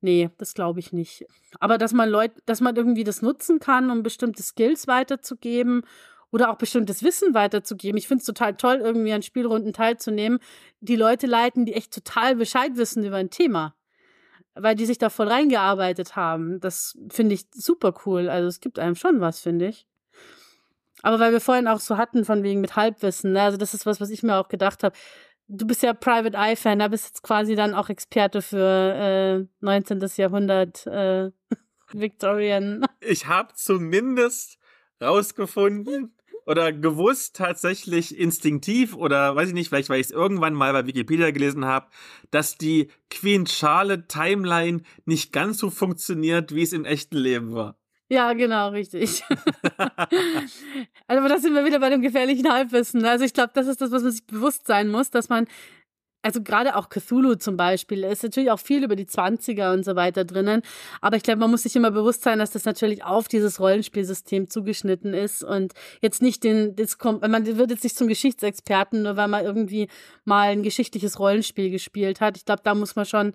[0.02, 1.26] Nee, das glaube ich nicht.
[1.60, 5.82] Aber dass man Leute, dass man irgendwie das nutzen kann, um bestimmte Skills weiterzugeben
[6.36, 7.98] oder auch bestimmtes Wissen weiterzugeben.
[7.98, 10.40] Ich finde es total toll, irgendwie an Spielrunden teilzunehmen,
[10.82, 13.74] die Leute leiten, die echt total Bescheid wissen über ein Thema.
[14.54, 16.60] Weil die sich da voll reingearbeitet haben.
[16.60, 18.28] Das finde ich super cool.
[18.28, 19.88] Also es gibt einem schon was, finde ich.
[21.04, 23.44] Aber weil wir vorhin auch so hatten, von wegen mit Halbwissen, ne?
[23.44, 24.94] also das ist was, was ich mir auch gedacht habe.
[25.48, 30.06] Du bist ja Private Eye-Fan, da bist jetzt quasi dann auch Experte für äh, 19.
[30.18, 31.32] Jahrhundert äh,
[31.94, 32.86] Victorian.
[33.00, 34.58] Ich habe zumindest
[35.02, 36.14] rausgefunden,
[36.46, 40.86] oder gewusst tatsächlich instinktiv oder weiß ich nicht, vielleicht weil ich es irgendwann mal bei
[40.86, 41.88] Wikipedia gelesen habe,
[42.32, 47.78] dass die Queen Charlotte Timeline nicht ganz so funktioniert, wie es im echten Leben war.
[48.08, 49.24] Ja, genau, richtig.
[51.08, 53.04] also, da sind wir wieder bei dem gefährlichen Halbwissen.
[53.04, 55.48] Also, ich glaube, das ist das, was man sich bewusst sein muss, dass man
[56.26, 59.96] also gerade auch Cthulhu zum Beispiel, ist natürlich auch viel über die 20er und so
[59.96, 60.64] weiter drinnen.
[61.00, 64.50] Aber ich glaube, man muss sich immer bewusst sein, dass das natürlich auf dieses Rollenspielsystem
[64.50, 69.18] zugeschnitten ist und jetzt nicht den, das kommt, man wird jetzt nicht zum Geschichtsexperten, nur
[69.18, 69.88] weil man irgendwie
[70.24, 72.38] mal ein geschichtliches Rollenspiel gespielt hat.
[72.38, 73.34] Ich glaube, da muss man schon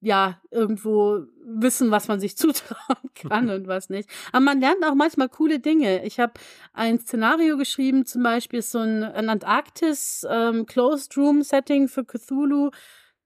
[0.00, 4.08] ja, irgendwo wissen, was man sich zutrauen kann und was nicht.
[4.32, 6.04] Aber man lernt auch manchmal coole Dinge.
[6.04, 6.34] Ich habe
[6.72, 12.70] ein Szenario geschrieben, zum Beispiel so ein, ein Antarktis ähm, Closed Room Setting für Cthulhu.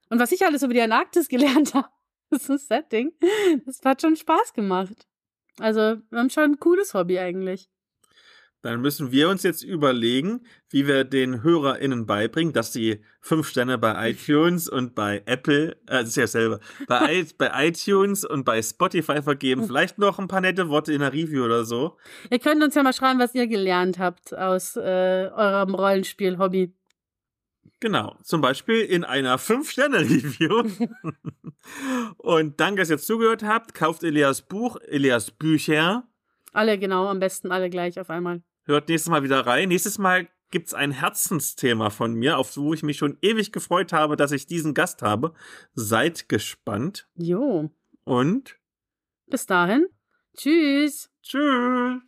[0.08, 1.88] Und was ich alles über die Antarktis gelernt habe,
[2.30, 3.12] ist ein Setting.
[3.66, 5.06] Das hat schon Spaß gemacht.
[5.58, 7.68] Also, wir haben schon ein cooles Hobby eigentlich.
[8.62, 10.40] Dann müssen wir uns jetzt überlegen,
[10.70, 16.00] wie wir den HörerInnen beibringen, dass sie fünf Sterne bei iTunes und bei Apple, äh,
[16.00, 19.66] das ist ja selber, bei, bei iTunes und bei Spotify vergeben.
[19.66, 21.96] Vielleicht noch ein paar nette Worte in der Review oder so.
[22.30, 26.72] Ihr könnt uns ja mal schreiben, was ihr gelernt habt aus äh, eurem Rollenspiel-Hobby.
[27.80, 30.86] Genau, zum Beispiel in einer Fünf-Sterne-Review.
[32.18, 33.74] und danke, dass ihr zugehört habt.
[33.74, 36.04] Kauft Elias Buch, Elias Bücher.
[36.52, 38.42] Alle, genau, am besten alle gleich auf einmal.
[38.64, 39.68] Hört nächstes Mal wieder rein.
[39.68, 44.16] Nächstes Mal gibt's ein Herzensthema von mir, auf wo ich mich schon ewig gefreut habe,
[44.16, 45.34] dass ich diesen Gast habe.
[45.74, 47.08] Seid gespannt.
[47.16, 47.70] Jo.
[48.04, 48.56] Und
[49.26, 49.86] bis dahin.
[50.36, 51.10] Tschüss.
[51.22, 52.02] Tschüss.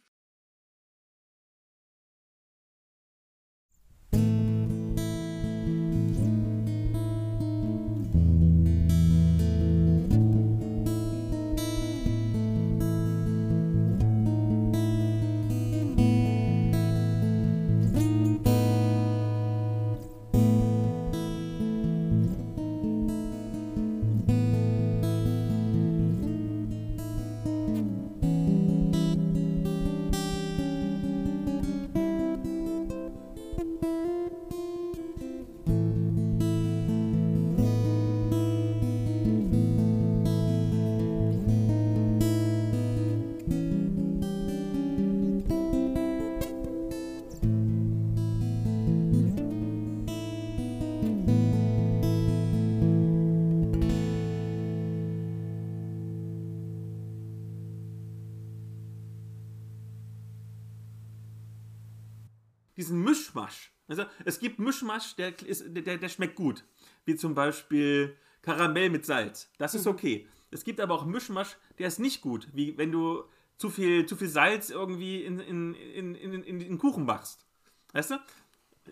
[62.85, 63.73] Diesen Mischmasch.
[63.89, 66.65] Also es gibt Mischmasch, der, ist, der, der schmeckt gut.
[67.05, 69.51] Wie zum Beispiel Karamell mit Salz.
[69.59, 69.93] Das ist mhm.
[69.93, 70.28] okay.
[70.51, 72.48] Es gibt aber auch Mischmasch, der ist nicht gut.
[72.52, 73.24] Wie wenn du
[73.56, 77.47] zu viel, zu viel Salz irgendwie in, in, in, in, in den Kuchen machst.
[77.93, 78.16] Weißt du?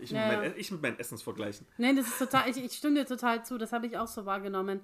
[0.01, 0.29] Ich, ja.
[0.29, 1.67] mit, mein, ich mit meinen Essensvergleichen.
[1.77, 4.25] Nein, das ist total, ich, ich stimme dir total zu, das habe ich auch so
[4.25, 4.81] wahrgenommen.